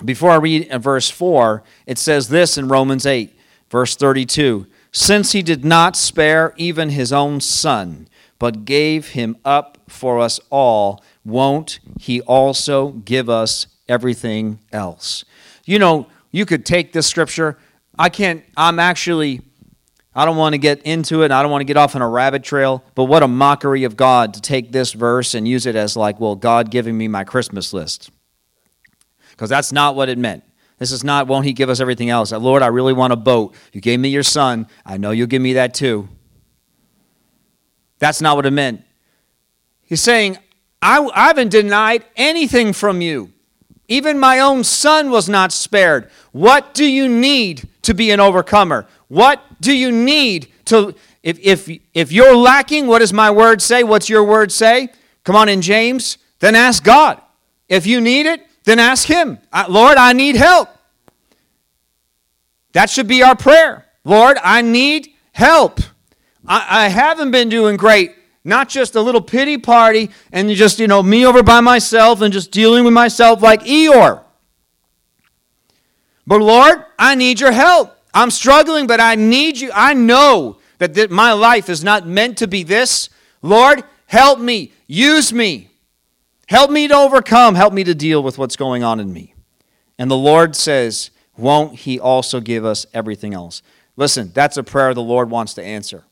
before 0.04 0.30
I 0.30 0.36
read 0.36 0.72
verse 0.80 1.10
4, 1.10 1.64
it 1.84 1.98
says 1.98 2.28
this 2.28 2.56
in 2.56 2.68
Romans 2.68 3.04
8, 3.04 3.36
verse 3.70 3.96
32 3.96 4.68
Since 4.92 5.32
he 5.32 5.42
did 5.42 5.64
not 5.64 5.96
spare 5.96 6.54
even 6.56 6.90
his 6.90 7.12
own 7.12 7.40
son, 7.40 8.06
but 8.38 8.64
gave 8.64 9.08
him 9.08 9.36
up 9.44 9.78
for 9.88 10.20
us 10.20 10.38
all, 10.48 11.02
won't 11.24 11.80
he 11.98 12.20
also 12.20 12.90
give 12.92 13.28
us 13.28 13.66
everything 13.88 14.60
else? 14.70 15.24
You 15.64 15.80
know, 15.80 16.06
you 16.30 16.46
could 16.46 16.64
take 16.64 16.92
this 16.92 17.08
scripture. 17.08 17.58
I 17.98 18.10
can't, 18.10 18.44
I'm 18.56 18.78
actually 18.78 19.40
I 20.16 20.24
don't 20.24 20.38
want 20.38 20.54
to 20.54 20.58
get 20.58 20.80
into 20.82 21.20
it. 21.20 21.26
and 21.26 21.34
I 21.34 21.42
don't 21.42 21.50
want 21.50 21.60
to 21.60 21.66
get 21.66 21.76
off 21.76 21.94
on 21.94 22.00
a 22.00 22.08
rabbit 22.08 22.42
trail. 22.42 22.82
But 22.94 23.04
what 23.04 23.22
a 23.22 23.28
mockery 23.28 23.84
of 23.84 23.96
God 23.98 24.32
to 24.34 24.40
take 24.40 24.72
this 24.72 24.94
verse 24.94 25.34
and 25.34 25.46
use 25.46 25.66
it 25.66 25.76
as, 25.76 25.94
like, 25.94 26.18
well, 26.18 26.34
God 26.34 26.70
giving 26.70 26.96
me 26.96 27.06
my 27.06 27.22
Christmas 27.22 27.74
list. 27.74 28.10
Because 29.30 29.50
that's 29.50 29.72
not 29.72 29.94
what 29.94 30.08
it 30.08 30.16
meant. 30.16 30.42
This 30.78 30.90
is 30.90 31.04
not, 31.04 31.26
won't 31.26 31.44
He 31.44 31.52
give 31.52 31.68
us 31.68 31.80
everything 31.80 32.08
else? 32.08 32.32
Uh, 32.32 32.38
Lord, 32.38 32.62
I 32.62 32.68
really 32.68 32.94
want 32.94 33.12
a 33.12 33.16
boat. 33.16 33.54
You 33.74 33.82
gave 33.82 34.00
me 34.00 34.08
your 34.08 34.22
son. 34.22 34.68
I 34.86 34.96
know 34.96 35.10
you'll 35.10 35.26
give 35.26 35.42
me 35.42 35.52
that 35.52 35.74
too. 35.74 36.08
That's 37.98 38.22
not 38.22 38.36
what 38.36 38.46
it 38.46 38.52
meant. 38.52 38.82
He's 39.82 40.02
saying, 40.02 40.38
I, 40.80 41.06
I 41.14 41.26
haven't 41.26 41.50
denied 41.50 42.04
anything 42.16 42.72
from 42.72 43.02
you. 43.02 43.32
Even 43.88 44.18
my 44.18 44.40
own 44.40 44.64
son 44.64 45.10
was 45.10 45.28
not 45.28 45.52
spared. 45.52 46.10
What 46.32 46.74
do 46.74 46.84
you 46.84 47.08
need 47.08 47.68
to 47.82 47.94
be 47.94 48.10
an 48.10 48.20
overcomer? 48.20 48.86
What 49.08 49.40
do 49.60 49.76
you 49.76 49.92
need 49.92 50.48
to, 50.66 50.94
if, 51.22 51.38
if, 51.40 51.70
if 51.94 52.10
you're 52.10 52.36
lacking, 52.36 52.88
what 52.88 52.98
does 52.98 53.12
my 53.12 53.30
word 53.30 53.62
say? 53.62 53.84
What's 53.84 54.08
your 54.08 54.24
word 54.24 54.50
say? 54.50 54.88
Come 55.22 55.36
on 55.36 55.48
in 55.48 55.62
James, 55.62 56.18
then 56.40 56.54
ask 56.54 56.82
God. 56.82 57.20
If 57.68 57.86
you 57.86 58.00
need 58.00 58.26
it, 58.26 58.46
then 58.64 58.78
ask 58.78 59.06
Him. 59.06 59.38
Lord, 59.68 59.96
I 59.96 60.12
need 60.12 60.36
help. 60.36 60.68
That 62.72 62.90
should 62.90 63.06
be 63.06 63.22
our 63.22 63.36
prayer. 63.36 63.86
Lord, 64.04 64.36
I 64.42 64.62
need 64.62 65.08
help. 65.32 65.80
I, 66.46 66.84
I 66.84 66.88
haven't 66.88 67.30
been 67.30 67.48
doing 67.48 67.76
great. 67.76 68.15
Not 68.46 68.68
just 68.68 68.94
a 68.94 69.00
little 69.00 69.20
pity 69.20 69.58
party 69.58 70.10
and 70.30 70.48
just, 70.50 70.78
you 70.78 70.86
know, 70.86 71.02
me 71.02 71.26
over 71.26 71.42
by 71.42 71.60
myself 71.60 72.20
and 72.20 72.32
just 72.32 72.52
dealing 72.52 72.84
with 72.84 72.94
myself 72.94 73.42
like 73.42 73.62
Eeyore. 73.64 74.22
But 76.28 76.40
Lord, 76.40 76.84
I 76.96 77.16
need 77.16 77.40
your 77.40 77.50
help. 77.50 77.98
I'm 78.14 78.30
struggling, 78.30 78.86
but 78.86 79.00
I 79.00 79.16
need 79.16 79.58
you. 79.58 79.72
I 79.74 79.94
know 79.94 80.58
that 80.78 80.94
th- 80.94 81.10
my 81.10 81.32
life 81.32 81.68
is 81.68 81.82
not 81.82 82.06
meant 82.06 82.38
to 82.38 82.46
be 82.46 82.62
this. 82.62 83.08
Lord, 83.42 83.82
help 84.06 84.38
me. 84.38 84.72
Use 84.86 85.32
me. 85.32 85.70
Help 86.46 86.70
me 86.70 86.86
to 86.86 86.94
overcome. 86.94 87.56
Help 87.56 87.74
me 87.74 87.82
to 87.82 87.96
deal 87.96 88.22
with 88.22 88.38
what's 88.38 88.54
going 88.54 88.84
on 88.84 89.00
in 89.00 89.12
me. 89.12 89.34
And 89.98 90.08
the 90.08 90.16
Lord 90.16 90.54
says, 90.54 91.10
Won't 91.36 91.80
He 91.80 91.98
also 91.98 92.38
give 92.40 92.64
us 92.64 92.86
everything 92.94 93.34
else? 93.34 93.60
Listen, 93.96 94.30
that's 94.32 94.56
a 94.56 94.62
prayer 94.62 94.94
the 94.94 95.02
Lord 95.02 95.30
wants 95.30 95.54
to 95.54 95.64
answer. 95.64 96.04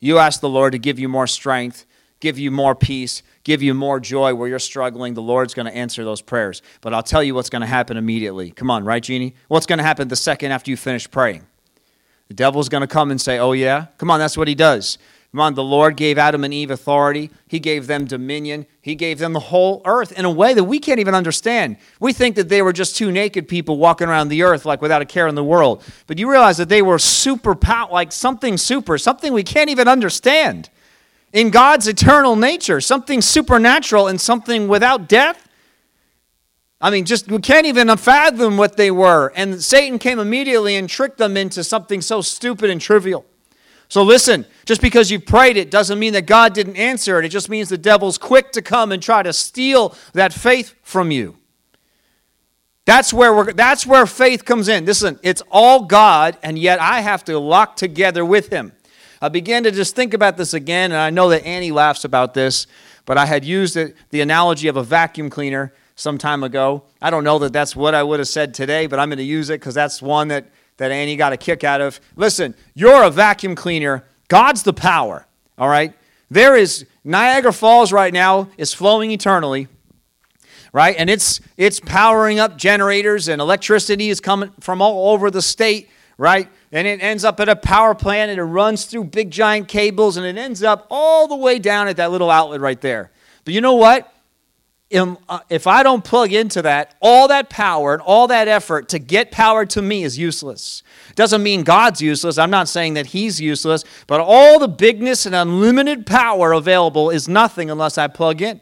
You 0.00 0.18
ask 0.18 0.40
the 0.40 0.48
Lord 0.48 0.72
to 0.72 0.78
give 0.78 0.98
you 0.98 1.08
more 1.08 1.26
strength, 1.26 1.86
give 2.20 2.38
you 2.38 2.50
more 2.50 2.74
peace, 2.74 3.22
give 3.44 3.62
you 3.62 3.74
more 3.74 4.00
joy 4.00 4.34
where 4.34 4.48
you're 4.48 4.58
struggling, 4.58 5.14
the 5.14 5.22
Lord's 5.22 5.54
going 5.54 5.66
to 5.66 5.74
answer 5.74 6.04
those 6.04 6.22
prayers. 6.22 6.62
But 6.80 6.94
I'll 6.94 7.02
tell 7.02 7.22
you 7.22 7.34
what's 7.34 7.50
going 7.50 7.60
to 7.60 7.66
happen 7.68 7.96
immediately. 7.96 8.50
Come 8.50 8.70
on, 8.70 8.84
right, 8.84 9.02
Jeannie? 9.02 9.34
What's 9.48 9.66
going 9.66 9.78
to 9.78 9.84
happen 9.84 10.08
the 10.08 10.16
second 10.16 10.52
after 10.52 10.70
you 10.70 10.76
finish 10.76 11.10
praying? 11.10 11.46
The 12.28 12.34
devil's 12.34 12.68
going 12.68 12.82
to 12.82 12.86
come 12.86 13.10
and 13.10 13.20
say, 13.20 13.38
Oh, 13.38 13.52
yeah? 13.52 13.86
Come 13.98 14.10
on, 14.10 14.18
that's 14.18 14.36
what 14.36 14.48
he 14.48 14.54
does. 14.54 14.98
On, 15.32 15.54
the 15.54 15.62
Lord 15.62 15.96
gave 15.96 16.18
Adam 16.18 16.42
and 16.42 16.52
Eve 16.52 16.72
authority. 16.72 17.30
He 17.46 17.60
gave 17.60 17.86
them 17.86 18.04
dominion. 18.04 18.66
He 18.80 18.96
gave 18.96 19.20
them 19.20 19.32
the 19.32 19.38
whole 19.38 19.80
earth 19.84 20.10
in 20.10 20.24
a 20.24 20.30
way 20.30 20.54
that 20.54 20.64
we 20.64 20.80
can't 20.80 20.98
even 20.98 21.14
understand. 21.14 21.76
We 22.00 22.12
think 22.12 22.34
that 22.34 22.48
they 22.48 22.62
were 22.62 22.72
just 22.72 22.96
two 22.96 23.12
naked 23.12 23.46
people 23.46 23.78
walking 23.78 24.08
around 24.08 24.28
the 24.28 24.42
earth 24.42 24.64
like 24.64 24.82
without 24.82 25.02
a 25.02 25.06
care 25.06 25.28
in 25.28 25.36
the 25.36 25.44
world. 25.44 25.84
But 26.08 26.18
you 26.18 26.28
realize 26.28 26.56
that 26.56 26.68
they 26.68 26.82
were 26.82 26.98
super, 26.98 27.56
like 27.92 28.10
something 28.10 28.56
super, 28.56 28.98
something 28.98 29.32
we 29.32 29.44
can't 29.44 29.70
even 29.70 29.86
understand. 29.86 30.68
In 31.32 31.50
God's 31.50 31.86
eternal 31.86 32.34
nature, 32.34 32.80
something 32.80 33.22
supernatural 33.22 34.08
and 34.08 34.20
something 34.20 34.66
without 34.66 35.08
death. 35.08 35.48
I 36.80 36.90
mean, 36.90 37.04
just 37.04 37.30
we 37.30 37.38
can't 37.38 37.66
even 37.66 37.94
fathom 37.98 38.56
what 38.56 38.76
they 38.76 38.90
were. 38.90 39.32
And 39.36 39.62
Satan 39.62 40.00
came 40.00 40.18
immediately 40.18 40.74
and 40.74 40.88
tricked 40.88 41.18
them 41.18 41.36
into 41.36 41.62
something 41.62 42.00
so 42.00 42.20
stupid 42.20 42.68
and 42.68 42.80
trivial. 42.80 43.26
So 43.90 44.04
listen, 44.04 44.46
just 44.66 44.80
because 44.80 45.10
you 45.10 45.18
prayed 45.18 45.56
it 45.56 45.68
doesn't 45.68 45.98
mean 45.98 46.12
that 46.12 46.24
God 46.24 46.54
didn't 46.54 46.76
answer 46.76 47.18
it. 47.18 47.24
It 47.24 47.30
just 47.30 47.48
means 47.48 47.68
the 47.68 47.76
devil's 47.76 48.18
quick 48.18 48.52
to 48.52 48.62
come 48.62 48.92
and 48.92 49.02
try 49.02 49.22
to 49.24 49.32
steal 49.32 49.96
that 50.12 50.32
faith 50.32 50.76
from 50.82 51.10
you. 51.10 51.36
That's 52.86 53.12
where 53.12 53.34
we're, 53.34 53.52
that's 53.52 53.84
where 53.84 54.06
faith 54.06 54.44
comes 54.44 54.68
in. 54.68 54.84
Listen, 54.84 55.18
it's 55.24 55.42
all 55.50 55.84
God, 55.86 56.38
and 56.42 56.56
yet 56.56 56.80
I 56.80 57.00
have 57.00 57.24
to 57.24 57.38
lock 57.40 57.76
together 57.76 58.24
with 58.24 58.48
Him. 58.48 58.72
I 59.20 59.28
began 59.28 59.64
to 59.64 59.72
just 59.72 59.96
think 59.96 60.14
about 60.14 60.36
this 60.36 60.54
again, 60.54 60.92
and 60.92 61.00
I 61.00 61.10
know 61.10 61.28
that 61.30 61.44
Annie 61.44 61.72
laughs 61.72 62.04
about 62.04 62.32
this, 62.32 62.68
but 63.06 63.18
I 63.18 63.26
had 63.26 63.44
used 63.44 63.76
it, 63.76 63.96
the 64.10 64.20
analogy 64.20 64.68
of 64.68 64.76
a 64.76 64.84
vacuum 64.84 65.30
cleaner 65.30 65.74
some 65.96 66.16
time 66.16 66.44
ago. 66.44 66.84
I 67.02 67.10
don't 67.10 67.24
know 67.24 67.40
that 67.40 67.52
that's 67.52 67.74
what 67.74 67.94
I 67.94 68.04
would 68.04 68.20
have 68.20 68.28
said 68.28 68.54
today, 68.54 68.86
but 68.86 69.00
I'm 69.00 69.08
going 69.08 69.18
to 69.18 69.24
use 69.24 69.50
it 69.50 69.60
because 69.60 69.74
that's 69.74 70.00
one 70.00 70.28
that 70.28 70.46
that 70.80 70.90
Annie 70.90 71.14
got 71.14 71.34
a 71.34 71.36
kick 71.36 71.62
out 71.62 71.82
of. 71.82 72.00
Listen, 72.16 72.54
you're 72.74 73.02
a 73.02 73.10
vacuum 73.10 73.54
cleaner. 73.54 74.02
God's 74.28 74.62
the 74.62 74.72
power, 74.72 75.26
all 75.58 75.68
right? 75.68 75.92
There 76.30 76.56
is 76.56 76.86
Niagara 77.04 77.52
Falls 77.52 77.92
right 77.92 78.14
now 78.14 78.48
is 78.56 78.72
flowing 78.72 79.10
eternally, 79.10 79.68
right? 80.72 80.96
And 80.98 81.10
it's 81.10 81.42
it's 81.58 81.80
powering 81.80 82.38
up 82.38 82.56
generators 82.56 83.28
and 83.28 83.42
electricity 83.42 84.08
is 84.08 84.20
coming 84.20 84.52
from 84.60 84.80
all 84.80 85.12
over 85.12 85.30
the 85.30 85.42
state, 85.42 85.90
right? 86.16 86.48
And 86.72 86.86
it 86.86 87.02
ends 87.02 87.24
up 87.24 87.40
at 87.40 87.50
a 87.50 87.56
power 87.56 87.94
plant 87.94 88.30
and 88.30 88.40
it 88.40 88.44
runs 88.44 88.86
through 88.86 89.04
big 89.04 89.30
giant 89.30 89.68
cables 89.68 90.16
and 90.16 90.24
it 90.24 90.38
ends 90.38 90.62
up 90.62 90.86
all 90.88 91.28
the 91.28 91.36
way 91.36 91.58
down 91.58 91.88
at 91.88 91.98
that 91.98 92.10
little 92.10 92.30
outlet 92.30 92.62
right 92.62 92.80
there. 92.80 93.10
But 93.44 93.52
you 93.52 93.60
know 93.60 93.74
what? 93.74 94.10
Uh, 94.92 95.40
if 95.48 95.68
I 95.68 95.84
don't 95.84 96.04
plug 96.04 96.32
into 96.32 96.62
that, 96.62 96.96
all 97.00 97.28
that 97.28 97.48
power 97.48 97.92
and 97.92 98.02
all 98.02 98.26
that 98.26 98.48
effort 98.48 98.88
to 98.88 98.98
get 98.98 99.30
power 99.30 99.64
to 99.66 99.80
me 99.80 100.02
is 100.02 100.18
useless. 100.18 100.82
Doesn't 101.14 101.42
mean 101.42 101.62
God's 101.62 102.02
useless. 102.02 102.38
I'm 102.38 102.50
not 102.50 102.68
saying 102.68 102.94
that 102.94 103.06
He's 103.06 103.40
useless, 103.40 103.84
but 104.08 104.20
all 104.20 104.58
the 104.58 104.68
bigness 104.68 105.26
and 105.26 105.34
unlimited 105.34 106.06
power 106.06 106.52
available 106.52 107.10
is 107.10 107.28
nothing 107.28 107.70
unless 107.70 107.98
I 107.98 108.08
plug 108.08 108.42
in. 108.42 108.60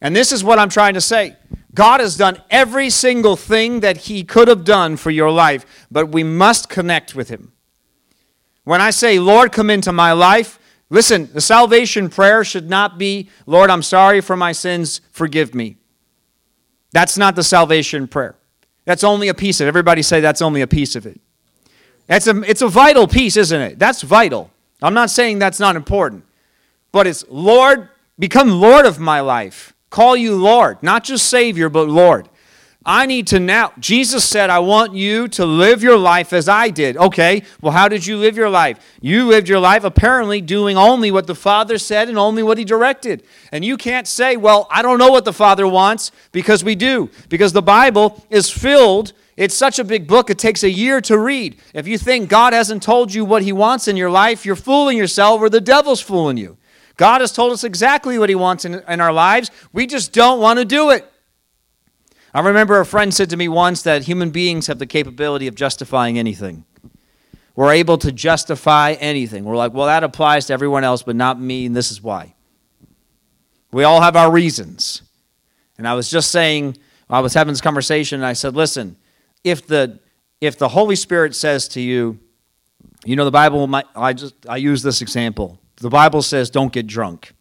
And 0.00 0.16
this 0.16 0.32
is 0.32 0.42
what 0.42 0.58
I'm 0.58 0.70
trying 0.70 0.94
to 0.94 1.00
say. 1.00 1.36
God 1.72 2.00
has 2.00 2.16
done 2.16 2.42
every 2.50 2.90
single 2.90 3.36
thing 3.36 3.80
that 3.80 3.96
He 3.96 4.24
could 4.24 4.48
have 4.48 4.64
done 4.64 4.96
for 4.96 5.10
your 5.10 5.30
life, 5.30 5.86
but 5.90 6.06
we 6.06 6.24
must 6.24 6.68
connect 6.68 7.14
with 7.14 7.28
Him. 7.28 7.52
When 8.64 8.80
I 8.80 8.90
say, 8.90 9.18
Lord, 9.18 9.52
come 9.52 9.70
into 9.70 9.92
my 9.92 10.12
life, 10.12 10.58
Listen, 10.90 11.30
the 11.32 11.40
salvation 11.40 12.08
prayer 12.08 12.42
should 12.44 12.68
not 12.68 12.98
be, 12.98 13.30
Lord, 13.46 13.70
I'm 13.70 13.82
sorry 13.82 14.20
for 14.20 14.36
my 14.36 14.50
sins, 14.50 15.00
forgive 15.12 15.54
me. 15.54 15.76
That's 16.92 17.16
not 17.16 17.36
the 17.36 17.44
salvation 17.44 18.08
prayer. 18.08 18.34
That's 18.84 19.04
only 19.04 19.28
a 19.28 19.34
piece 19.34 19.60
of 19.60 19.66
it. 19.66 19.68
Everybody 19.68 20.02
say 20.02 20.20
that's 20.20 20.42
only 20.42 20.62
a 20.62 20.66
piece 20.66 20.96
of 20.96 21.06
it. 21.06 21.20
That's 22.08 22.26
a, 22.26 22.42
it's 22.42 22.62
a 22.62 22.68
vital 22.68 23.06
piece, 23.06 23.36
isn't 23.36 23.60
it? 23.60 23.78
That's 23.78 24.02
vital. 24.02 24.50
I'm 24.82 24.94
not 24.94 25.10
saying 25.10 25.38
that's 25.38 25.60
not 25.60 25.76
important. 25.76 26.24
But 26.90 27.06
it's, 27.06 27.24
Lord, 27.28 27.88
become 28.18 28.50
Lord 28.50 28.84
of 28.84 28.98
my 28.98 29.20
life. 29.20 29.72
Call 29.90 30.16
you 30.16 30.34
Lord, 30.34 30.82
not 30.82 31.04
just 31.04 31.26
Savior, 31.26 31.68
but 31.68 31.88
Lord. 31.88 32.28
I 32.84 33.04
need 33.04 33.26
to 33.26 33.38
now. 33.38 33.72
Jesus 33.78 34.26
said, 34.26 34.48
I 34.48 34.60
want 34.60 34.94
you 34.94 35.28
to 35.28 35.44
live 35.44 35.82
your 35.82 35.98
life 35.98 36.32
as 36.32 36.48
I 36.48 36.70
did. 36.70 36.96
Okay, 36.96 37.42
well, 37.60 37.72
how 37.72 37.88
did 37.88 38.06
you 38.06 38.16
live 38.16 38.38
your 38.38 38.48
life? 38.48 38.78
You 39.02 39.26
lived 39.26 39.50
your 39.50 39.60
life 39.60 39.84
apparently 39.84 40.40
doing 40.40 40.78
only 40.78 41.10
what 41.10 41.26
the 41.26 41.34
Father 41.34 41.76
said 41.76 42.08
and 42.08 42.16
only 42.16 42.42
what 42.42 42.56
He 42.56 42.64
directed. 42.64 43.22
And 43.52 43.66
you 43.66 43.76
can't 43.76 44.08
say, 44.08 44.38
well, 44.38 44.66
I 44.70 44.80
don't 44.80 44.98
know 44.98 45.10
what 45.10 45.26
the 45.26 45.32
Father 45.32 45.66
wants, 45.66 46.10
because 46.32 46.64
we 46.64 46.74
do. 46.74 47.10
Because 47.28 47.52
the 47.52 47.60
Bible 47.60 48.24
is 48.30 48.48
filled. 48.48 49.12
It's 49.36 49.54
such 49.54 49.78
a 49.78 49.84
big 49.84 50.06
book, 50.06 50.30
it 50.30 50.38
takes 50.38 50.62
a 50.62 50.70
year 50.70 51.02
to 51.02 51.18
read. 51.18 51.60
If 51.74 51.86
you 51.86 51.98
think 51.98 52.30
God 52.30 52.54
hasn't 52.54 52.82
told 52.82 53.12
you 53.12 53.26
what 53.26 53.42
He 53.42 53.52
wants 53.52 53.88
in 53.88 53.96
your 53.98 54.10
life, 54.10 54.46
you're 54.46 54.56
fooling 54.56 54.96
yourself 54.96 55.42
or 55.42 55.50
the 55.50 55.60
devil's 55.60 56.00
fooling 56.00 56.38
you. 56.38 56.56
God 56.96 57.20
has 57.20 57.32
told 57.32 57.52
us 57.52 57.62
exactly 57.62 58.18
what 58.18 58.30
He 58.30 58.34
wants 58.34 58.64
in, 58.64 58.82
in 58.88 59.00
our 59.02 59.12
lives. 59.12 59.50
We 59.72 59.86
just 59.86 60.12
don't 60.14 60.40
want 60.40 60.58
to 60.58 60.64
do 60.64 60.90
it. 60.90 61.10
I 62.32 62.40
remember 62.40 62.78
a 62.78 62.86
friend 62.86 63.12
said 63.12 63.30
to 63.30 63.36
me 63.36 63.48
once 63.48 63.82
that 63.82 64.04
human 64.04 64.30
beings 64.30 64.68
have 64.68 64.78
the 64.78 64.86
capability 64.86 65.46
of 65.46 65.54
justifying 65.54 66.18
anything. 66.18 66.64
We're 67.56 67.72
able 67.72 67.98
to 67.98 68.12
justify 68.12 68.92
anything. 68.92 69.44
We're 69.44 69.56
like, 69.56 69.74
well, 69.74 69.86
that 69.86 70.04
applies 70.04 70.46
to 70.46 70.52
everyone 70.52 70.84
else, 70.84 71.02
but 71.02 71.16
not 71.16 71.40
me, 71.40 71.66
and 71.66 71.76
this 71.76 71.90
is 71.90 72.00
why. 72.00 72.34
We 73.72 73.84
all 73.84 74.00
have 74.00 74.16
our 74.16 74.30
reasons. 74.30 75.02
And 75.76 75.86
I 75.86 75.94
was 75.94 76.10
just 76.10 76.30
saying, 76.30 76.76
I 77.08 77.20
was 77.20 77.34
having 77.34 77.52
this 77.52 77.60
conversation, 77.60 78.20
and 78.20 78.26
I 78.26 78.34
said, 78.34 78.54
listen, 78.54 78.96
if 79.42 79.66
the 79.66 79.98
if 80.40 80.56
the 80.56 80.68
Holy 80.68 80.96
Spirit 80.96 81.34
says 81.34 81.68
to 81.68 81.80
you, 81.80 82.18
you 83.04 83.16
know, 83.16 83.24
the 83.24 83.30
Bible, 83.30 83.68
I 83.94 84.12
just 84.12 84.34
I 84.48 84.56
use 84.56 84.82
this 84.82 85.02
example. 85.02 85.58
The 85.76 85.90
Bible 85.90 86.22
says, 86.22 86.50
don't 86.50 86.72
get 86.72 86.86
drunk. 86.86 87.32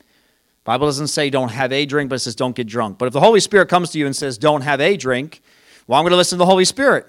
Bible 0.69 0.85
doesn't 0.85 1.07
say 1.07 1.31
don't 1.31 1.49
have 1.49 1.73
a 1.73 1.83
drink, 1.87 2.11
but 2.11 2.17
it 2.17 2.19
says 2.19 2.35
don't 2.35 2.55
get 2.55 2.67
drunk. 2.67 2.99
But 2.99 3.07
if 3.07 3.13
the 3.13 3.19
Holy 3.19 3.39
Spirit 3.39 3.69
comes 3.69 3.89
to 3.89 3.97
you 3.97 4.05
and 4.05 4.15
says 4.15 4.37
don't 4.37 4.61
have 4.61 4.79
a 4.79 4.97
drink, 4.97 5.41
why 5.87 5.95
well, 5.95 5.99
I'm 5.99 6.03
going 6.03 6.11
to 6.11 6.17
listen 6.17 6.37
to 6.37 6.41
the 6.41 6.45
Holy 6.45 6.63
Spirit. 6.63 7.07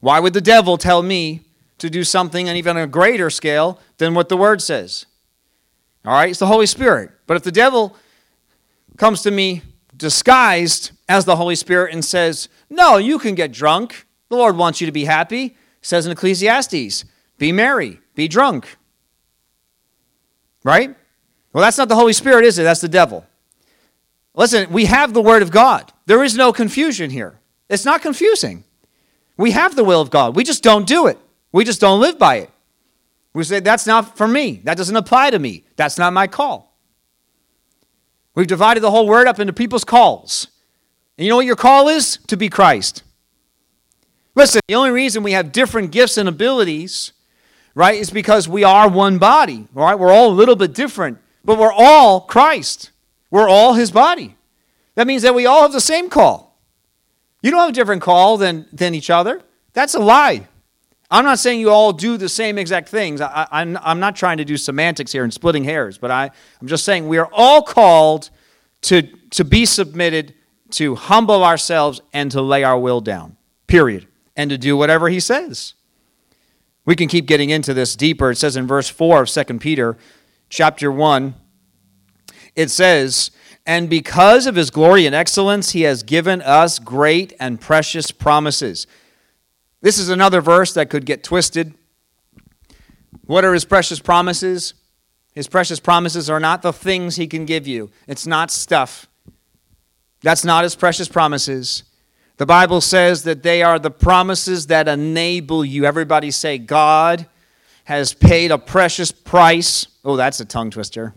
Why 0.00 0.18
would 0.18 0.32
the 0.32 0.40
devil 0.40 0.76
tell 0.76 1.00
me 1.00 1.42
to 1.78 1.88
do 1.88 2.02
something 2.02 2.48
on 2.48 2.56
even 2.56 2.76
a 2.76 2.88
greater 2.88 3.30
scale 3.30 3.78
than 3.98 4.12
what 4.12 4.28
the 4.28 4.36
Word 4.36 4.60
says? 4.60 5.06
All 6.04 6.14
right, 6.14 6.30
it's 6.30 6.40
the 6.40 6.48
Holy 6.48 6.66
Spirit. 6.66 7.12
But 7.28 7.36
if 7.36 7.44
the 7.44 7.52
devil 7.52 7.96
comes 8.96 9.22
to 9.22 9.30
me 9.30 9.62
disguised 9.96 10.90
as 11.08 11.24
the 11.26 11.36
Holy 11.36 11.54
Spirit 11.54 11.92
and 11.92 12.04
says, 12.04 12.48
No, 12.68 12.96
you 12.96 13.20
can 13.20 13.36
get 13.36 13.52
drunk. 13.52 14.04
The 14.30 14.36
Lord 14.36 14.56
wants 14.56 14.80
you 14.80 14.86
to 14.86 14.92
be 14.92 15.04
happy. 15.04 15.56
Says 15.80 16.06
in 16.06 16.10
Ecclesiastes, 16.10 17.04
Be 17.38 17.52
merry, 17.52 18.00
be 18.16 18.26
drunk. 18.26 18.78
Right? 20.64 20.96
Well, 21.52 21.62
that's 21.62 21.78
not 21.78 21.88
the 21.88 21.96
Holy 21.96 22.12
Spirit, 22.12 22.44
is 22.44 22.58
it? 22.58 22.62
That's 22.62 22.80
the 22.80 22.88
devil. 22.88 23.26
Listen, 24.34 24.70
we 24.70 24.84
have 24.84 25.14
the 25.14 25.22
Word 25.22 25.42
of 25.42 25.50
God. 25.50 25.92
There 26.06 26.22
is 26.22 26.36
no 26.36 26.52
confusion 26.52 27.10
here. 27.10 27.38
It's 27.68 27.84
not 27.84 28.02
confusing. 28.02 28.64
We 29.36 29.52
have 29.52 29.76
the 29.76 29.84
will 29.84 30.00
of 30.00 30.10
God. 30.10 30.36
We 30.36 30.44
just 30.44 30.62
don't 30.62 30.86
do 30.86 31.06
it. 31.06 31.18
We 31.52 31.64
just 31.64 31.80
don't 31.80 32.00
live 32.00 32.18
by 32.18 32.36
it. 32.36 32.50
We 33.32 33.44
say, 33.44 33.60
that's 33.60 33.86
not 33.86 34.16
for 34.16 34.26
me. 34.26 34.60
That 34.64 34.76
doesn't 34.76 34.96
apply 34.96 35.30
to 35.30 35.38
me. 35.38 35.64
That's 35.76 35.98
not 35.98 36.12
my 36.12 36.26
call. 36.26 36.76
We've 38.34 38.46
divided 38.46 38.80
the 38.80 38.90
whole 38.90 39.06
word 39.06 39.26
up 39.26 39.38
into 39.38 39.52
people's 39.52 39.84
calls. 39.84 40.48
And 41.16 41.24
you 41.24 41.30
know 41.30 41.36
what 41.36 41.46
your 41.46 41.56
call 41.56 41.88
is? 41.88 42.18
To 42.28 42.36
be 42.36 42.48
Christ. 42.48 43.02
Listen, 44.34 44.60
the 44.68 44.74
only 44.76 44.90
reason 44.90 45.22
we 45.22 45.32
have 45.32 45.50
different 45.50 45.90
gifts 45.90 46.16
and 46.16 46.28
abilities, 46.28 47.12
right, 47.74 47.98
is 47.98 48.10
because 48.10 48.48
we 48.48 48.62
are 48.62 48.88
one 48.88 49.18
body, 49.18 49.66
right? 49.74 49.98
We're 49.98 50.12
all 50.12 50.30
a 50.30 50.32
little 50.32 50.56
bit 50.56 50.74
different. 50.74 51.18
But 51.48 51.58
we're 51.58 51.72
all 51.72 52.20
Christ. 52.20 52.90
We're 53.30 53.48
all 53.48 53.72
his 53.72 53.90
body. 53.90 54.36
That 54.96 55.06
means 55.06 55.22
that 55.22 55.34
we 55.34 55.46
all 55.46 55.62
have 55.62 55.72
the 55.72 55.80
same 55.80 56.10
call. 56.10 56.60
You 57.40 57.50
don't 57.50 57.60
have 57.60 57.70
a 57.70 57.72
different 57.72 58.02
call 58.02 58.36
than, 58.36 58.66
than 58.70 58.94
each 58.94 59.08
other. 59.08 59.40
That's 59.72 59.94
a 59.94 59.98
lie. 59.98 60.46
I'm 61.10 61.24
not 61.24 61.38
saying 61.38 61.60
you 61.60 61.70
all 61.70 61.94
do 61.94 62.18
the 62.18 62.28
same 62.28 62.58
exact 62.58 62.90
things. 62.90 63.22
I, 63.22 63.48
am 63.50 63.78
I'm, 63.78 63.82
I'm 63.82 63.98
not 63.98 64.14
trying 64.14 64.36
to 64.36 64.44
do 64.44 64.58
semantics 64.58 65.10
here 65.10 65.24
and 65.24 65.32
splitting 65.32 65.64
hairs, 65.64 65.96
but 65.96 66.10
I, 66.10 66.30
I'm 66.60 66.68
just 66.68 66.84
saying 66.84 67.08
we 67.08 67.16
are 67.16 67.30
all 67.32 67.62
called 67.62 68.28
to, 68.82 69.00
to 69.30 69.42
be 69.42 69.64
submitted, 69.64 70.34
to 70.72 70.96
humble 70.96 71.42
ourselves, 71.42 72.02
and 72.12 72.30
to 72.32 72.42
lay 72.42 72.62
our 72.62 72.78
will 72.78 73.00
down, 73.00 73.38
period, 73.66 74.06
and 74.36 74.50
to 74.50 74.58
do 74.58 74.76
whatever 74.76 75.08
he 75.08 75.18
says. 75.18 75.72
We 76.84 76.94
can 76.94 77.08
keep 77.08 77.24
getting 77.24 77.48
into 77.48 77.72
this 77.72 77.96
deeper. 77.96 78.32
It 78.32 78.36
says 78.36 78.54
in 78.54 78.66
verse 78.66 78.90
4 78.90 79.22
of 79.22 79.30
2 79.30 79.44
Peter, 79.60 79.96
chapter 80.48 80.90
1, 80.90 81.34
it 82.56 82.70
says, 82.70 83.30
And 83.66 83.88
because 83.88 84.46
of 84.46 84.56
his 84.56 84.70
glory 84.70 85.06
and 85.06 85.14
excellence, 85.14 85.70
he 85.70 85.82
has 85.82 86.02
given 86.02 86.42
us 86.42 86.78
great 86.78 87.32
and 87.38 87.60
precious 87.60 88.10
promises. 88.10 88.86
This 89.80 89.98
is 89.98 90.08
another 90.08 90.40
verse 90.40 90.74
that 90.74 90.90
could 90.90 91.06
get 91.06 91.22
twisted. 91.22 91.74
What 93.26 93.44
are 93.44 93.54
his 93.54 93.64
precious 93.64 94.00
promises? 94.00 94.74
His 95.34 95.48
precious 95.48 95.78
promises 95.78 96.28
are 96.28 96.40
not 96.40 96.62
the 96.62 96.72
things 96.72 97.16
he 97.16 97.26
can 97.26 97.44
give 97.44 97.66
you, 97.66 97.90
it's 98.06 98.26
not 98.26 98.50
stuff. 98.50 99.06
That's 100.20 100.44
not 100.44 100.64
his 100.64 100.74
precious 100.74 101.06
promises. 101.06 101.84
The 102.38 102.46
Bible 102.46 102.80
says 102.80 103.22
that 103.22 103.44
they 103.44 103.62
are 103.62 103.78
the 103.78 103.90
promises 103.90 104.66
that 104.66 104.88
enable 104.88 105.64
you. 105.64 105.84
Everybody 105.84 106.32
say, 106.32 106.58
God 106.58 107.26
has 107.88 108.12
paid 108.12 108.50
a 108.50 108.58
precious 108.58 109.10
price. 109.10 109.86
Oh, 110.04 110.14
that's 110.14 110.40
a 110.40 110.44
tongue 110.44 110.70
twister. 110.70 111.14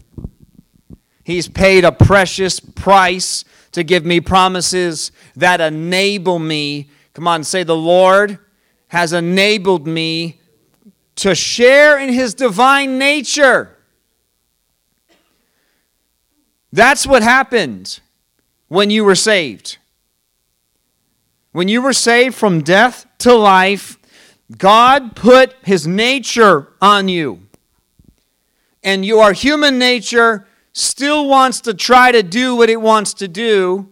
He's 1.22 1.50
paid 1.50 1.84
a 1.84 1.92
precious 1.92 2.62
price 2.62 3.44
to 3.74 3.84
give 3.84 4.06
me 4.06 4.22
promises 4.22 5.12
that 5.36 5.60
enable 5.60 6.40
me. 6.40 6.90
Come 7.14 7.28
on, 7.28 7.44
say, 7.44 7.64
The 7.64 7.76
Lord 7.76 8.40
has 8.88 9.12
enabled 9.12 9.86
me 9.86 10.40
to 11.18 11.36
share 11.36 12.00
in 12.00 12.08
His 12.08 12.34
divine 12.34 12.98
nature. 12.98 13.78
That's 16.72 17.06
what 17.06 17.22
happened 17.22 18.00
when 18.70 18.90
you 18.90 19.04
were 19.04 19.16
saved. 19.16 19.78
When 21.52 21.68
you 21.68 21.82
were 21.82 21.92
saved 21.92 22.36
from 22.36 22.62
death 22.62 23.06
to 23.18 23.36
life, 23.36 23.98
God 24.58 25.16
put 25.16 25.56
his 25.64 25.88
nature 25.88 26.68
on 26.82 27.08
you. 27.08 27.42
And 28.84 29.06
your 29.06 29.34
human 29.34 29.78
nature 29.78 30.48
still 30.74 31.28
wants 31.28 31.62
to 31.62 31.74
try 31.74 32.12
to 32.12 32.24
do 32.24 32.56
what 32.56 32.70
it 32.70 32.82
wants 32.82 33.14
to 33.16 33.28
do. 33.28 33.90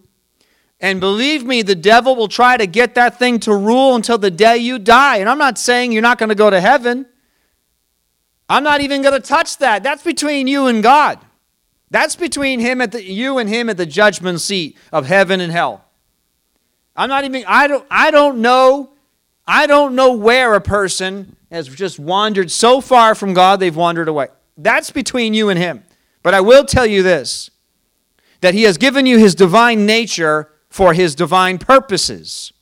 And 0.80 0.98
believe 0.98 1.44
me, 1.44 1.62
the 1.62 1.74
devil 1.74 2.16
will 2.16 2.28
try 2.28 2.56
to 2.56 2.66
get 2.66 2.94
that 2.94 3.18
thing 3.18 3.38
to 3.40 3.54
rule 3.54 3.94
until 3.94 4.18
the 4.18 4.30
day 4.30 4.56
you 4.56 4.78
die. 4.78 5.16
And 5.16 5.28
I'm 5.28 5.38
not 5.38 5.58
saying 5.58 5.92
you're 5.92 6.02
not 6.02 6.18
going 6.18 6.30
to 6.30 6.34
go 6.34 6.50
to 6.50 6.60
heaven. 6.60 7.06
I'm 8.48 8.64
not 8.64 8.80
even 8.80 9.02
going 9.02 9.14
to 9.14 9.26
touch 9.26 9.58
that. 9.58 9.82
That's 9.82 10.02
between 10.02 10.46
you 10.46 10.66
and 10.66 10.82
God. 10.82 11.18
That's 11.90 12.16
between 12.16 12.60
him 12.60 12.80
at 12.80 12.92
the, 12.92 13.02
you 13.02 13.38
and 13.38 13.48
him 13.48 13.68
at 13.68 13.76
the 13.76 13.86
judgment 13.86 14.40
seat 14.40 14.76
of 14.92 15.06
heaven 15.06 15.40
and 15.40 15.52
hell. 15.52 15.84
I'm 16.96 17.08
not 17.08 17.24
even 17.24 17.44
I 17.46 17.66
don't 17.66 17.86
I 17.90 18.10
don't 18.10 18.42
know 18.42 18.90
I 19.52 19.66
don't 19.66 19.96
know 19.96 20.12
where 20.12 20.54
a 20.54 20.60
person 20.60 21.34
has 21.50 21.68
just 21.68 21.98
wandered 21.98 22.52
so 22.52 22.80
far 22.80 23.16
from 23.16 23.34
God 23.34 23.58
they've 23.58 23.74
wandered 23.74 24.06
away. 24.06 24.28
That's 24.56 24.92
between 24.92 25.34
you 25.34 25.48
and 25.48 25.58
him. 25.58 25.82
But 26.22 26.34
I 26.34 26.40
will 26.40 26.64
tell 26.64 26.86
you 26.86 27.02
this 27.02 27.50
that 28.42 28.54
he 28.54 28.62
has 28.62 28.78
given 28.78 29.06
you 29.06 29.18
his 29.18 29.34
divine 29.34 29.86
nature 29.86 30.52
for 30.68 30.94
his 30.94 31.16
divine 31.16 31.58
purposes. 31.58 32.52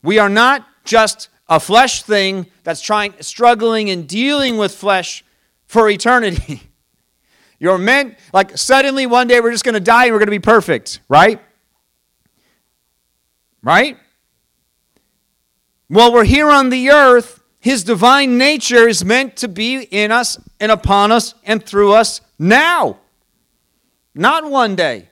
We 0.00 0.20
are 0.20 0.28
not 0.28 0.64
just 0.84 1.28
a 1.48 1.58
flesh 1.58 2.04
thing 2.04 2.46
that's 2.62 2.80
trying 2.80 3.14
struggling 3.18 3.90
and 3.90 4.08
dealing 4.08 4.58
with 4.58 4.72
flesh 4.72 5.24
for 5.66 5.90
eternity. 5.90 6.62
You're 7.58 7.78
meant, 7.78 8.16
like, 8.32 8.56
suddenly 8.56 9.06
one 9.06 9.26
day 9.26 9.40
we're 9.40 9.50
just 9.50 9.64
going 9.64 9.74
to 9.74 9.80
die 9.80 10.04
and 10.04 10.12
we're 10.12 10.20
going 10.20 10.28
to 10.28 10.30
be 10.30 10.38
perfect, 10.38 11.00
right? 11.08 11.42
Right? 13.60 13.98
While 15.88 16.12
we're 16.12 16.24
here 16.24 16.50
on 16.50 16.68
the 16.68 16.90
earth, 16.90 17.42
His 17.60 17.82
divine 17.82 18.36
nature 18.36 18.86
is 18.86 19.04
meant 19.04 19.36
to 19.36 19.48
be 19.48 19.82
in 19.82 20.12
us 20.12 20.38
and 20.60 20.70
upon 20.70 21.10
us 21.10 21.34
and 21.44 21.64
through 21.64 21.92
us 21.92 22.20
now, 22.38 22.98
not 24.14 24.48
one 24.48 24.76
day. 24.76 25.08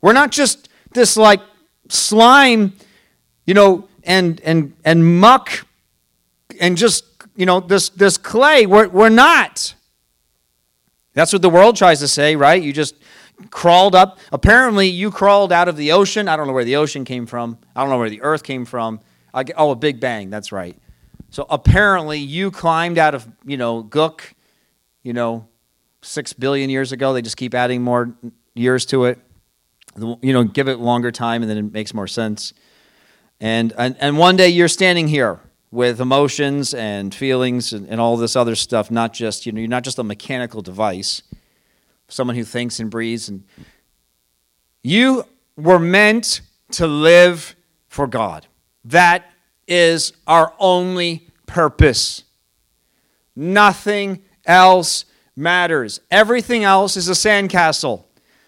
We're 0.00 0.12
not 0.12 0.30
just 0.30 0.68
this, 0.92 1.16
like, 1.16 1.40
slime, 1.88 2.74
you 3.44 3.54
know, 3.54 3.88
and, 4.04 4.40
and, 4.42 4.74
and 4.84 5.20
muck 5.20 5.66
and 6.60 6.76
just, 6.76 7.04
you 7.34 7.46
know, 7.46 7.60
this, 7.60 7.88
this 7.90 8.16
clay. 8.16 8.66
We're, 8.66 8.88
we're 8.88 9.08
not. 9.08 9.74
That's 11.14 11.32
what 11.32 11.42
the 11.42 11.50
world 11.50 11.76
tries 11.76 11.98
to 12.00 12.08
say, 12.08 12.36
right? 12.36 12.62
You 12.62 12.72
just 12.72 12.94
crawled 13.50 13.94
up. 13.94 14.18
Apparently, 14.32 14.86
you 14.86 15.10
crawled 15.10 15.52
out 15.52 15.66
of 15.68 15.76
the 15.76 15.92
ocean. 15.92 16.28
I 16.28 16.36
don't 16.36 16.46
know 16.46 16.52
where 16.52 16.64
the 16.64 16.76
ocean 16.76 17.04
came 17.04 17.26
from. 17.26 17.58
I 17.74 17.80
don't 17.80 17.90
know 17.90 17.98
where 17.98 18.10
the 18.10 18.22
earth 18.22 18.44
came 18.44 18.64
from. 18.64 19.00
Get, 19.34 19.54
oh, 19.56 19.70
a 19.70 19.76
Big 19.76 20.00
Bang. 20.00 20.30
That's 20.30 20.52
right. 20.52 20.76
So 21.30 21.46
apparently, 21.50 22.18
you 22.18 22.50
climbed 22.50 22.98
out 22.98 23.14
of, 23.14 23.28
you 23.44 23.56
know, 23.56 23.84
Gook, 23.84 24.22
you 25.02 25.12
know, 25.12 25.46
six 26.02 26.32
billion 26.32 26.70
years 26.70 26.92
ago. 26.92 27.12
They 27.12 27.22
just 27.22 27.36
keep 27.36 27.54
adding 27.54 27.82
more 27.82 28.14
years 28.54 28.86
to 28.86 29.04
it. 29.04 29.18
You 29.96 30.32
know, 30.32 30.44
give 30.44 30.68
it 30.68 30.78
longer 30.78 31.10
time 31.10 31.42
and 31.42 31.50
then 31.50 31.58
it 31.58 31.72
makes 31.72 31.92
more 31.92 32.06
sense. 32.06 32.52
And, 33.40 33.72
and, 33.76 33.96
and 34.00 34.18
one 34.18 34.36
day 34.36 34.48
you're 34.48 34.68
standing 34.68 35.08
here 35.08 35.40
with 35.70 36.00
emotions 36.00 36.74
and 36.74 37.14
feelings 37.14 37.72
and, 37.72 37.88
and 37.88 38.00
all 38.00 38.16
this 38.16 38.36
other 38.36 38.54
stuff, 38.54 38.90
not 38.90 39.12
just, 39.12 39.44
you 39.44 39.52
know, 39.52 39.60
you're 39.60 39.68
not 39.68 39.84
just 39.84 39.98
a 39.98 40.04
mechanical 40.04 40.62
device, 40.62 41.22
someone 42.08 42.36
who 42.36 42.44
thinks 42.44 42.80
and 42.80 42.90
breathes. 42.90 43.28
And 43.28 43.44
you 44.82 45.24
were 45.56 45.78
meant 45.78 46.40
to 46.72 46.86
live 46.86 47.54
for 47.88 48.06
God. 48.06 48.46
That 48.88 49.30
is 49.66 50.12
our 50.26 50.54
only 50.58 51.28
purpose. 51.46 52.24
Nothing 53.36 54.22
else 54.46 55.04
matters. 55.36 56.00
Everything 56.10 56.64
else 56.64 56.96
is 56.96 57.08
a 57.08 57.12
sandcastle. 57.12 58.04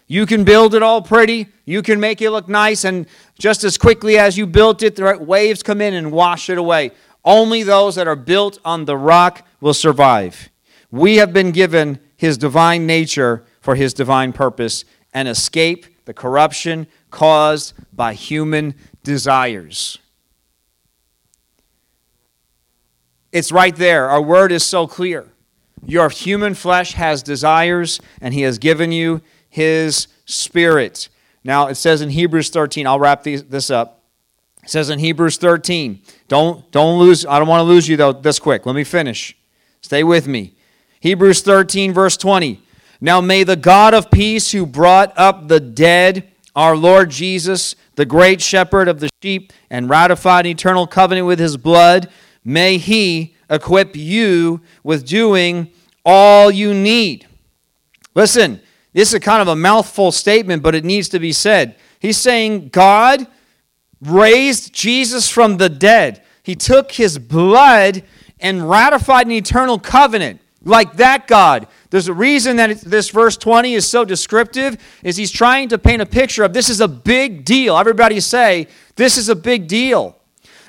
You 0.07 0.25
can 0.25 0.43
build 0.43 0.75
it 0.75 0.83
all 0.83 1.01
pretty, 1.01 1.47
you 1.63 1.81
can 1.81 1.99
make 1.99 2.21
it 2.21 2.31
look 2.31 2.49
nice, 2.49 2.83
and 2.83 3.05
just 3.39 3.63
as 3.63 3.77
quickly 3.77 4.17
as 4.17 4.37
you 4.37 4.45
built 4.45 4.83
it, 4.83 4.97
the 4.97 5.17
waves 5.17 5.63
come 5.63 5.79
in 5.79 5.93
and 5.93 6.11
wash 6.11 6.49
it 6.49 6.57
away. 6.57 6.91
Only 7.23 7.63
those 7.63 7.95
that 7.95 8.07
are 8.07 8.15
built 8.15 8.59
on 8.65 8.85
the 8.85 8.97
rock 8.97 9.47
will 9.61 9.73
survive. 9.73 10.49
We 10.89 11.17
have 11.17 11.31
been 11.31 11.51
given 11.51 11.99
his 12.17 12.37
divine 12.37 12.85
nature 12.85 13.45
for 13.61 13.75
his 13.75 13.93
divine 13.93 14.33
purpose 14.33 14.83
and 15.13 15.27
escape 15.27 15.85
the 16.05 16.13
corruption 16.13 16.87
caused 17.09 17.73
by 17.93 18.13
human 18.15 18.75
desires. 19.03 20.00
It's 23.31 23.51
right 23.51 23.75
there. 23.75 24.09
Our 24.09 24.21
word 24.21 24.51
is 24.51 24.63
so 24.63 24.87
clear. 24.87 25.27
Your 25.85 26.09
human 26.09 26.53
flesh 26.53 26.93
has 26.93 27.23
desires, 27.23 27.99
and 28.19 28.33
he 28.33 28.41
has 28.41 28.57
given 28.57 28.91
you 28.91 29.21
his 29.49 30.07
spirit. 30.25 31.09
Now, 31.43 31.67
it 31.67 31.75
says 31.75 32.01
in 32.01 32.09
Hebrews 32.09 32.49
13, 32.49 32.85
I'll 32.85 32.99
wrap 32.99 33.23
these, 33.23 33.43
this 33.43 33.71
up. 33.71 34.03
It 34.63 34.69
says 34.69 34.89
in 34.89 34.99
Hebrews 34.99 35.37
13, 35.37 36.01
don't, 36.27 36.69
don't 36.71 36.99
lose, 36.99 37.25
I 37.25 37.39
don't 37.39 37.47
want 37.47 37.61
to 37.61 37.65
lose 37.65 37.87
you 37.87 37.97
though 37.97 38.13
this 38.13 38.37
quick. 38.37 38.65
Let 38.65 38.75
me 38.75 38.83
finish. 38.83 39.35
Stay 39.81 40.03
with 40.03 40.27
me. 40.27 40.53
Hebrews 40.99 41.41
13, 41.41 41.93
verse 41.93 42.15
20. 42.15 42.61
Now 42.99 43.19
may 43.21 43.43
the 43.43 43.55
God 43.55 43.95
of 43.95 44.11
peace 44.11 44.51
who 44.51 44.67
brought 44.67 45.17
up 45.17 45.47
the 45.47 45.59
dead, 45.59 46.29
our 46.55 46.77
Lord 46.77 47.09
Jesus, 47.09 47.75
the 47.95 48.05
great 48.05 48.39
shepherd 48.39 48.87
of 48.87 48.99
the 48.99 49.09
sheep, 49.23 49.51
and 49.71 49.89
ratified 49.89 50.45
an 50.45 50.51
eternal 50.51 50.85
covenant 50.85 51.25
with 51.25 51.39
his 51.39 51.57
blood, 51.57 52.09
may 52.43 52.77
he 52.77 53.35
equip 53.49 53.95
you 53.95 54.61
with 54.83 55.05
doing 55.05 55.71
all 56.05 56.49
you 56.49 56.73
need. 56.73 57.27
Listen, 58.15 58.61
this 58.93 59.13
is 59.13 59.19
kind 59.19 59.41
of 59.41 59.47
a 59.47 59.55
mouthful 59.55 60.11
statement, 60.11 60.63
but 60.63 60.75
it 60.75 60.83
needs 60.83 61.09
to 61.09 61.19
be 61.19 61.31
said. 61.31 61.75
He's 61.99 62.17
saying, 62.17 62.69
God 62.69 63.27
raised 64.01 64.73
Jesus 64.73 65.29
from 65.29 65.57
the 65.57 65.69
dead. 65.69 66.23
He 66.43 66.55
took 66.55 66.91
his 66.91 67.17
blood 67.19 68.03
and 68.39 68.69
ratified 68.69 69.27
an 69.27 69.33
eternal 69.33 69.79
covenant 69.79 70.41
like 70.63 70.93
that 70.93 71.27
God. 71.27 71.67
There's 71.89 72.07
a 72.07 72.13
reason 72.13 72.57
that 72.57 72.81
this 72.81 73.09
verse 73.09 73.37
20 73.37 73.73
is 73.73 73.87
so 73.87 74.05
descriptive 74.05 74.77
is 75.03 75.17
he's 75.17 75.31
trying 75.31 75.69
to 75.69 75.77
paint 75.77 76.01
a 76.01 76.05
picture 76.05 76.43
of 76.43 76.53
this 76.53 76.69
is 76.69 76.81
a 76.81 76.87
big 76.87 77.45
deal. 77.45 77.77
Everybody 77.77 78.19
say, 78.19 78.67
this 78.95 79.17
is 79.17 79.29
a 79.29 79.35
big 79.35 79.67
deal. 79.67 80.17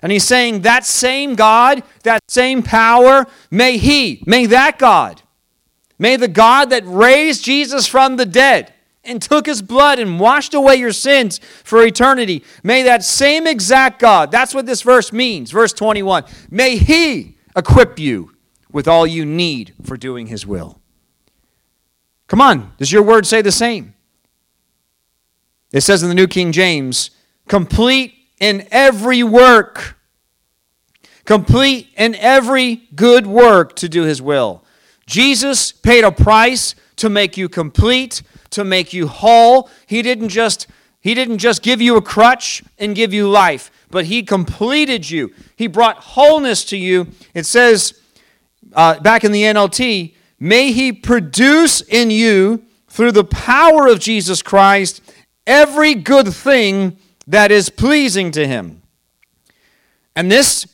And 0.02 0.10
he's 0.10 0.24
saying 0.24 0.62
that 0.62 0.84
same 0.84 1.36
God, 1.36 1.84
that 2.02 2.22
same 2.28 2.62
power, 2.62 3.24
may 3.50 3.78
he, 3.78 4.22
may 4.26 4.46
that 4.46 4.78
God, 4.78 5.22
may 5.98 6.16
the 6.16 6.28
God 6.28 6.70
that 6.70 6.82
raised 6.84 7.44
Jesus 7.44 7.86
from 7.86 8.16
the 8.16 8.26
dead, 8.26 8.74
and 9.04 9.20
took 9.20 9.46
his 9.46 9.62
blood 9.62 9.98
and 9.98 10.20
washed 10.20 10.54
away 10.54 10.76
your 10.76 10.92
sins 10.92 11.40
for 11.64 11.84
eternity. 11.84 12.44
May 12.62 12.82
that 12.84 13.02
same 13.02 13.46
exact 13.46 14.00
God, 14.00 14.30
that's 14.30 14.54
what 14.54 14.66
this 14.66 14.82
verse 14.82 15.12
means, 15.12 15.50
verse 15.50 15.72
21, 15.72 16.24
may 16.50 16.76
he 16.76 17.36
equip 17.56 17.98
you 17.98 18.32
with 18.70 18.88
all 18.88 19.06
you 19.06 19.24
need 19.24 19.74
for 19.82 19.96
doing 19.96 20.28
his 20.28 20.46
will. 20.46 20.80
Come 22.28 22.40
on, 22.40 22.72
does 22.78 22.92
your 22.92 23.02
word 23.02 23.26
say 23.26 23.42
the 23.42 23.52
same? 23.52 23.94
It 25.72 25.80
says 25.82 26.02
in 26.02 26.08
the 26.08 26.14
New 26.14 26.26
King 26.28 26.52
James, 26.52 27.10
complete 27.48 28.14
in 28.42 28.66
every 28.72 29.22
work, 29.22 29.96
complete 31.24 31.88
in 31.96 32.16
every 32.16 32.82
good 32.96 33.24
work 33.24 33.76
to 33.76 33.88
do 33.88 34.02
his 34.02 34.20
will. 34.20 34.64
Jesus 35.06 35.70
paid 35.70 36.02
a 36.02 36.10
price 36.10 36.74
to 36.96 37.08
make 37.08 37.36
you 37.36 37.48
complete 37.48 38.22
to 38.50 38.64
make 38.64 38.92
you 38.92 39.06
whole. 39.06 39.70
He 39.86 40.02
didn't 40.02 40.28
just 40.28 40.66
he 41.00 41.14
didn't 41.14 41.38
just 41.38 41.62
give 41.62 41.80
you 41.80 41.96
a 41.96 42.02
crutch 42.02 42.64
and 42.78 42.96
give 42.96 43.14
you 43.14 43.28
life, 43.28 43.70
but 43.90 44.06
he 44.06 44.24
completed 44.24 45.08
you. 45.08 45.32
He 45.56 45.68
brought 45.68 45.98
wholeness 45.98 46.64
to 46.66 46.76
you. 46.76 47.08
It 47.34 47.46
says 47.46 48.00
uh, 48.72 48.98
back 49.00 49.22
in 49.22 49.30
the 49.30 49.42
NLT, 49.42 50.14
may 50.40 50.72
he 50.72 50.92
produce 50.92 51.80
in 51.80 52.10
you 52.10 52.64
through 52.88 53.12
the 53.12 53.24
power 53.24 53.86
of 53.86 54.00
Jesus 54.00 54.42
Christ 54.42 55.00
every 55.46 55.94
good 55.94 56.32
thing 56.32 56.98
that 57.26 57.50
is 57.50 57.70
pleasing 57.70 58.30
to 58.32 58.46
him. 58.46 58.82
And 60.14 60.30
this, 60.30 60.66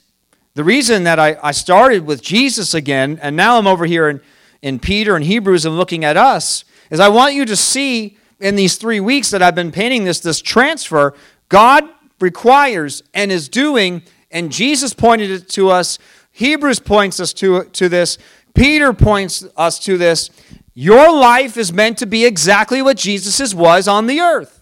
the 0.55 0.65
reason 0.65 1.05
that 1.05 1.19
I, 1.19 1.37
I 1.43 1.53
started 1.53 2.07
with 2.07 2.23
Jesus 2.23 2.75
again, 2.75 3.19
and 3.23 3.37
now 3.37 3.59
I'm 3.59 3.67
over 3.67 3.87
here 3.87 4.09
in, 4.09 4.21
in 4.63 4.79
Peter 4.79 5.15
and 5.15 5.25
Hebrews 5.25 5.65
and 5.65 5.77
looking 5.77 6.05
at 6.05 6.17
us, 6.17 6.65
is 6.91 7.01
I 7.01 7.09
want 7.09 7.35
you 7.35 7.45
to 7.45 7.57
see 7.57 8.17
in 8.41 8.57
these 8.57 8.77
three 8.77 9.01
weeks 9.01 9.31
that 9.31 9.43
I've 9.43 9.55
been 9.55 9.73
painting 9.73 10.05
this, 10.05 10.21
this 10.21 10.41
transfer, 10.41 11.15
God 11.49 11.85
requires 12.21 13.03
and 13.15 13.31
is 13.31 13.49
doing, 13.49 14.03
and 14.31 14.51
Jesus 14.51 14.95
pointed 14.95 15.31
it 15.31 15.49
to 15.51 15.71
us. 15.71 15.99
Hebrews 16.33 16.81
points 16.81 17.21
us 17.21 17.33
to, 17.35 17.65
to 17.65 17.89
this. 17.89 18.19
Peter 18.55 18.93
points 18.93 19.45
us 19.57 19.79
to 19.81 19.99
this. 19.99 20.31
Your 20.75 21.13
life 21.13 21.57
is 21.57 21.73
meant 21.73 21.99
to 21.99 22.07
be 22.07 22.25
exactly 22.25 22.81
what 22.83 22.97
Jesus's 22.97 23.55
was 23.55 23.89
on 23.89 24.07
the 24.07 24.21
earth. 24.21 24.58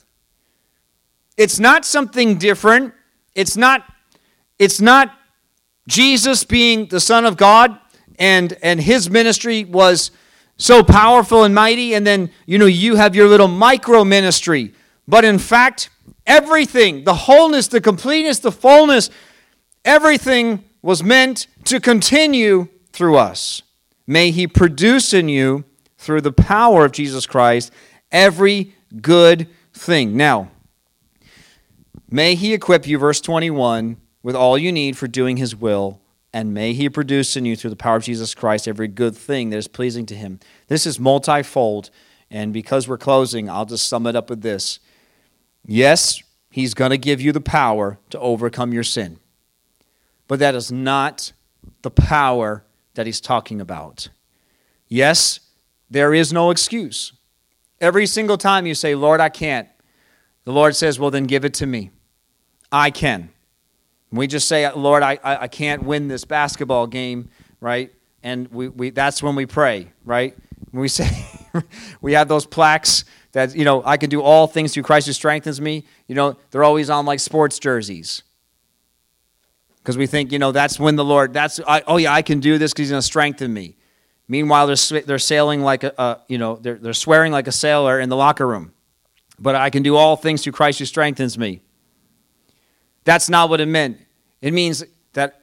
It's 1.37 1.59
not 1.59 1.84
something 1.84 2.39
different. 2.39 2.95
It's 3.34 3.57
not, 3.57 3.84
it's 4.59 4.80
not 4.80 5.16
Jesus 5.89 6.45
being 6.45 6.87
the 6.87 7.01
Son 7.01 7.24
of 7.26 7.37
God 7.37 7.78
and, 8.18 8.57
and 8.62 8.80
his 8.80 9.11
ministry 9.11 9.64
was 9.64 10.11
so 10.57 10.82
powerful 10.82 11.45
and 11.45 11.55
mighty, 11.55 11.95
and 11.95 12.07
then 12.07 12.30
you 12.47 12.59
know 12.59 12.66
you 12.66 12.97
have 12.97 13.14
your 13.14 13.28
little 13.28 13.49
micro 13.49 14.05
ministry. 14.05 14.72
But 15.07 15.24
in 15.24 15.39
fact, 15.39 15.91
everything, 16.26 17.05
the 17.05 17.14
wholeness, 17.14 17.68
the 17.68 17.80
completeness, 17.80 18.39
the 18.39 18.53
fullness, 18.53 19.11
everything 19.84 20.64
was 20.82 21.03
meant 21.03 21.47
to 21.64 21.78
continue 21.78 22.68
through 22.93 23.16
us. 23.16 23.62
May 24.07 24.30
he 24.30 24.47
produce 24.47 25.12
in 25.12 25.28
you, 25.28 25.64
through 25.99 26.20
the 26.20 26.32
power 26.32 26.84
of 26.84 26.93
Jesus 26.93 27.26
Christ, 27.26 27.72
every 28.11 28.74
good 29.03 29.49
thing. 29.72 30.16
Now, 30.16 30.51
may 32.11 32.34
he 32.34 32.54
equip 32.54 32.86
you, 32.86 32.98
verse 32.98 33.20
21, 33.20 33.96
with 34.22 34.36
all 34.36 34.59
you 34.59 34.72
need 34.72 34.96
for 34.96 35.07
doing 35.07 35.36
his 35.36 35.54
will 35.54 36.00
and 36.36 36.52
may 36.52 36.74
he 36.74 36.90
produce 36.90 37.34
in 37.34 37.46
you 37.46 37.57
through 37.57 37.70
the 37.70 37.76
power 37.76 37.96
of 37.96 38.04
Jesus 38.04 38.34
Christ 38.34 38.68
every 38.68 38.88
good 38.88 39.16
thing 39.16 39.48
that 39.48 39.57
is 39.57 39.68
pleasing 39.68 40.04
to 40.04 40.14
him. 40.14 40.38
This 40.68 40.86
is 40.86 41.00
multifold, 41.00 41.88
and 42.30 42.52
because 42.52 42.86
we're 42.86 42.98
closing, 42.98 43.48
I'll 43.48 43.64
just 43.64 43.88
sum 43.88 44.07
it 44.07 44.14
up 44.14 44.28
with 44.28 44.42
this. 44.42 44.78
Yes, 45.64 46.22
he's 46.50 46.74
going 46.74 46.90
to 46.90 46.98
give 46.98 47.22
you 47.22 47.32
the 47.32 47.40
power 47.40 47.98
to 48.11 48.20
overcome 48.20 48.74
your 48.74 48.82
sin, 48.82 49.18
but 50.28 50.38
that 50.40 50.54
is 50.54 50.70
not 50.70 51.32
the 51.80 51.90
power 51.90 52.66
that 52.96 53.07
he's 53.07 53.22
talking 53.22 53.59
about. 53.59 54.11
Yes, 54.88 55.40
there 55.88 56.12
is 56.12 56.34
no 56.34 56.50
excuse. 56.50 57.14
Every 57.80 58.04
single 58.04 58.36
time 58.36 58.66
you 58.66 58.74
say, 58.74 58.94
Lord, 58.94 59.20
I 59.20 59.30
can't, 59.30 59.68
the 60.44 60.52
Lord 60.52 60.76
says, 60.76 60.98
Well, 60.98 61.11
then 61.11 61.24
give 61.24 61.46
it 61.46 61.54
to 61.54 61.66
me. 61.66 61.92
I 62.77 62.91
can. 62.91 63.31
We 64.12 64.27
just 64.27 64.49
say, 64.49 64.70
Lord, 64.70 65.03
I, 65.03 65.18
I 65.24 65.49
can't 65.49 65.83
win 65.83 66.09
this 66.09 66.27
basketball 66.27 66.87
game, 66.87 67.31
right? 67.59 67.91
And 68.22 68.49
we, 68.49 68.68
we, 68.68 68.91
that's 68.91 69.22
when 69.22 69.35
we 69.35 69.47
pray, 69.47 69.93
right? 70.05 70.37
When 70.72 70.83
we 70.83 70.89
say, 71.01 71.09
we 72.03 72.12
have 72.12 72.29
those 72.29 72.45
plaques 72.45 73.07
that, 73.33 73.57
you 73.57 73.64
know, 73.64 73.83
I 73.85 73.97
can 73.97 74.11
do 74.11 74.20
all 74.20 74.47
things 74.47 74.74
through 74.74 74.83
Christ 74.83 75.07
who 75.07 75.14
strengthens 75.14 75.59
me. 75.59 75.85
You 76.07 76.14
know, 76.14 76.37
they're 76.51 76.64
always 76.64 76.91
on 76.91 77.07
like 77.07 77.18
sports 77.18 77.59
jerseys. 77.59 78.22
Because 79.79 79.97
we 79.97 80.07
think, 80.07 80.31
you 80.31 80.39
know, 80.39 80.53
that's 80.53 80.79
when 80.79 80.97
the 80.97 81.05
Lord, 81.05 81.33
that's, 81.33 81.59
I, 81.66 81.83
oh 81.87 81.97
yeah, 81.97 82.12
I 82.12 82.20
can 82.20 82.41
do 82.41 82.59
this 82.59 82.72
because 82.72 82.85
he's 82.85 82.91
going 82.91 83.01
to 83.01 83.07
strengthen 83.07 83.55
me. 83.55 83.77
Meanwhile, 84.29 84.66
they're, 84.66 85.01
they're 85.01 85.18
sailing 85.18 85.62
like 85.62 85.83
a, 85.83 85.95
a, 85.97 86.20
you 86.29 86.37
know, 86.37 86.57
they're, 86.57 86.77
they're 86.77 86.93
swearing 86.93 87.33
like 87.33 87.47
a 87.47 87.53
sailor 87.53 87.99
in 88.01 88.11
the 88.11 88.16
locker 88.16 88.47
room. 88.47 88.72
But 89.39 89.55
I 89.55 89.70
can 89.70 89.83
do 89.83 89.97
all 89.97 90.16
things 90.16 90.43
through 90.43 90.53
Christ 90.53 90.79
who 90.79 90.85
strengthens 90.85 91.39
me. 91.39 91.62
That's 93.07 93.30
not 93.30 93.48
what 93.48 93.62
it 93.62 93.66
meant. 93.66 93.98
It 94.42 94.52
means 94.52 94.84
that 95.14 95.40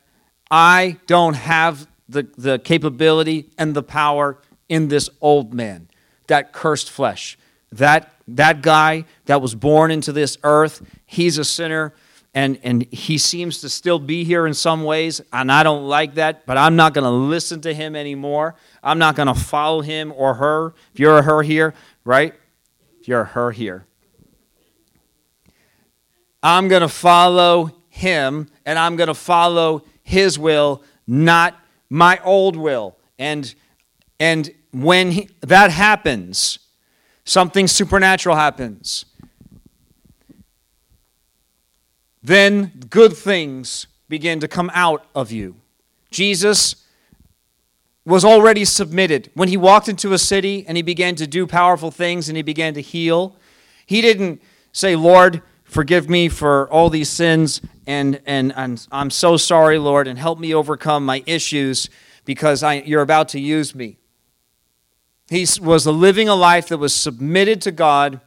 I 0.51 0.97
don't 1.07 1.33
have 1.33 1.87
the, 2.07 2.27
the 2.37 2.59
capability 2.59 3.49
and 3.57 3.73
the 3.73 3.81
power 3.81 4.37
in 4.69 4.89
this 4.89 5.09
old 5.21 5.53
man, 5.53 5.87
that 6.27 6.53
cursed 6.53 6.91
flesh. 6.91 7.37
That, 7.71 8.13
that 8.27 8.61
guy 8.61 9.05
that 9.25 9.41
was 9.41 9.55
born 9.55 9.89
into 9.89 10.11
this 10.11 10.37
earth, 10.43 10.85
he's 11.05 11.37
a 11.37 11.45
sinner 11.45 11.93
and, 12.35 12.59
and 12.63 12.83
he 12.91 13.17
seems 13.17 13.61
to 13.61 13.69
still 13.69 13.99
be 13.99 14.23
here 14.23 14.47
in 14.47 14.55
some 14.55 14.83
ways, 14.83 15.21
and 15.31 15.51
I 15.51 15.61
don't 15.61 15.87
like 15.87 16.15
that, 16.15 16.45
but 16.47 16.57
I'm 16.57 16.75
not 16.75 16.93
going 16.93 17.03
to 17.03 17.11
listen 17.11 17.61
to 17.61 17.73
him 17.73 17.95
anymore. 17.95 18.55
I'm 18.81 18.97
not 18.97 19.15
going 19.15 19.27
to 19.27 19.35
follow 19.35 19.81
him 19.81 20.11
or 20.15 20.33
her. 20.33 20.73
If 20.93 20.99
you're 20.99 21.19
a 21.19 21.21
her 21.21 21.43
here, 21.43 21.75
right? 22.03 22.33
If 22.99 23.07
you're 23.07 23.21
a 23.21 23.25
her 23.25 23.51
here, 23.51 23.85
I'm 26.43 26.67
going 26.67 26.81
to 26.81 26.89
follow 26.89 27.71
him 27.89 28.49
and 28.65 28.77
I'm 28.77 28.97
going 28.97 29.07
to 29.07 29.13
follow 29.13 29.83
his 30.03 30.37
will, 30.37 30.83
not 31.07 31.57
my 31.89 32.19
old 32.23 32.55
will. 32.57 32.97
And 33.17 33.55
and 34.19 34.51
when 34.71 35.11
he, 35.11 35.29
that 35.41 35.71
happens, 35.71 36.59
something 37.25 37.67
supernatural 37.67 38.35
happens. 38.35 39.05
Then 42.21 42.71
good 42.89 43.15
things 43.15 43.87
begin 44.07 44.39
to 44.39 44.47
come 44.47 44.71
out 44.73 45.05
of 45.13 45.31
you. 45.31 45.55
Jesus 46.09 46.75
was 48.05 48.23
already 48.23 48.65
submitted. 48.65 49.29
When 49.33 49.49
he 49.49 49.57
walked 49.57 49.89
into 49.89 50.13
a 50.13 50.17
city 50.17 50.65
and 50.67 50.77
he 50.77 50.83
began 50.83 51.15
to 51.15 51.27
do 51.27 51.47
powerful 51.47 51.91
things 51.91 52.29
and 52.29 52.37
he 52.37 52.43
began 52.43 52.73
to 52.75 52.81
heal, 52.81 53.35
he 53.85 54.01
didn't 54.01 54.41
say, 54.71 54.95
Lord, 54.95 55.41
forgive 55.73 56.07
me 56.07 56.29
for 56.29 56.69
all 56.69 56.89
these 56.89 57.09
sins 57.09 57.59
and, 57.87 58.21
and, 58.25 58.53
and 58.55 58.87
I'm 58.91 59.09
so 59.09 59.37
sorry, 59.37 59.77
Lord, 59.77 60.07
and 60.07 60.17
help 60.17 60.39
me 60.39 60.53
overcome 60.53 61.05
my 61.05 61.23
issues 61.25 61.89
because 62.25 62.63
I, 62.63 62.75
you're 62.75 63.01
about 63.01 63.29
to 63.29 63.39
use 63.39 63.75
me. 63.75 63.97
He 65.29 65.45
was 65.61 65.87
living 65.87 66.29
a 66.29 66.35
life 66.35 66.67
that 66.67 66.77
was 66.77 66.93
submitted 66.93 67.61
to 67.63 67.71
God. 67.71 68.21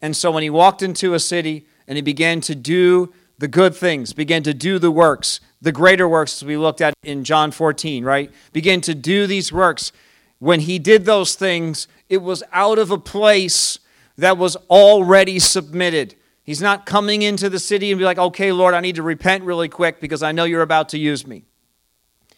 And 0.00 0.16
so 0.16 0.30
when 0.30 0.42
he 0.42 0.50
walked 0.50 0.82
into 0.82 1.14
a 1.14 1.20
city 1.20 1.66
and 1.86 1.96
he 1.96 2.02
began 2.02 2.40
to 2.42 2.54
do 2.54 3.12
the 3.38 3.48
good 3.48 3.74
things, 3.74 4.12
began 4.12 4.42
to 4.42 4.52
do 4.52 4.78
the 4.78 4.90
works, 4.90 5.40
the 5.60 5.72
greater 5.72 6.08
works 6.08 6.42
as 6.42 6.46
we 6.46 6.56
looked 6.56 6.80
at 6.80 6.94
in 7.02 7.24
John 7.24 7.52
14, 7.52 8.04
right? 8.04 8.30
Began 8.52 8.80
to 8.82 8.94
do 8.94 9.26
these 9.26 9.52
works. 9.52 9.92
When 10.38 10.60
he 10.60 10.78
did 10.78 11.04
those 11.04 11.36
things, 11.36 11.86
it 12.08 12.18
was 12.18 12.42
out 12.52 12.78
of 12.78 12.90
a 12.90 12.98
place 12.98 13.78
that 14.18 14.36
was 14.36 14.56
already 14.68 15.38
submitted. 15.38 16.16
He's 16.44 16.60
not 16.60 16.86
coming 16.86 17.22
into 17.22 17.48
the 17.48 17.60
city 17.60 17.92
and 17.92 17.98
be 17.98 18.04
like, 18.04 18.18
okay, 18.18 18.50
Lord, 18.50 18.74
I 18.74 18.80
need 18.80 18.96
to 18.96 19.02
repent 19.02 19.44
really 19.44 19.68
quick 19.68 20.00
because 20.00 20.22
I 20.22 20.32
know 20.32 20.44
you're 20.44 20.62
about 20.62 20.88
to 20.90 20.98
use 20.98 21.26
me. 21.26 21.44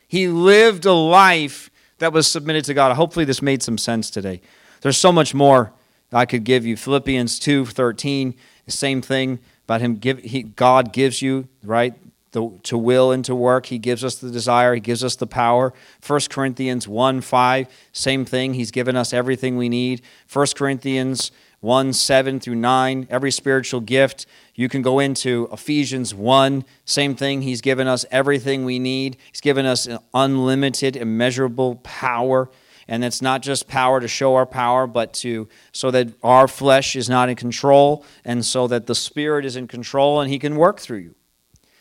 He 0.07 0.29
lived 0.29 0.85
a 0.85 0.93
life 0.93 1.71
that 1.99 2.13
was 2.13 2.27
submitted 2.27 2.65
to 2.67 2.75
God. 2.75 2.95
Hopefully, 2.95 3.25
this 3.25 3.41
made 3.41 3.63
some 3.63 3.79
sense 3.79 4.11
today. 4.11 4.41
There's 4.83 4.99
so 4.99 5.11
much 5.11 5.35
more 5.35 5.73
I 6.13 6.27
could 6.27 6.45
give 6.45 6.67
you. 6.67 6.77
Philippians 6.77 7.39
2 7.39 7.67
13, 7.67 8.35
the 8.67 8.73
same 8.73 9.01
thing 9.01 9.39
about 9.65 9.81
him. 9.81 9.97
Give, 9.97 10.19
he, 10.19 10.43
God 10.43 10.93
gives 10.93 11.23
you, 11.23 11.49
right? 11.63 11.95
The, 12.33 12.51
to 12.65 12.77
will 12.77 13.13
and 13.13 13.25
to 13.25 13.35
work. 13.35 13.67
He 13.67 13.79
gives 13.79 14.05
us 14.05 14.17
the 14.17 14.31
desire. 14.31 14.75
He 14.75 14.81
gives 14.81 15.03
us 15.03 15.17
the 15.17 15.27
power. 15.27 15.73
1 16.07 16.21
Corinthians 16.31 16.87
1 16.87 17.21
5, 17.21 17.69
same 17.93 18.25
thing. 18.25 18.55
He's 18.55 18.71
given 18.71 18.97
us 18.97 19.13
everything 19.13 19.57
we 19.57 19.69
need. 19.69 20.03
1 20.33 20.47
Corinthians 20.55 21.33
1 21.65 21.95
7 21.95 22.41
through 22.41 22.57
9, 22.57 23.07
every 23.09 23.31
spiritual 23.31 23.81
gift. 23.81 24.27
You 24.55 24.69
can 24.69 24.83
go 24.83 24.99
into 24.99 25.49
Ephesians 25.51 26.15
1, 26.15 26.65
same 26.85 27.17
thing. 27.17 27.41
He's 27.41 27.63
given 27.63 27.89
us 27.89 28.05
everything 28.11 28.67
we 28.67 28.79
need. 28.79 29.17
He's 29.33 29.41
given 29.41 29.65
us 29.65 29.89
unlimited, 30.13 30.95
immeasurable 30.95 31.77
power. 31.77 32.51
And 32.87 33.03
it's 33.03 33.23
not 33.23 33.41
just 33.41 33.67
power 33.67 33.99
to 33.99 34.07
show 34.07 34.35
our 34.35 34.45
power, 34.45 34.87
but 34.87 35.15
to 35.15 35.49
so 35.73 35.91
that 35.91 36.09
our 36.23 36.47
flesh 36.47 36.97
is 36.97 37.09
not 37.09 37.31
in 37.31 37.37
control 37.37 38.05
and 38.27 38.45
so 38.45 38.67
that 38.67 38.87
the 38.87 38.95
spirit 38.95 39.47
is 39.47 39.57
in 39.57 39.67
control 39.67 40.21
and 40.21 40.31
he 40.31 40.39
can 40.39 40.57
work 40.57 40.81
through 40.81 40.99
you. 40.99 41.15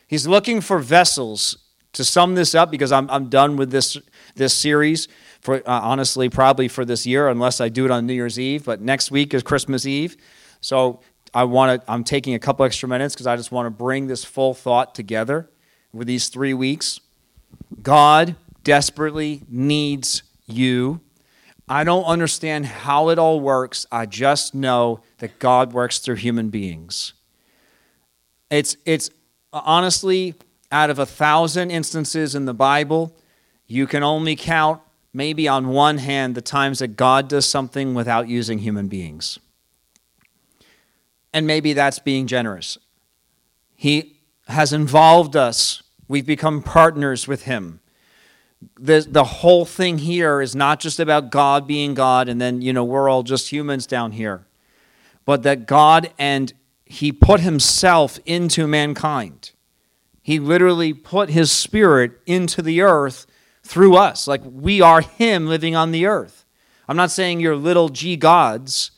He's 0.07 0.25
looking 0.25 0.61
for 0.61 0.79
vessels 0.79 1.57
to 1.91 2.05
sum 2.05 2.35
this 2.35 2.55
up 2.55 2.71
because 2.71 2.91
I'm, 2.93 3.09
I'm 3.09 3.29
done 3.29 3.57
with 3.57 3.71
this, 3.71 3.97
this 4.35 4.53
series 4.53 5.07
for 5.41 5.55
uh, 5.57 5.61
honestly 5.65 6.29
probably 6.29 6.67
for 6.67 6.85
this 6.85 7.05
year 7.05 7.29
unless 7.29 7.61
I 7.61 7.69
do 7.69 7.85
it 7.85 7.91
on 7.91 8.05
New 8.05 8.13
Year's 8.13 8.39
Eve. 8.39 8.65
But 8.65 8.81
next 8.81 9.11
week 9.11 9.33
is 9.33 9.43
Christmas 9.43 9.85
Eve, 9.85 10.17
so 10.61 11.01
I 11.33 11.43
want 11.45 11.81
to. 11.81 11.91
I'm 11.91 12.03
taking 12.03 12.33
a 12.33 12.39
couple 12.39 12.65
extra 12.65 12.87
minutes 12.87 13.13
because 13.15 13.27
I 13.27 13.35
just 13.35 13.51
want 13.51 13.65
to 13.65 13.71
bring 13.71 14.07
this 14.07 14.23
full 14.23 14.53
thought 14.53 14.95
together 14.95 15.49
with 15.91 16.07
these 16.07 16.29
three 16.29 16.53
weeks. 16.53 16.99
God 17.81 18.35
desperately 18.63 19.43
needs 19.49 20.23
you. 20.45 21.01
I 21.67 21.83
don't 21.83 22.03
understand 22.03 22.65
how 22.65 23.09
it 23.09 23.17
all 23.17 23.39
works. 23.39 23.85
I 23.91 24.05
just 24.05 24.53
know 24.53 25.01
that 25.19 25.39
God 25.39 25.73
works 25.73 25.99
through 25.99 26.15
human 26.15 26.49
beings. 26.49 27.13
It's, 28.49 28.75
it's 28.85 29.09
honestly, 29.51 30.35
out 30.71 30.89
of 30.89 30.99
a 30.99 31.05
thousand 31.05 31.71
instances 31.71 32.35
in 32.35 32.45
the 32.45 32.53
Bible, 32.53 33.15
you 33.67 33.87
can 33.87 34.03
only 34.03 34.35
count 34.35 34.81
maybe 35.13 35.47
on 35.47 35.67
one 35.67 35.99
hand, 35.99 36.35
the 36.35 36.41
times 36.41 36.79
that 36.79 36.97
God 36.97 37.27
does 37.27 37.45
something 37.45 37.93
without 37.93 38.27
using 38.27 38.59
human 38.59 38.87
beings. 38.87 39.37
And 41.31 41.45
maybe 41.45 41.73
that's 41.73 41.99
being 41.99 42.27
generous. 42.27 42.77
He 43.75 44.17
has 44.47 44.73
involved 44.73 45.35
us. 45.35 45.83
We've 46.07 46.25
become 46.25 46.61
partners 46.63 47.27
with 47.27 47.43
Him. 47.43 47.79
The, 48.79 49.05
the 49.07 49.23
whole 49.23 49.65
thing 49.65 49.99
here 49.99 50.41
is 50.41 50.55
not 50.55 50.79
just 50.79 50.99
about 50.99 51.31
God 51.31 51.67
being 51.67 51.93
God 51.93 52.29
and 52.29 52.39
then, 52.39 52.61
you 52.61 52.73
know, 52.73 52.83
we're 52.83 53.09
all 53.09 53.23
just 53.23 53.51
humans 53.51 53.85
down 53.85 54.13
here, 54.13 54.45
but 55.25 55.43
that 55.43 55.67
God 55.67 56.11
and 56.17 56.53
He 56.85 57.11
put 57.11 57.39
Himself 57.39 58.19
into 58.25 58.67
mankind. 58.67 59.51
He 60.21 60.39
literally 60.39 60.93
put 60.93 61.29
His 61.29 61.51
Spirit 61.51 62.13
into 62.25 62.61
the 62.61 62.81
earth 62.81 63.27
through 63.63 63.95
us. 63.95 64.27
Like 64.27 64.41
we 64.43 64.81
are 64.81 65.01
Him 65.01 65.47
living 65.47 65.75
on 65.75 65.91
the 65.91 66.05
earth. 66.05 66.45
I'm 66.87 66.97
not 66.97 67.11
saying 67.11 67.39
you're 67.39 67.55
little 67.55 67.89
g 67.89 68.15
gods, 68.15 68.91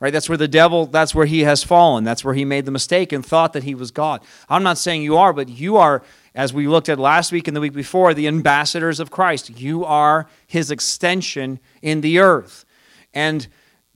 right? 0.00 0.12
That's 0.12 0.28
where 0.28 0.38
the 0.38 0.48
devil, 0.48 0.86
that's 0.86 1.14
where 1.14 1.26
he 1.26 1.40
has 1.40 1.62
fallen. 1.62 2.04
That's 2.04 2.24
where 2.24 2.34
he 2.34 2.44
made 2.44 2.64
the 2.64 2.70
mistake 2.70 3.12
and 3.12 3.24
thought 3.24 3.52
that 3.52 3.62
he 3.62 3.74
was 3.74 3.90
God. 3.90 4.22
I'm 4.48 4.62
not 4.62 4.78
saying 4.78 5.02
you 5.02 5.16
are, 5.16 5.32
but 5.32 5.48
you 5.48 5.76
are, 5.76 6.02
as 6.34 6.52
we 6.52 6.66
looked 6.66 6.88
at 6.88 6.98
last 6.98 7.32
week 7.32 7.48
and 7.48 7.56
the 7.56 7.60
week 7.60 7.72
before, 7.72 8.12
the 8.12 8.28
ambassadors 8.28 9.00
of 9.00 9.10
Christ. 9.10 9.60
You 9.60 9.84
are 9.84 10.28
his 10.46 10.70
extension 10.70 11.60
in 11.80 12.00
the 12.00 12.18
earth. 12.18 12.64
And 13.14 13.46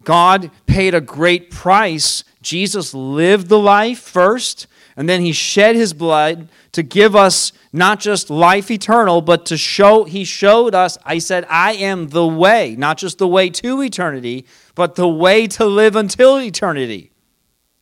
God 0.05 0.51
paid 0.67 0.95
a 0.95 1.01
great 1.01 1.51
price. 1.51 2.23
Jesus 2.41 2.95
lived 2.95 3.49
the 3.49 3.59
life 3.59 3.99
first, 3.99 4.67
and 4.97 5.09
then 5.09 5.21
he 5.21 5.33
shed 5.33 5.77
his 5.77 5.93
blood 5.93 6.49
to 6.73 6.83
give 6.83 7.15
us 7.15 7.53
not 7.73 8.01
just 8.01 8.31
life 8.31 8.71
eternal, 8.71 9.21
but 9.21 9.45
to 9.47 9.57
show, 9.59 10.05
he 10.05 10.25
showed 10.25 10.75
us, 10.75 10.97
I 11.05 11.19
said, 11.19 11.45
I 11.51 11.75
am 11.75 12.09
the 12.09 12.27
way, 12.27 12.75
not 12.79 12.97
just 12.97 13.19
the 13.19 13.29
way 13.29 13.51
to 13.51 13.83
eternity, 13.83 14.47
but 14.75 14.95
the 14.95 15.09
way 15.09 15.47
to 15.49 15.67
live 15.67 15.97
until 15.97 16.41
eternity. 16.41 17.13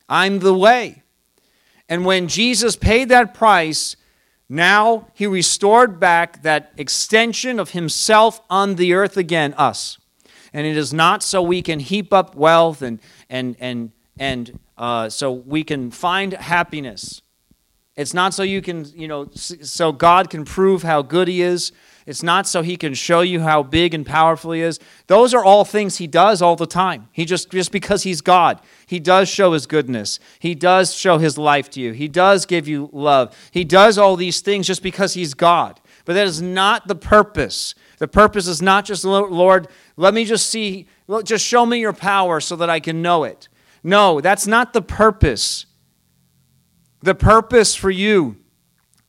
I'm 0.09 0.41
the 0.41 0.55
way. 0.55 1.05
And 1.89 2.05
when 2.05 2.27
Jesus 2.27 2.75
paid 2.75 3.09
that 3.11 3.33
price, 3.33 3.95
now 4.49 5.09
he 5.15 5.27
restored 5.27 6.01
back 6.01 6.43
that 6.43 6.73
extension 6.77 7.61
of 7.61 7.71
himself 7.71 8.41
on 8.51 8.75
the 8.75 8.93
earth 8.95 9.17
again, 9.17 9.55
us. 9.55 9.99
And 10.53 10.67
it 10.67 10.77
is 10.77 10.93
not 10.93 11.23
so 11.23 11.43
we 11.43 11.63
can 11.63 11.79
heap 11.79 12.13
up 12.13 12.35
wealth 12.35 12.83
and, 12.83 13.01
and, 13.29 13.57
and, 13.61 13.93
and 14.19 14.59
uh, 14.77 15.09
so 15.09 15.33
we 15.33 15.65
can 15.65 15.91
find 15.91 16.33
happiness 16.33 17.23
it's 17.97 18.13
not 18.13 18.35
so 18.35 18.43
you 18.43 18.61
can, 18.61 18.87
you 18.97 19.07
know, 19.07 19.29
so 19.35 19.93
God 19.93 20.29
can 20.29 20.45
prove 20.45 20.83
how 20.83 21.03
good 21.03 21.29
He 21.29 21.43
is. 21.43 21.71
It's 22.07 22.25
not 22.25 22.47
so 22.47 22.63
He 22.63 22.77
can 22.77 22.93
show 22.93 23.21
you 23.21 23.41
how 23.41 23.63
big 23.63 23.95
and 23.95 24.05
powerful 24.05 24.51
He 24.51 24.63
is. 24.63 24.81
Those 25.07 25.33
are 25.33 25.45
all 25.45 25.65
things 25.65 25.99
He 25.99 26.09
does 26.09 26.43
all 26.43 26.57
the 26.57 26.67
time. 26.67 27.09
He 27.13 27.25
just, 27.25 27.53
just 27.53 27.71
because 27.71 28.03
He's 28.03 28.21
God, 28.21 28.61
He 28.87 28.99
does 28.99 29.29
show 29.29 29.53
His 29.53 29.67
goodness. 29.67 30.19
He 30.41 30.57
does 30.57 30.93
show 30.93 31.19
His 31.19 31.39
life 31.39 31.71
to 31.71 31.81
you. 31.81 31.93
He 31.93 32.09
does 32.09 32.47
give 32.47 32.67
you 32.67 32.91
love. 32.93 33.37
He 33.53 33.63
does 33.63 33.97
all 33.97 34.17
these 34.17 34.41
things 34.41 34.67
just 34.67 34.83
because 34.83 35.15
He's 35.15 35.35
God. 35.35 35.81
But 36.05 36.15
that 36.15 36.27
is 36.27 36.43
not 36.43 36.89
the 36.89 36.97
purpose. 36.97 37.77
The 37.99 38.09
purpose 38.09 38.49
is 38.49 38.61
not 38.61 38.85
just, 38.85 39.05
Lord, 39.05 39.69
let 39.97 40.15
me 40.15 40.25
just 40.25 40.51
see, 40.51 40.89
just 41.23 41.47
show 41.47 41.65
me 41.65 41.79
your 41.79 41.93
power 41.93 42.41
so 42.41 42.57
that 42.57 42.69
I 42.69 42.81
can 42.81 43.03
know 43.03 43.23
it. 43.23 43.49
No, 43.85 44.23
that's 44.23 44.47
not 44.47 44.73
the 44.73 44.83
purpose. 44.83 45.67
The 47.03 47.15
purpose 47.15 47.75
for 47.75 47.91
you 47.91 48.37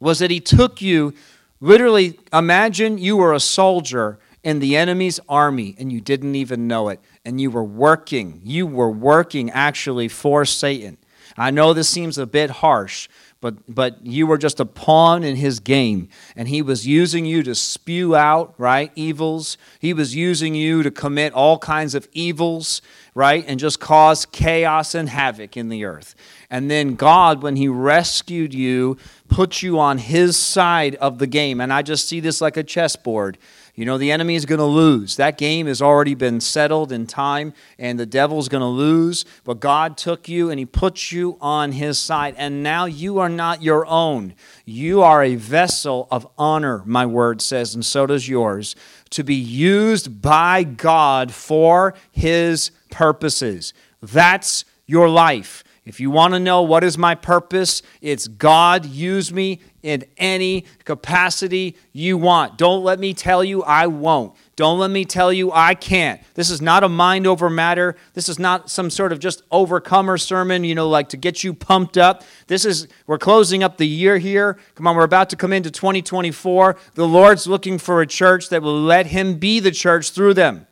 was 0.02 0.20
that 0.20 0.30
he 0.30 0.42
took 0.42 0.82
you, 0.82 1.14
literally, 1.62 2.20
imagine 2.34 2.98
you 2.98 3.16
were 3.16 3.34
a 3.34 3.40
soldier 3.40 4.20
in 4.44 4.60
the 4.60 4.76
enemy's 4.76 5.20
army 5.30 5.76
and 5.80 5.92
you 5.92 6.02
didn't 6.02 6.36
even 6.36 6.68
know 6.68 6.90
it. 6.90 7.00
And 7.24 7.40
you 7.40 7.50
were 7.50 7.64
working, 7.64 8.42
you 8.44 8.68
were 8.68 8.92
working 8.92 9.50
actually 9.50 10.10
for 10.10 10.44
Satan. 10.44 10.98
I 11.38 11.52
know 11.52 11.74
this 11.74 11.90
seems 11.90 12.18
a 12.18 12.28
bit 12.28 12.50
harsh, 12.50 13.10
but, 13.42 13.56
but 13.74 14.06
you 14.06 14.26
were 14.26 14.38
just 14.38 14.60
a 14.60 14.66
pawn 14.66 15.24
in 15.24 15.36
his 15.36 15.60
game. 15.60 16.10
And 16.36 16.48
he 16.48 16.62
was 16.62 16.88
using 16.88 17.26
you 17.26 17.44
to 17.44 17.56
spew 17.56 18.16
out, 18.16 18.54
right, 18.58 18.92
evils. 18.96 19.58
He 19.80 19.94
was 19.94 20.16
using 20.16 20.56
you 20.56 20.82
to 20.84 20.92
commit 20.92 21.34
all 21.34 21.60
kinds 21.60 21.94
of 21.94 22.08
evils, 22.14 22.82
right, 23.16 23.46
and 23.48 23.60
just 23.60 23.80
cause 23.80 24.26
chaos 24.28 24.94
and 24.94 25.10
havoc 25.10 25.56
in 25.58 25.70
the 25.70 25.86
earth. 25.86 26.14
And 26.52 26.70
then 26.70 26.96
God, 26.96 27.42
when 27.42 27.56
He 27.56 27.68
rescued 27.68 28.54
you, 28.54 28.98
put 29.30 29.64
you 29.64 29.80
on 29.80 29.98
His 29.98 30.38
side 30.38 30.96
of 30.96 31.18
the 31.18 31.26
game. 31.26 31.60
And 31.60 31.74
I 31.74 31.82
just 31.82 32.08
see 32.08 32.20
this 32.20 32.42
like 32.42 32.58
a 32.58 32.64
chessboard. 32.64 33.38
You 33.74 33.84
know, 33.84 33.98
the 33.98 34.12
enemy 34.12 34.36
is 34.36 34.46
going 34.46 34.60
to 34.60 34.66
lose. 34.66 35.18
That 35.18 35.38
game 35.38 35.68
has 35.68 35.82
already 35.82 36.16
been 36.16 36.40
settled 36.40 36.94
in 36.94 37.08
time, 37.08 37.54
and 37.78 38.00
the 38.00 38.06
devil's 38.06 38.48
going 38.48 38.62
to 38.62 38.68
lose. 38.68 39.26
But 39.44 39.60
God 39.60 39.98
took 39.98 40.30
you 40.30 40.50
and 40.50 40.60
He 40.60 40.66
put 40.66 41.12
you 41.12 41.38
on 41.42 41.74
His 41.74 41.98
side. 41.98 42.36
And 42.38 42.64
now 42.64 42.86
you 42.86 43.20
are 43.20 43.30
not 43.30 43.62
your 43.62 43.86
own. 43.86 44.34
You 44.66 45.02
are 45.02 45.24
a 45.24 45.36
vessel 45.36 46.08
of 46.10 46.28
honor, 46.38 46.84
my 46.86 47.06
word 47.06 47.42
says, 47.42 47.76
and 47.76 47.86
so 47.86 48.06
does 48.06 48.30
yours, 48.30 48.76
to 49.12 49.24
be 49.24 49.36
used 49.36 50.22
by 50.22 50.64
God 50.64 51.34
for 51.34 51.94
His 52.12 52.72
purposes. 52.92 53.74
That's 54.02 54.66
your 54.86 55.10
life. 55.10 55.64
If 55.86 56.00
you 56.00 56.10
want 56.10 56.34
to 56.34 56.40
know 56.40 56.64
what 56.64 56.84
is 56.84 56.98
my 56.98 57.14
purpose, 57.14 57.84
it's 58.02 58.28
God 58.28 58.86
use 58.86 59.32
me 59.32 59.60
in 59.84 60.04
any 60.18 60.66
capacity 60.84 61.78
you 61.94 62.18
want. 62.18 62.58
Don't 62.58 62.84
let 62.84 63.00
me 63.00 63.14
tell 63.14 63.44
you 63.44 63.62
I 63.62 63.86
won't. 63.86 64.36
Don't 64.56 64.80
let 64.80 64.90
me 64.90 65.04
tell 65.04 65.34
you 65.34 65.52
I 65.52 65.76
can't. 65.76 66.22
This 66.34 66.50
is 66.50 66.62
not 66.62 66.84
a 66.84 66.90
mind 66.90 67.28
over 67.28 67.50
matter. 67.50 67.96
This 68.14 68.30
is 68.30 68.40
not 68.40 68.70
some 68.70 68.90
sort 68.90 69.12
of 69.12 69.20
just 69.20 69.44
overcomer 69.52 70.18
sermon, 70.18 70.64
you 70.64 70.76
know, 70.76 70.88
like 70.88 71.10
to 71.10 71.18
get 71.18 71.44
you 71.44 71.54
pumped 71.54 71.98
up. 71.98 72.24
This 72.48 72.64
is, 72.64 72.88
we're 73.06 73.18
closing 73.18 73.64
up 73.64 73.78
the 73.78 73.88
year 73.88 74.18
here. 74.18 74.58
Come 74.76 74.88
on, 74.88 74.96
we're 74.96 75.04
about 75.04 75.30
to 75.32 75.36
come 75.36 75.52
into 75.52 75.70
2024. 75.72 76.78
The 76.94 77.08
Lord's 77.08 77.48
looking 77.48 77.78
for 77.78 78.02
a 78.02 78.08
church 78.08 78.48
that 78.50 78.62
will 78.62 78.80
let 78.80 79.08
Him 79.08 79.40
be 79.40 79.60
the 79.60 79.72
church 79.72 80.12
through 80.12 80.36
them. 80.36 80.68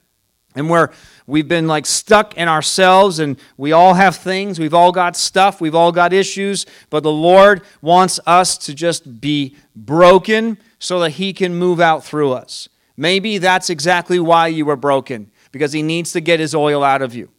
And 0.56 0.70
we're 0.70 0.90
We've 1.26 1.48
been 1.48 1.68
like 1.68 1.86
stuck 1.86 2.36
in 2.36 2.48
ourselves, 2.48 3.20
and 3.20 3.40
we 3.56 3.72
all 3.72 3.94
have 3.94 4.18
things. 4.18 4.60
We've 4.60 4.74
all 4.74 4.92
got 4.92 5.16
stuff. 5.16 5.62
We've 5.62 5.76
all 5.76 5.92
got 5.92 6.12
issues. 6.12 6.66
But 6.90 7.04
the 7.04 7.12
Lord 7.12 7.62
wants 7.82 8.20
us 8.26 8.58
to 8.60 8.74
just 8.74 9.22
be 9.22 9.56
broken 9.76 10.58
so 10.80 11.00
that 11.00 11.12
He 11.12 11.32
can 11.32 11.56
move 11.56 11.80
out 11.80 12.04
through 12.04 12.34
us. 12.34 12.68
Maybe 12.96 13.38
that's 13.38 13.70
exactly 13.70 14.20
why 14.20 14.48
you 14.48 14.66
were 14.66 14.76
broken, 14.76 15.32
because 15.52 15.74
He 15.74 15.82
needs 15.82 16.12
to 16.14 16.22
get 16.22 16.40
His 16.40 16.54
oil 16.54 16.84
out 16.84 17.02
of 17.02 17.16
you. 17.16 17.30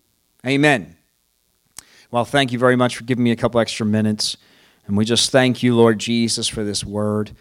Amen. 0.47 0.97
Well, 2.11 2.25
thank 2.25 2.53
you 2.53 2.59
very 2.59 2.77
much 2.77 2.97
for 2.97 3.05
giving 3.05 3.25
me 3.25 3.31
a 3.31 3.37
couple 3.37 3.61
extra 3.61 3.87
minutes. 3.87 4.37
And 4.87 4.97
we 4.97 5.05
just 5.05 5.31
thank 5.31 5.63
you, 5.63 5.75
Lord 5.75 5.99
Jesus, 5.99 6.47
for 6.47 6.63
this 6.63 6.85
word. 6.85 7.33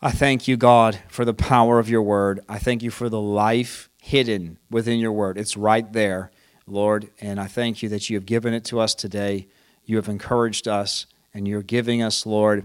I 0.00 0.10
thank 0.10 0.48
you, 0.48 0.56
God, 0.56 0.98
for 1.08 1.24
the 1.24 1.34
power 1.34 1.78
of 1.78 1.90
your 1.90 2.02
word. 2.02 2.40
I 2.48 2.58
thank 2.58 2.82
you 2.82 2.90
for 2.90 3.08
the 3.08 3.20
life 3.20 3.90
hidden 4.00 4.58
within 4.70 4.98
your 4.98 5.12
word. 5.12 5.36
It's 5.36 5.56
right 5.56 5.92
there, 5.92 6.30
Lord. 6.66 7.10
And 7.20 7.38
I 7.38 7.46
thank 7.46 7.82
you 7.82 7.88
that 7.90 8.08
you 8.08 8.16
have 8.16 8.24
given 8.24 8.54
it 8.54 8.64
to 8.66 8.80
us 8.80 8.94
today. 8.94 9.48
You 9.84 9.96
have 9.96 10.08
encouraged 10.08 10.68
us, 10.68 11.06
and 11.34 11.46
you're 11.46 11.62
giving 11.62 12.02
us, 12.02 12.24
Lord, 12.24 12.64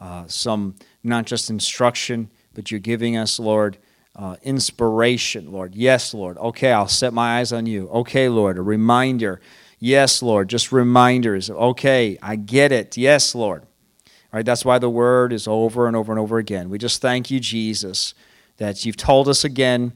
uh, 0.00 0.26
some 0.26 0.74
not 1.04 1.26
just 1.26 1.50
instruction, 1.50 2.30
but 2.54 2.70
you're 2.70 2.80
giving 2.80 3.16
us, 3.16 3.38
Lord, 3.38 3.78
uh, 4.14 4.36
inspiration, 4.42 5.50
Lord. 5.50 5.74
Yes, 5.74 6.12
Lord. 6.14 6.36
Okay, 6.38 6.72
I'll 6.72 6.88
set 6.88 7.12
my 7.12 7.38
eyes 7.38 7.52
on 7.52 7.66
you. 7.66 7.88
Okay, 7.88 8.28
Lord, 8.28 8.58
a 8.58 8.62
reminder. 8.62 9.40
Yes, 9.78 10.22
Lord, 10.22 10.48
just 10.48 10.72
reminders. 10.72 11.50
Okay, 11.50 12.18
I 12.22 12.36
get 12.36 12.72
it. 12.72 12.96
Yes, 12.96 13.34
Lord. 13.34 13.62
All 13.62 14.38
right, 14.38 14.46
that's 14.46 14.64
why 14.64 14.78
the 14.78 14.90
word 14.90 15.32
is 15.32 15.48
over 15.48 15.86
and 15.86 15.96
over 15.96 16.12
and 16.12 16.18
over 16.18 16.38
again. 16.38 16.70
We 16.70 16.78
just 16.78 17.00
thank 17.00 17.30
you, 17.30 17.40
Jesus, 17.40 18.14
that 18.56 18.84
you've 18.84 18.96
told 18.96 19.28
us 19.28 19.44
again 19.44 19.92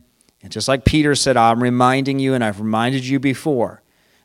and 0.46 0.52
just 0.52 0.68
like 0.68 0.84
Peter 0.84 1.16
said, 1.16 1.36
I'm 1.36 1.60
reminding 1.60 2.20
you, 2.20 2.32
and 2.32 2.44
I've 2.44 2.60
reminded 2.60 3.04
you 3.04 3.18
before. 3.18 3.82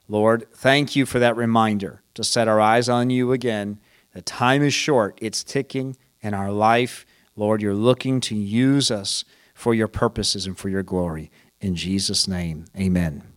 Lord, 0.08 0.46
thank 0.54 0.96
you 0.96 1.08
for 1.08 1.18
that 1.18 1.36
reminder 1.36 2.04
to 2.14 2.24
set 2.24 2.48
our 2.48 2.60
eyes 2.60 2.90
on 2.90 3.10
you 3.10 3.32
again. 3.32 3.80
The 4.14 4.22
time 4.22 4.62
is 4.62 4.72
short, 4.72 5.18
it's 5.20 5.44
ticking 5.44 5.98
in 6.22 6.36
our 6.36 6.52
life. 6.52 7.08
Lord, 7.36 7.62
you're 7.62 7.74
looking 7.74 8.20
to 8.22 8.36
use 8.36 8.92
us 8.92 9.24
for 9.62 9.76
your 9.76 9.88
purposes 9.88 10.48
and 10.48 10.58
for 10.58 10.70
your 10.70 10.82
glory. 10.82 11.30
In 11.60 11.76
Jesus' 11.76 12.28
name, 12.28 12.66
amen. 12.76 13.31